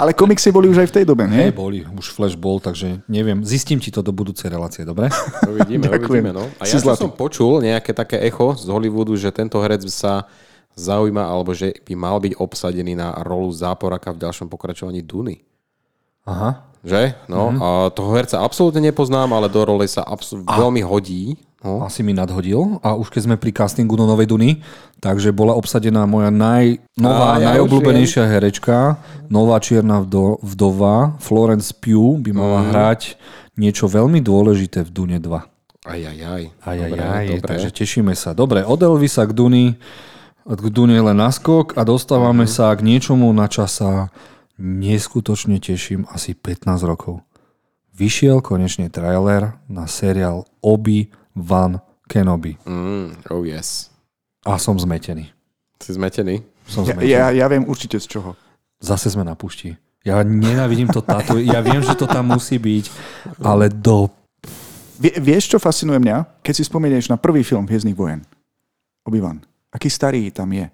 [0.00, 1.48] Ale komiksy boli už aj v tej dobe, nie?
[1.48, 3.44] Hej, boli, už flash bol, takže neviem.
[3.44, 5.12] Zistím ti to do budúcej relácie, dobre?
[5.44, 6.48] Uvidíme, uvidíme, no.
[6.56, 10.30] A ja som počul nejaké také echo z Hollywoodu, že tento herec sa sa
[10.78, 15.42] zaujíma, alebo že by mal byť obsadený na rolu záporaka v ďalšom pokračovaní Duny.
[16.28, 16.62] Aha.
[16.86, 17.18] Že?
[17.26, 17.62] No, mm-hmm.
[17.62, 20.54] a toho herca absolútne nepoznám, ale do role sa absol- a...
[20.54, 21.34] veľmi hodí.
[21.66, 21.82] No.
[21.82, 24.62] Asi mi nadhodil a už keď sme pri castingu do Novej Duny,
[25.02, 31.74] takže bola obsadená moja naj, nová, a, ja najobľúbenejšia herečka, nová čierna vdo, vdova, Florence
[31.74, 32.66] Pugh by mala mm.
[32.70, 33.00] hrať
[33.58, 35.55] niečo veľmi dôležité v Dune 2.
[35.86, 36.44] Aj, aj, aj.
[36.66, 37.46] Aj, aj, aj, dobre.
[37.46, 38.34] takže tešíme sa.
[38.34, 39.78] Dobre, od Elvisa k Duny,
[40.42, 42.70] k Duny len naskok a dostávame uh-huh.
[42.70, 44.10] sa k niečomu, na čas sa
[44.58, 47.22] neskutočne teším asi 15 rokov.
[47.96, 51.80] Vyšiel konečne trailer na seriál Obi-Wan
[52.10, 52.58] Kenobi.
[52.66, 53.88] Mm, oh yes.
[54.44, 55.32] A som zmetený.
[55.80, 56.44] Si zmetený?
[56.68, 57.08] Som zmetený.
[57.08, 58.34] Ja, ja, ja viem určite z čoho.
[58.82, 59.78] Zase sme na pušti.
[60.06, 61.34] Ja nenávidím to táto.
[61.40, 62.84] Ja viem, že to tam musí byť,
[63.42, 64.06] ale do
[64.96, 66.40] Vie, vieš, čo fascinuje mňa?
[66.40, 68.24] Keď si spomenieš na prvý film Hviezdnych vojen.
[69.06, 69.44] Obi-Wan.
[69.70, 70.66] Aký starý tam je.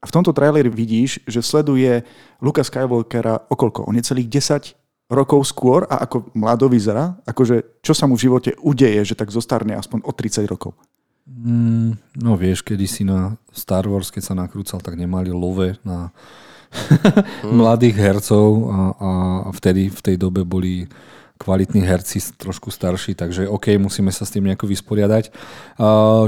[0.00, 2.04] A v tomto traileri vidíš, že sleduje
[2.38, 3.88] Luka Skywalkera okolko.
[3.88, 4.76] On je celých 10
[5.08, 7.16] rokov skôr a ako mlado vyzerá.
[7.24, 10.76] Akože čo sa mu v živote udeje, že tak zostarne aspoň o 30 rokov.
[11.24, 16.12] Mm, no vieš, kedy si na Star Wars, keď sa nakrúcal, tak nemali love na
[17.48, 19.10] mladých hercov a, a
[19.56, 20.84] vtedy v tej dobe boli
[21.34, 25.34] kvalitní herci, trošku starší, takže OK, musíme sa s tým nejako vysporiadať.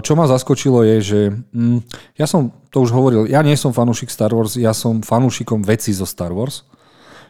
[0.02, 1.20] Čo ma zaskočilo je, že
[1.54, 1.78] mm,
[2.18, 5.94] ja som to už hovoril, ja nie som fanúšik Star Wars, ja som fanúšikom veci
[5.94, 6.66] zo Star Wars.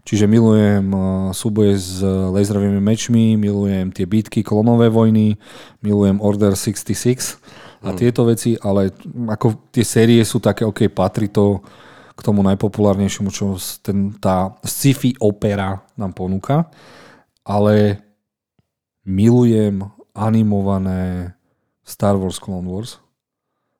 [0.06, 0.86] Čiže milujem
[1.34, 5.34] súboje s laserovými mečmi, milujem tie bitky, klonové vojny,
[5.82, 7.42] milujem Order 66
[7.82, 7.96] a mm.
[7.98, 8.94] tieto veci, ale
[9.26, 11.58] ako tie série sú také, OK, patrí to
[12.16, 16.70] k tomu najpopulárnejšiemu, čo ten, tá sci-fi opera nám ponúka
[17.46, 18.02] ale
[19.06, 21.32] milujem animované
[21.86, 22.98] Star Wars Clone Wars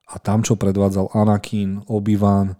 [0.06, 2.55] a tam, čo predvádzal Anakin, Obi-Wan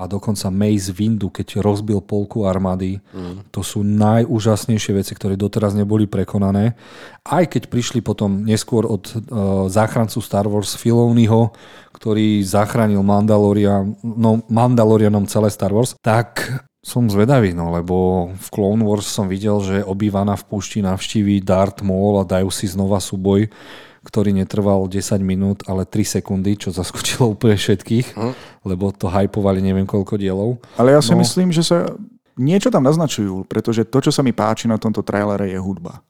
[0.00, 3.52] a dokonca Mace Windu, keď rozbil polku armády, mm.
[3.52, 6.72] to sú najúžasnejšie veci, ktoré doteraz neboli prekonané.
[7.20, 9.20] Aj keď prišli potom neskôr od uh,
[9.68, 11.52] záchrancu Star Wars Filoniho,
[11.92, 16.48] ktorý zachránil Mandalorian, no, Mandalorianom celé Star Wars, tak
[16.80, 21.84] som zvedavý, no, lbo v Clone Wars som videl, že obývaná v púšti navštíví Darth
[21.84, 23.52] Maul a dajú si znova súboj,
[24.00, 28.32] ktorý netrval 10 minút, ale 3 sekundy, čo zaskočilo úplne všetkých, hm.
[28.64, 30.56] lebo to hypovali neviem koľko dielov.
[30.80, 31.20] Ale ja si no.
[31.20, 31.92] myslím, že sa
[32.40, 36.00] niečo tam naznačujú, pretože to, čo sa mi páči na tomto trailere je hudba.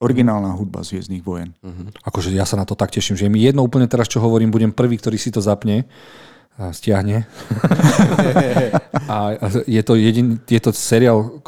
[0.00, 1.52] Originálna hudba z Hviezdnych vojen.
[1.60, 1.92] Uh-huh.
[2.08, 4.48] Akože ja sa na to tak teším, že je mi jedno úplne teraz, čo hovorím,
[4.48, 5.84] budem prvý, ktorý si to zapne
[6.68, 7.24] stiahne.
[9.08, 9.16] a
[9.64, 11.40] je to, jedin, je to seriál,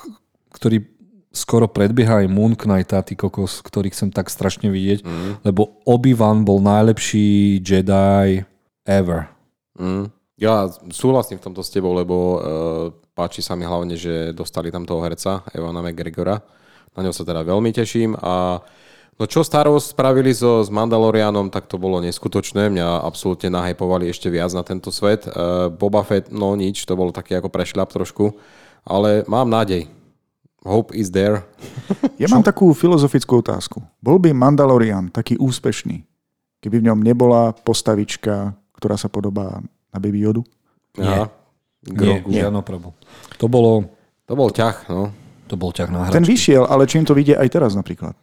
[0.57, 0.89] ktorý
[1.33, 5.33] skoro predbieha aj Moon Knight, ty kokos, ktorý chcem tak strašne vidieť, mm.
[5.45, 8.45] lebo Obi-Wan bol najlepší Jedi
[8.85, 9.33] ever.
[9.77, 10.13] Mm.
[10.41, 12.39] Ja súhlasím v tomto s tebou, lebo uh,
[13.17, 16.41] páči sa mi hlavne, že dostali tam toho herca, Evana McGregora.
[16.93, 18.81] Na ňo sa teda veľmi teším a uh,
[19.23, 22.67] No čo Star Wars spravili so, s Mandalorianom, tak to bolo neskutočné.
[22.75, 25.31] Mňa absolútne nahypovali ešte viac na tento svet.
[25.31, 28.35] Uh, Boba Fett, no nič, to bolo taký ako prešľap trošku.
[28.83, 29.87] Ale mám nádej.
[30.67, 31.47] Hope is there.
[32.19, 32.35] Ja čo?
[32.35, 33.79] mám takú filozofickú otázku.
[34.03, 36.03] Bol by Mandalorian taký úspešný,
[36.59, 39.63] keby v ňom nebola postavička, ktorá sa podobá
[39.95, 40.43] na Baby Yodu?
[40.99, 41.31] Nie.
[41.87, 42.63] Nie, nie, no
[43.39, 43.87] To bolo...
[44.27, 45.15] To bol ťah, no.
[45.47, 46.15] To bol ťah na hračky.
[46.19, 48.19] Ten vyšiel, ale čím to vidie aj teraz napríklad?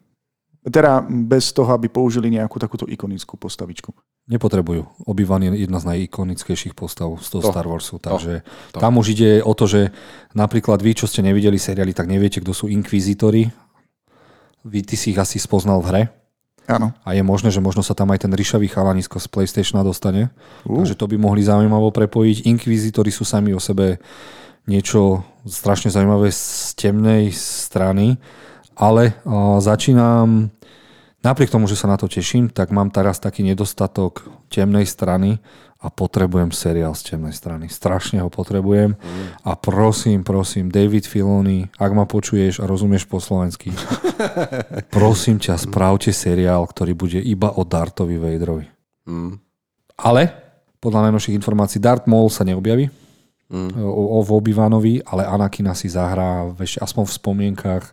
[0.69, 3.91] Teda bez toho, aby použili nejakú takúto ikonickú postavičku.
[4.29, 4.85] Nepotrebujú.
[5.09, 7.97] obi je jedna z najikonickejších postav z toho to, Star Warsu.
[7.97, 8.79] Takže to, to.
[8.79, 9.81] tam už ide o to, že
[10.37, 13.49] napríklad vy, čo ste nevideli seriály, tak neviete, kto sú inkvizítori.
[14.61, 16.03] Vy, ty si ich asi spoznal v hre.
[16.69, 16.93] Áno.
[17.01, 20.29] A je možné, že možno sa tam aj ten ryšavý chalanisko z PlayStationa dostane.
[20.61, 20.85] Uh.
[20.85, 22.45] Takže to by mohli zaujímavo prepojiť.
[22.45, 23.97] Inkvizítori sú sami o sebe
[24.69, 28.21] niečo strašne zaujímavé z temnej strany
[28.79, 29.19] ale
[29.59, 30.47] začínam,
[31.19, 35.43] napriek tomu, že sa na to teším, tak mám teraz taký nedostatok temnej strany
[35.79, 37.71] a potrebujem seriál z temnej strany.
[37.71, 39.47] Strašne ho potrebujem mm.
[39.47, 43.71] a prosím, prosím, David Filoni, ak ma počuješ a rozumieš po slovensky,
[44.95, 48.67] prosím ťa, spravte seriál, ktorý bude iba o Dartovi Vaderovi.
[49.07, 49.39] Mm.
[50.03, 50.21] Ale
[50.83, 52.91] podľa najnovších informácií Dart Maul sa neobjaví
[53.47, 53.79] mm.
[53.79, 57.85] o, o Obi-Wanovi, ale Anakina si zahrá ešte aspoň v spomienkach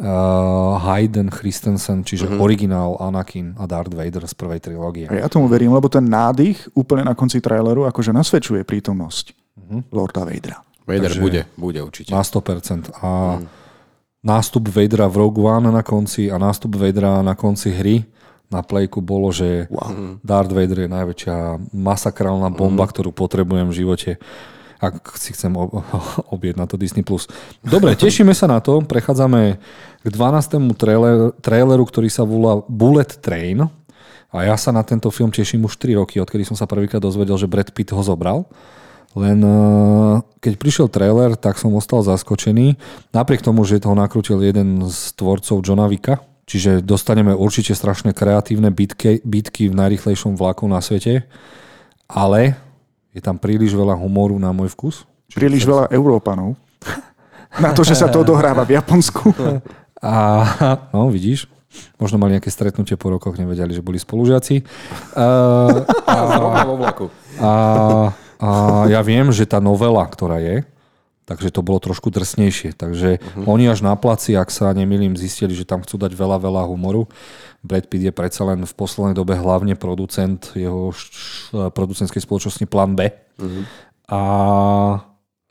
[0.00, 2.40] uh, Hayden Christensen, čiže mm-hmm.
[2.40, 5.06] originál Anakin a Darth Vader z prvej trilógie.
[5.12, 9.80] Ja tomu verím, lebo ten nádych úplne na konci traileru akože nasvedčuje prítomnosť mm-hmm.
[9.92, 10.58] Lorda Vadera.
[10.88, 12.10] Vader Takže bude, bude určite.
[12.10, 12.90] Na 100%.
[12.98, 13.46] A mm.
[14.26, 18.02] nástup Vadera v Rogue One na konci a nástup Vadera na konci hry
[18.50, 20.18] na plejku bolo, že wow.
[20.26, 21.36] Darth Vader je najväčšia
[21.70, 22.90] masakrálna bomba, mm.
[22.90, 24.10] ktorú potrebujem v živote
[24.80, 25.52] ak si chcem
[26.34, 27.04] objednať to Disney+.
[27.60, 28.80] Dobre, tešíme sa na to.
[28.80, 29.60] Prechádzame
[30.00, 30.56] k 12.
[30.80, 33.68] Trailer, traileru, ktorý sa volá Bullet Train.
[34.30, 37.34] A ja sa na tento film teším už 3 roky, odkedy som sa prvýkrát dozvedel,
[37.34, 38.46] že Brad Pitt ho zobral.
[39.18, 42.78] Len eh, keď prišiel trailer, tak som ostal zaskočený.
[43.10, 48.70] Napriek tomu, že toho nakrútil jeden z tvorcov Johna Vicka, čiže dostaneme určite strašne kreatívne
[48.70, 51.26] bitky, bitky v najrychlejšom vlaku na svete,
[52.06, 52.69] ale
[53.10, 55.02] je tam príliš veľa humoru na môj vkus.
[55.30, 56.54] Príliš veľa Európanov.
[57.58, 59.34] Na to, že sa to odohráva v Japonsku.
[59.98, 60.12] A,
[60.94, 61.50] no, vidíš,
[61.98, 64.62] možno mali nejaké stretnutie po rokoch, nevedeli, že boli spolužiaci.
[65.18, 65.26] A,
[66.14, 66.18] a,
[67.42, 67.50] a,
[68.38, 68.48] a
[68.86, 70.62] ja viem, že tá novela, ktorá je,
[71.30, 72.74] takže to bolo trošku drsnejšie.
[72.74, 73.46] Takže uh-huh.
[73.46, 77.06] oni až na placi, ak sa nemýlim, zistili, že tam chcú dať veľa, veľa humoru.
[77.62, 80.90] Brad Pitt je predsa len v poslednej dobe hlavne producent jeho
[81.54, 83.14] producentskej spoločnosti Plan B.
[83.38, 83.62] Uh-huh.
[84.10, 84.20] a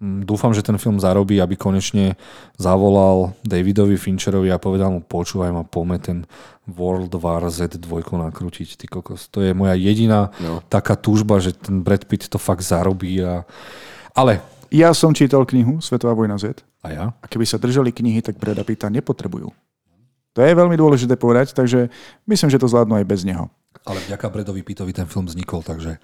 [0.03, 2.19] mm, dúfam, že ten film zarobí, aby konečne
[2.59, 6.17] zavolal Davidovi Fincherovi a povedal mu, počúvaj ma, poďme ten
[6.69, 9.31] World War Z 2 nakrútiť, ty kokos.
[9.31, 10.61] To je moja jediná No.
[10.67, 13.17] taká túžba, že ten Brad Pitt to fakt zarobí.
[13.25, 13.47] A...
[14.13, 17.05] Ale, Ja som čítal knihu Svetová vojna Z a ja?
[17.09, 19.49] a keby sa držali knihy, tak Brada Pitta nepotrebujú.
[20.37, 21.89] To je veľmi dôležité povedať, takže
[22.29, 23.49] myslím, že to zvládnu aj bez neho.
[23.81, 25.97] Ale vďaka Bradovi Pittovi ten film vznikol, takže...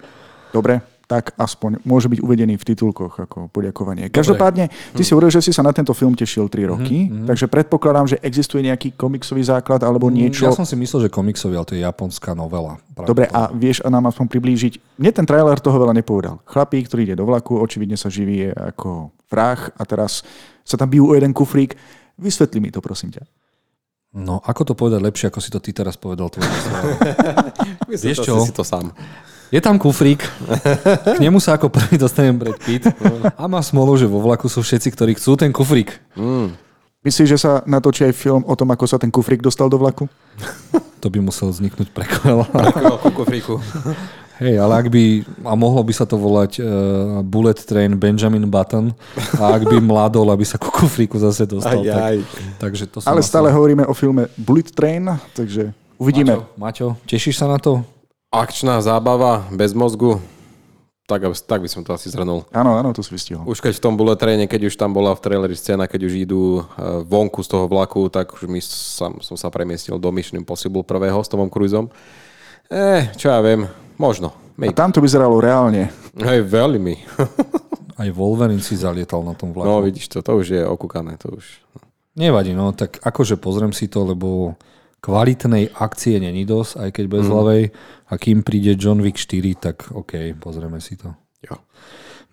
[0.50, 4.10] Dobre, tak aspoň môže byť uvedený v titulkoch ako poďakovanie.
[4.10, 8.06] Každopádne, ty si hovoril, že si sa na tento film tešil 3 roky, takže predpokladám,
[8.10, 10.50] že existuje nejaký komiksový základ alebo niečo.
[10.50, 12.82] Ja som si myslel, že komiksový, ale to je japonská novela.
[13.06, 16.42] Dobre, a vieš a nám aspoň priblížiť, mne ten trailer toho veľa nepovedal.
[16.42, 20.26] Chlapík, ktorý ide do vlaku, očividne sa živí ako vrah a teraz
[20.66, 21.78] sa tam bijú o jeden kufrík.
[22.18, 23.22] Vysvetli mi to, prosím ťa.
[24.16, 26.32] No, ako to povedať lepšie, ako si to ty teraz povedal?
[27.92, 28.40] Vieš čo?
[28.42, 28.96] si to sám.
[29.54, 30.26] Je tam kufrík,
[31.14, 32.82] k nemu sa ako prvý dostane Brad Pitt
[33.38, 35.94] a má smolu, že vo vlaku sú všetci, ktorí chcú ten kufrík.
[37.06, 40.10] Myslíš, že sa natočí aj film o tom, ako sa ten kufrík dostal do vlaku?
[40.98, 42.42] To by musel vzniknúť prequel.
[42.98, 43.62] Ku kufríku.
[44.36, 45.04] Hej, ale ak by,
[45.48, 46.66] a mohlo by sa to volať uh,
[47.24, 48.92] Bullet Train Benjamin Button,
[49.40, 51.80] a ak by mladol, aby sa ku kufríku zase dostal.
[51.80, 52.16] Aj, aj.
[52.20, 56.36] Tak, takže to Ale asi- stále hovoríme o filme Bullet Train, takže uvidíme.
[56.36, 57.80] Maťo, Maťo, tešíš sa na to?
[58.36, 60.20] Akčná zábava bez mozgu.
[61.08, 62.44] Tak, tak by som to asi zhrnul.
[62.52, 63.48] Áno, áno, to si vystihol.
[63.48, 66.14] Už keď v tom bullet traine, keď už tam bola v traileri scéna, keď už
[66.20, 70.36] idú eh, vonku z toho vlaku, tak už my som, som sa premiestnil do Mission
[70.36, 71.88] Impossible prvého s Tomom Cruiseom.
[72.68, 73.64] Eh, čo ja viem,
[73.96, 74.36] možno.
[74.60, 74.76] A Maybe.
[74.76, 75.88] tam to vyzeralo reálne.
[76.20, 77.08] Hej, veľmi.
[78.04, 79.64] Aj Wolverine si zalietal na tom vlaku.
[79.64, 81.16] No vidíš to, to už je okúkané.
[81.24, 81.64] To už...
[82.20, 84.60] Nevadí, no tak akože pozriem si to, lebo
[85.06, 87.62] kvalitnej akcie není dosť, aj keď bez hlavej.
[88.10, 91.14] A kým príde John Wick 4, tak OK, pozrieme si to.
[91.46, 91.62] Jo.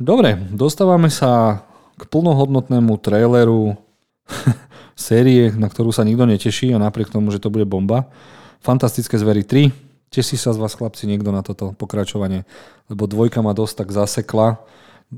[0.01, 1.61] Dobre, dostávame sa
[1.93, 3.77] k plnohodnotnému traileru
[4.97, 8.09] série, na ktorú sa nikto neteší a napriek tomu, že to bude bomba.
[8.57, 9.69] Fantastické zvery 3.
[10.09, 12.45] Teší sa z vás chlapci niekto na toto pokračovanie,
[12.89, 14.61] lebo dvojka ma dosť tak zasekla.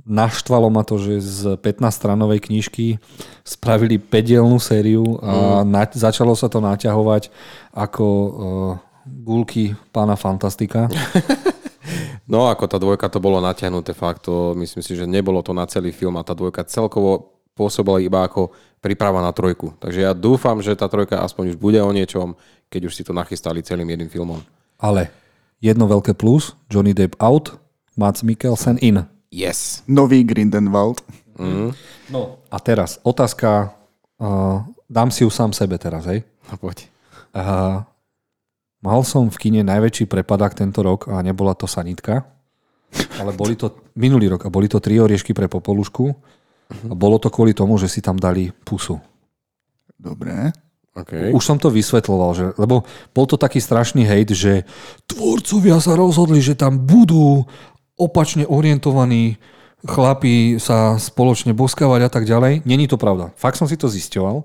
[0.03, 2.99] Naštvalo ma to, že z 15-stranovej knižky
[3.47, 7.31] spravili 5-dielnú sériu a na, začalo sa to naťahovať
[7.72, 8.31] ako uh,
[9.07, 10.91] gulky pána Fantastika.
[12.26, 15.69] No ako tá dvojka to bolo natiahnuté fakt, to myslím si, že nebolo to na
[15.69, 18.49] celý film a tá dvojka celkovo pôsobila iba ako
[18.81, 19.77] príprava na trojku.
[19.77, 22.34] Takže ja dúfam, že tá trojka aspoň už bude o niečom,
[22.73, 24.41] keď už si to nachystali celým jedným filmom.
[24.81, 25.13] Ale
[25.61, 27.55] jedno veľké plus, Johnny Depp out,
[27.93, 29.05] Mats Mikkelsen in.
[29.36, 29.84] Yes.
[29.91, 31.03] Nový Grindelwald.
[32.07, 32.40] No.
[32.48, 33.76] A teraz otázka,
[34.16, 36.24] uh, dám si ju sám sebe teraz, hej?
[36.48, 36.88] No poď.
[37.36, 37.84] Uh,
[38.80, 42.24] mal som v kine najväčší prepadák tento rok a nebola to sanitka,
[43.20, 46.06] ale boli to minulý rok a boli to tri oriešky pre popolušku
[46.88, 48.95] a bolo to kvôli tomu, že si tam dali pusu.
[49.99, 50.56] Dobre.
[50.95, 51.36] Okay.
[51.36, 54.64] Už som to vysvetloval, že, lebo bol to taký strašný hejt, že
[55.12, 57.44] tvorcovia sa rozhodli, že tam budú
[57.95, 59.39] opačne orientovaní
[59.85, 62.65] chlapi sa spoločne boskávať a tak ďalej.
[62.65, 63.31] Není to pravda.
[63.38, 64.41] Fakt som si to zisťoval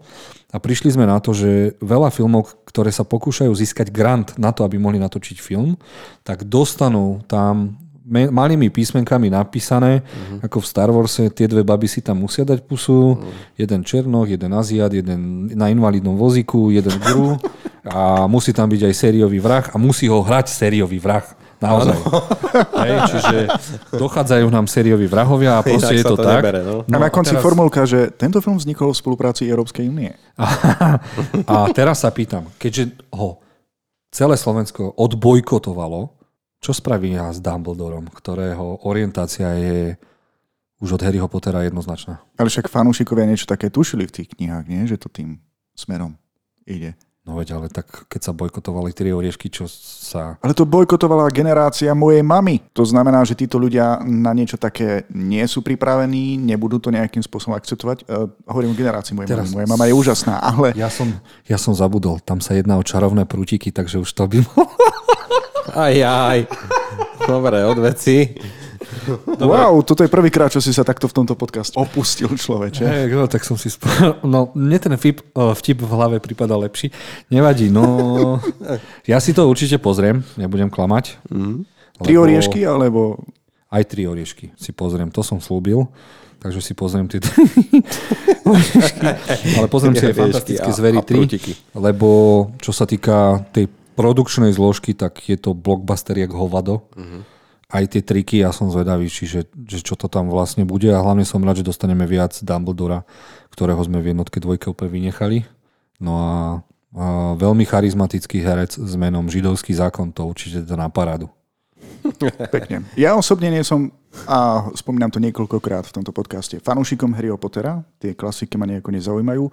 [0.52, 4.62] a prišli sme na to, že veľa filmov, ktoré sa pokúšajú získať grant na to,
[4.68, 5.80] aby mohli natočiť film,
[6.22, 7.78] tak dostanú tam
[8.10, 10.42] malými písmenkami napísané, uh-huh.
[10.50, 13.54] ako v Star Warse, tie dve baby si tam musia dať pusu, uh-huh.
[13.54, 17.38] jeden Černoch, jeden Aziat, jeden na invalidnom vozíku, jeden Gru
[17.86, 21.22] a musí tam byť aj sériový vrah a musí ho hrať sériový vrah.
[21.60, 21.96] Naozaj.
[22.82, 23.36] Hej, čiže
[23.92, 26.40] dochádzajú nám sérioví vrahovia a proste je Inak to, to tak.
[26.40, 26.76] nebere, no.
[26.88, 30.16] A na konci teraz- formulka, že tento film vznikol v spolupráci Európskej únie.
[31.52, 33.44] A teraz sa pýtam, keďže ho
[34.08, 36.16] celé Slovensko odbojkotovalo,
[36.60, 40.00] čo spraví ja s Dumbledorom, ktorého orientácia je
[40.80, 42.24] už od Harryho Pottera jednoznačná.
[42.40, 44.88] Ale však fanúšikovia niečo také tušili v tých knihách, nie?
[44.88, 45.36] Že to tým
[45.76, 46.16] smerom
[46.64, 46.96] ide.
[47.30, 50.34] No veď, ale tak keď sa bojkotovali tri oriešky, čo sa...
[50.42, 52.58] Ale to bojkotovala generácia mojej mamy.
[52.74, 57.54] To znamená, že títo ľudia na niečo také nie sú pripravení, nebudú to nejakým spôsobom
[57.54, 58.02] akceptovať.
[58.10, 59.62] Uh, hovorím o generácii mojej Teraz- mamy.
[59.62, 61.06] Moja mama je úžasná, ale Ja som,
[61.46, 64.66] ja som zabudol, tam sa jedná o čarovné prútiky, takže už to by mohlo...
[65.70, 66.50] Aj, aj.
[67.30, 67.78] Dobre, od
[69.18, 69.42] veci.
[69.42, 72.82] wow, toto je prvýkrát, čo si sa takto v tomto podcaste opustil človeče.
[72.86, 74.22] Hej, no, tak som si spomínal.
[74.22, 76.94] No, mne ten vtip, eh, vtip v hlave prípada lepší.
[77.32, 78.38] Nevadí, no...
[79.10, 81.18] Ja si to určite pozriem, nebudem klamať.
[81.32, 81.66] Mm.
[82.00, 83.18] Tri oriešky, alebo...
[83.70, 85.86] Aj tri oriešky si pozriem, to som slúbil.
[86.40, 87.20] Takže si pozriem tie.
[89.60, 91.52] Ale pozriem si aj fantastické zvery a 3, prútiky.
[91.76, 92.08] lebo
[92.64, 96.88] čo sa týka tej produkčnej zložky, tak je to blockbuster jak hovado.
[97.70, 101.22] Aj tie triky, ja som zvedavý, čiže, že čo to tam vlastne bude a hlavne
[101.22, 103.06] som rád, že dostaneme viac Dumbledora,
[103.54, 105.46] ktorého sme v jednotke dvojke úplne vynechali.
[106.02, 106.34] No a,
[106.98, 107.06] a
[107.38, 111.30] veľmi charizmatický herec s menom Židovský zákon, to určite to na parádu.
[112.54, 112.82] Pekne.
[112.98, 113.92] Ja osobne nie som,
[114.26, 117.86] a spomínam to niekoľkokrát v tomto podcaste, fanúšikom Harryho Pottera.
[118.02, 119.44] Tie klasiky ma nejako nezaujímajú.
[119.46, 119.52] Uh,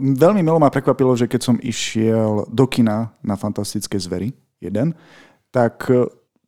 [0.00, 4.32] veľmi milo ma prekvapilo, že keď som išiel do kina na Fantastické zvery,
[4.62, 4.96] jeden,
[5.52, 5.90] tak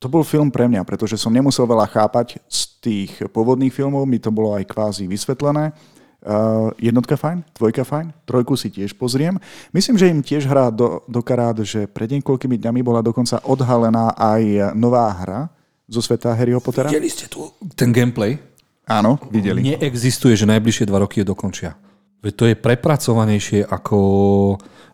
[0.00, 4.16] to bol film pre mňa, pretože som nemusel veľa chápať z tých pôvodných filmov, mi
[4.16, 5.76] to bolo aj kvázi vysvetlené.
[6.20, 9.40] Uh, jednotka fajn, dvojka fajn, trojku si tiež pozriem.
[9.72, 14.12] Myslím, že im tiež hrá do, do karát, že pred niekoľkými dňami bola dokonca odhalená
[14.16, 15.48] aj nová hra
[15.88, 16.92] zo sveta Harryho Pottera.
[16.92, 18.36] Videli ste tu ten gameplay?
[18.84, 19.64] Áno, videli.
[19.76, 21.72] Neexistuje, že najbližšie dva roky je dokončia.
[22.20, 23.98] Veď to je prepracovanejšie ako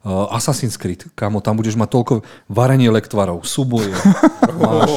[0.07, 1.11] uh, Assassin's Creed.
[1.19, 2.15] Kamo, tam budeš mať toľko
[2.47, 3.91] varenie lektvarov, súboje.
[4.63, 4.91] máš,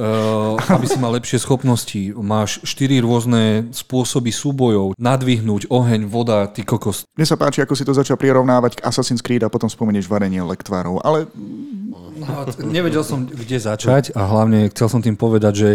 [0.00, 2.16] uh, aby si mal lepšie schopnosti.
[2.16, 4.96] Máš štyri rôzne spôsoby súbojov.
[4.96, 7.04] Nadvihnúť, oheň, voda, ty kokos.
[7.12, 10.40] Mne sa páči, ako si to začal prirovnávať k Assassin's Creed a potom spomenieš varenie
[10.40, 11.04] lektvarov.
[11.04, 11.28] Ale...
[12.22, 15.70] No, nevedel som, kde začať a hlavne chcel som tým povedať, že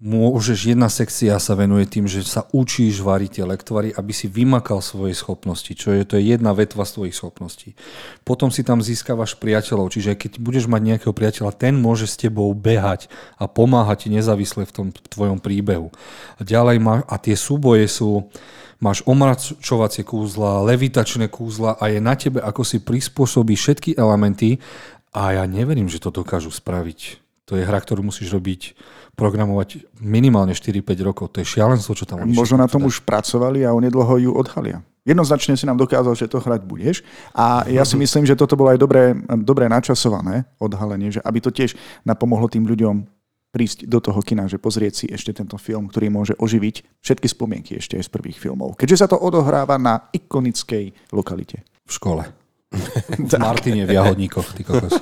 [0.00, 4.80] môžeš, jedna sekcia sa venuje tým, že sa učíš variť tie lektvary, aby si vymakal
[4.80, 7.76] svoje schopnosti, čo je, to je jedna vetva z tvojich schopností.
[8.24, 12.48] Potom si tam získavaš priateľov, čiže keď budeš mať nejakého priateľa, ten môže s tebou
[12.56, 15.92] behať a pomáhať nezávisle v tom tvojom príbehu.
[16.40, 18.24] A ďalej má, a tie súboje sú,
[18.80, 24.56] máš omračovacie kúzla, levitačné kúzla a je na tebe, ako si prispôsobí všetky elementy
[25.12, 27.20] a ja neverím, že to dokážu spraviť.
[27.52, 28.78] To je hra, ktorú musíš robiť
[29.20, 31.36] programovať minimálne 4-5 rokov.
[31.36, 34.80] To je šialenstvo, čo tam oni Možno na tom už pracovali a onedlho ju odhalia.
[35.04, 37.04] Jednoznačne si nám dokázal, že to hrať budeš.
[37.36, 39.12] A ja si myslím, že toto bolo aj dobré,
[39.44, 41.76] dobré načasované odhalenie, že aby to tiež
[42.08, 43.04] napomohlo tým ľuďom
[43.50, 47.70] prísť do toho kina, že pozrieť si ešte tento film, ktorý môže oživiť všetky spomienky
[47.82, 48.78] ešte aj z prvých filmov.
[48.78, 51.66] Keďže sa to odohráva na ikonickej lokalite.
[51.84, 52.22] V škole.
[53.30, 54.94] v Martine, v Jahodníkoch, ty kokos.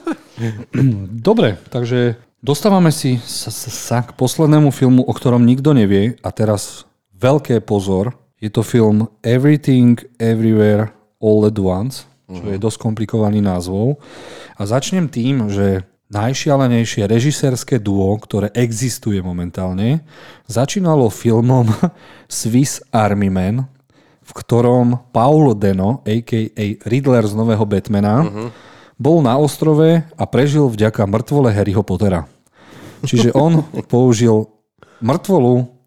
[1.20, 6.86] Dobre, takže Dostávame si sa, sa k poslednému filmu, o ktorom nikto nevie a teraz
[7.18, 8.14] veľké pozor.
[8.38, 13.98] Je to film Everything, Everywhere, All at Once, čo je dosť komplikovaný názvov.
[14.54, 15.82] A začnem tým, že
[16.14, 20.06] najšialenejšie režisérske duo, ktoré existuje momentálne,
[20.46, 21.66] začínalo filmom
[22.30, 23.66] Swiss Army Man,
[24.22, 26.66] v ktorom Paul Deno, a.k.a.
[26.86, 32.26] Riddler z nového Batmana, uh-huh bol na ostrove a prežil vďaka mŕtvole Harryho Pottera.
[33.06, 33.62] Čiže on
[33.92, 34.50] použil
[34.98, 35.78] mŕtvolu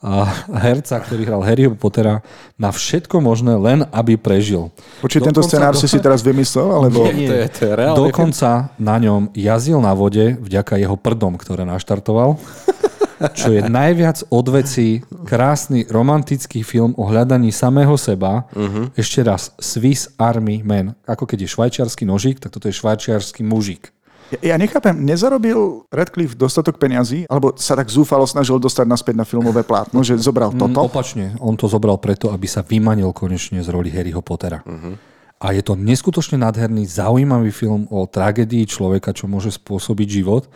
[0.00, 0.24] a
[0.64, 2.24] herca, ktorý hral Harryho Pottera
[2.56, 4.72] na všetko možné, len aby prežil.
[5.04, 5.80] Počuť, tento scenár do...
[5.82, 6.72] si si teraz vymyslel?
[6.80, 7.04] Alebo...
[7.04, 7.28] Nie, nie.
[7.28, 7.98] To je, to je reálne.
[8.08, 12.40] Dokonca na ňom jazdil na vode vďaka jeho prdom, ktoré naštartoval.
[13.20, 18.48] Čo je najviac od veci krásny romantický film o hľadaní samého seba.
[18.56, 18.88] Uh-huh.
[18.96, 20.96] Ešte raz, Swiss Army Man.
[21.04, 23.92] Ako keď je švajčiarsky nožík, tak toto je švajčiarsky mužík.
[24.30, 29.26] Ja, ja nechápem, nezarobil Radcliffe dostatok peňazí, alebo sa tak zúfalo snažil dostať naspäť na
[29.26, 30.78] filmové plátno, že zobral mm, toto?
[30.80, 34.62] Mm, opačne, on to zobral preto, aby sa vymanil konečne z roli Harryho Pottera.
[34.62, 34.94] Uh-huh.
[35.40, 40.46] A je to neskutočne nádherný, zaujímavý film o tragédii človeka, čo môže spôsobiť život.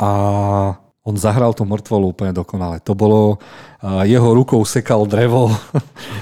[0.00, 0.10] A
[1.02, 2.78] on zahral to mŕtvolu úplne dokonale.
[2.86, 3.42] To bolo,
[4.06, 5.50] jeho rukou sekal drevo,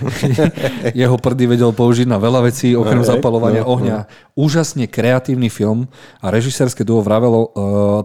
[0.97, 3.99] jeho prdy vedel použiť na veľa vecí, okrem zapalovania no, ohňa.
[4.09, 4.49] No.
[4.49, 5.85] Úžasne kreatívny film
[6.25, 7.49] a režisérske duo vravelo, uh,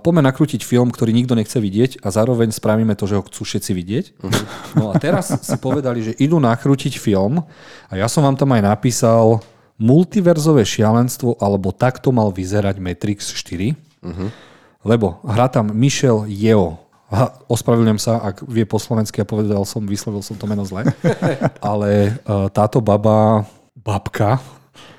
[0.03, 3.71] poďme nakrútiť film, ktorý nikto nechce vidieť a zároveň spravíme to, že ho chcú všetci
[3.71, 4.05] vidieť.
[4.19, 4.41] Mhm.
[4.75, 7.39] No a teraz si povedali, že idú nakrútiť film
[7.87, 9.39] a ja som vám tam aj napísal
[9.79, 13.75] multiverzové šialenstvo, alebo takto mal vyzerať Matrix 4.
[14.03, 14.31] Uh-huh.
[14.85, 16.77] Lebo hrá tam Michel Yeo.
[17.49, 20.85] Ospravedlňujem sa, ak vie po slovensky a povedal som, vyslovil som to meno zle.
[21.73, 24.37] Ale uh, táto baba, babka,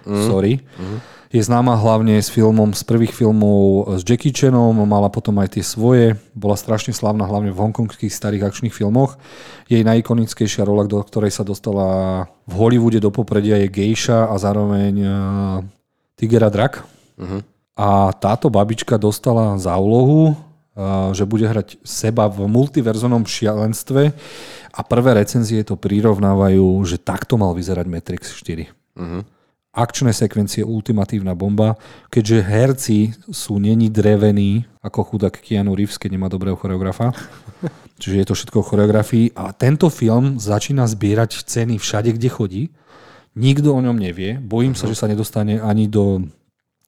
[0.03, 0.25] mm.
[0.27, 0.99] sorry, mm.
[1.31, 5.65] je známa hlavne s filmom, z prvých filmov s Jackie Chanom, mala potom aj tie
[5.67, 9.19] svoje, bola strašne slávna hlavne v hongkongských starých akčných filmoch.
[9.71, 14.95] Jej najikonickejšia rola, do ktorej sa dostala v Hollywoode do popredia je Geisha a zároveň
[15.03, 15.11] uh,
[16.19, 16.83] Tiger a Drak.
[17.19, 17.56] Mm-hmm.
[17.77, 20.33] A táto babička dostala za úlohu,
[21.13, 24.13] že bude hrať seba v multiverzonom šialenstve
[24.77, 28.69] a prvé recenzie to prirovnávajú, že takto mal vyzerať Matrix 4.
[28.97, 29.01] Uh-huh.
[29.01, 29.21] Mhm.
[29.77, 31.77] Akčné sekvencie ultimatívna bomba,
[32.09, 32.99] keďže herci
[33.29, 37.13] sú není drevení, ako chudák Keanu Reeves, keď nemá dobrého choreografa.
[38.01, 42.63] Čiže je to všetko o choreografii a tento film začína zbierať ceny všade, kde chodí.
[43.37, 44.41] Nikto o ňom nevie.
[44.41, 44.81] Bojím uh-huh.
[44.81, 44.93] sa, mhm.
[44.97, 46.25] že sa nedostane ani do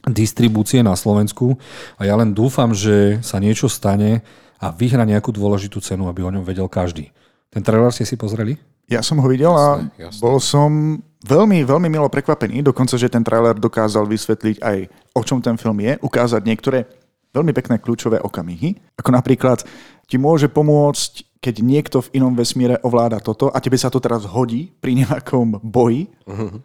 [0.06, 1.58] distribúcie na Slovensku
[1.98, 4.22] a ja len dúfam, že sa niečo stane
[4.62, 7.10] a vyhra nejakú dôležitú cenu, aby o ňom vedel každý.
[7.50, 8.54] Ten trailer ste si pozreli?
[8.88, 10.20] Ja som ho videl a jasne, jasne.
[10.22, 10.70] bol som
[11.26, 14.78] veľmi, veľmi milo prekvapený, dokonca, že ten trailer dokázal vysvetliť aj
[15.12, 16.86] o čom ten film je, ukázať niektoré
[17.34, 19.60] veľmi pekné kľúčové okamihy, ako napríklad
[20.08, 24.26] ti môže pomôcť, keď niekto v inom vesmíre ovláda toto a tebe sa to teraz
[24.26, 26.08] hodí pri nejakom boji.
[26.24, 26.58] Uh-huh.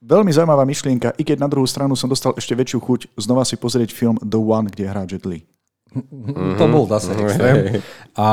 [0.00, 3.60] Veľmi zaujímavá myšlienka, i keď na druhú stranu som dostal ešte väčšiu chuť znova si
[3.60, 5.44] pozrieť film The One, kde hrá Jet Li.
[5.92, 6.56] Mm-hmm.
[6.56, 7.84] To bol zase extrém.
[8.16, 8.28] A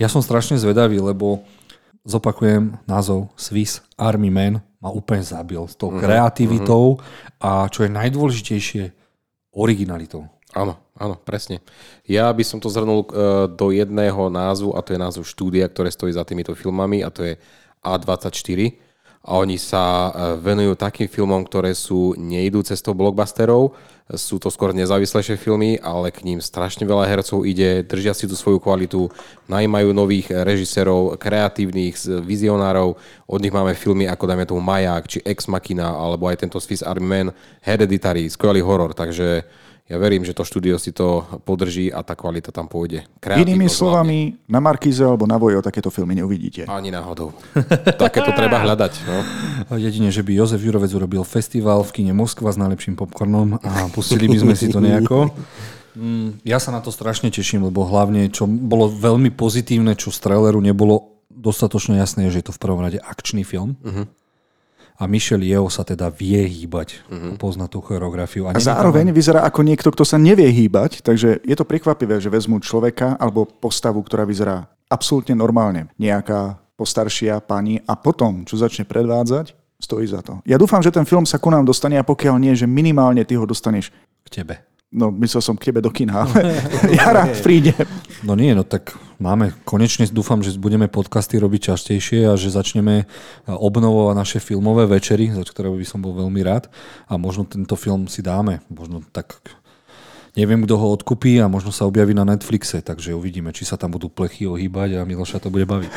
[0.00, 1.44] ja som strašne zvedavý, lebo
[2.08, 6.00] zopakujem názov Swiss Army Man ma úplne zabil s tou mm-hmm.
[6.00, 7.44] kreativitou mm-hmm.
[7.44, 8.82] a čo je najdôležitejšie,
[9.52, 10.24] originalitou.
[10.56, 11.60] Áno, áno, presne.
[12.08, 15.92] Ja by som to zhrnul uh, do jedného názvu a to je názov štúdia, ktoré
[15.92, 17.36] stojí za týmito filmami a to je
[17.84, 18.89] A24
[19.20, 20.10] a oni sa e,
[20.40, 23.76] venujú takým filmom, ktoré sú nejdú cestou blockbusterov,
[24.10, 28.34] sú to skôr nezávislejšie filmy, ale k ním strašne veľa hercov ide, držia si tú
[28.34, 29.06] svoju kvalitu,
[29.46, 31.94] najímajú nových režisérov, kreatívnych
[32.26, 32.98] vizionárov,
[33.30, 36.82] od nich máme filmy ako dajme tomu Maják, či Ex Machina, alebo aj tento Swiss
[36.82, 37.28] Army Man,
[37.62, 39.46] Hereditary, skvelý horor, takže
[39.90, 43.10] ja verím, že to štúdio si to podrží a tá kvalita tam pôjde.
[43.26, 46.70] Inými slovami, na Markize alebo na Vojo takéto filmy neuvidíte.
[46.70, 47.34] Ani náhodou.
[48.06, 48.92] Takéto treba hľadať.
[49.02, 49.18] No.
[49.74, 54.30] Jedine, že by Jozef Jurovec urobil festival v kine Moskva s najlepším popcornom a pustili
[54.30, 55.34] by sme si to nejako.
[55.98, 60.22] Mm, ja sa na to strašne teším, lebo hlavne, čo bolo veľmi pozitívne, čo z
[60.22, 63.74] traileru nebolo dostatočne jasné, že je to v prvom rade akčný film.
[63.82, 64.06] Uh-huh
[65.00, 67.40] a Michel Yeo sa teda vie hýbať, uh-huh.
[67.40, 68.44] pozná tú choreografiu.
[68.44, 69.16] A, a zároveň tam...
[69.16, 73.48] vyzerá ako niekto, kto sa nevie hýbať, takže je to prekvapivé, že vezmú človeka alebo
[73.48, 75.88] postavu, ktorá vyzerá absolútne normálne.
[75.96, 80.44] Nejaká postaršia pani a potom, čo začne predvádzať, stojí za to.
[80.44, 83.40] Ja dúfam, že ten film sa ku nám dostane a pokiaľ nie, že minimálne ty
[83.40, 83.88] ho dostaneš
[84.24, 84.60] k tebe.
[84.90, 86.58] No, myslel som k tebe do kina, ale
[86.98, 87.86] ja rád prídem.
[88.26, 93.06] No nie, no tak máme, konečne dúfam, že budeme podcasty robiť častejšie a že začneme
[93.46, 96.66] obnovovať naše filmové večery, za ktoré by som bol veľmi rád
[97.06, 99.38] a možno tento film si dáme, možno tak
[100.34, 103.94] neviem, kto ho odkupí a možno sa objaví na Netflixe, takže uvidíme, či sa tam
[103.94, 105.90] budú plechy ohýbať a Miloša to bude baviť.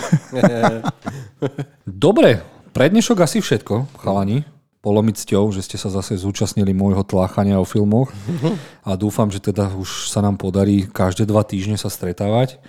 [1.89, 2.45] Dobre,
[2.77, 4.45] prednešok asi všetko, chalani
[4.83, 8.11] bolo mi cťou, že ste sa zase zúčastnili môjho tláchania o filmoch
[8.87, 12.59] a dúfam, že teda už sa nám podarí každé dva týždne sa stretávať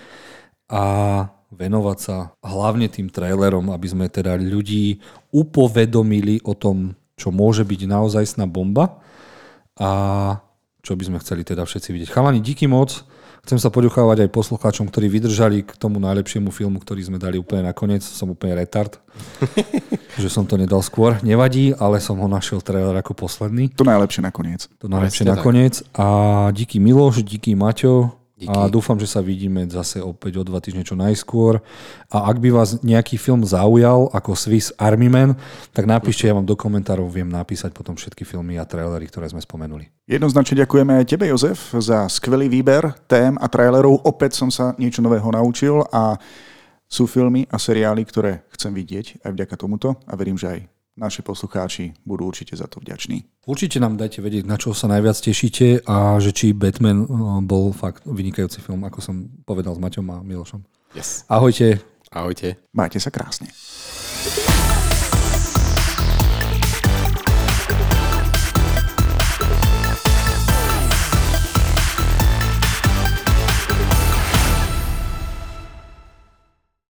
[0.70, 5.02] a venovať sa hlavne tým trailerom, aby sme teda ľudí
[5.34, 9.02] upovedomili o tom, čo môže byť naozajstná bomba
[9.74, 9.90] a
[10.86, 12.10] čo by sme chceli teda všetci vidieť.
[12.14, 13.02] Chalani, díky moc.
[13.44, 17.68] Chcem sa poďuchávať aj poslucháčom, ktorí vydržali k tomu najlepšiemu filmu, ktorý sme dali úplne
[17.68, 18.00] nakoniec.
[18.00, 18.96] Som úplne retard,
[20.18, 21.18] že som to nedal skôr.
[21.20, 23.72] Nevadí, ale som ho našiel trailer ako posledný.
[23.78, 24.66] To najlepšie nakoniec.
[24.82, 25.80] To najlepšie nakoniec.
[25.94, 26.06] A
[26.50, 28.50] díky Miloš, díky Maťo, Díky.
[28.50, 31.62] A dúfam, že sa vidíme zase opäť o dva týždne čo najskôr.
[32.10, 35.38] A ak by vás nejaký film zaujal ako Swiss Army Man,
[35.70, 39.38] tak napíšte, ja vám do komentárov viem napísať potom všetky filmy a trailery, ktoré sme
[39.38, 39.86] spomenuli.
[40.10, 44.02] Jednoznačne ďakujeme aj tebe, Jozef, za skvelý výber tém a trailerov.
[44.02, 46.18] Opäť som sa niečo nového naučil a
[46.94, 50.60] sú filmy a seriály, ktoré chcem vidieť aj vďaka tomuto a verím, že aj
[50.94, 53.26] naši poslucháči budú určite za to vďační.
[53.50, 57.08] Určite nám dajte vedieť, na čo sa najviac tešíte a že či Batman eh,
[57.42, 60.62] bol fakt vynikajúci film, ako som povedal s Maťom a Milošom.
[60.94, 61.26] Yes.
[61.26, 61.82] Ahojte.
[62.14, 62.62] Ahojte.
[62.70, 63.50] Majte sa krásne.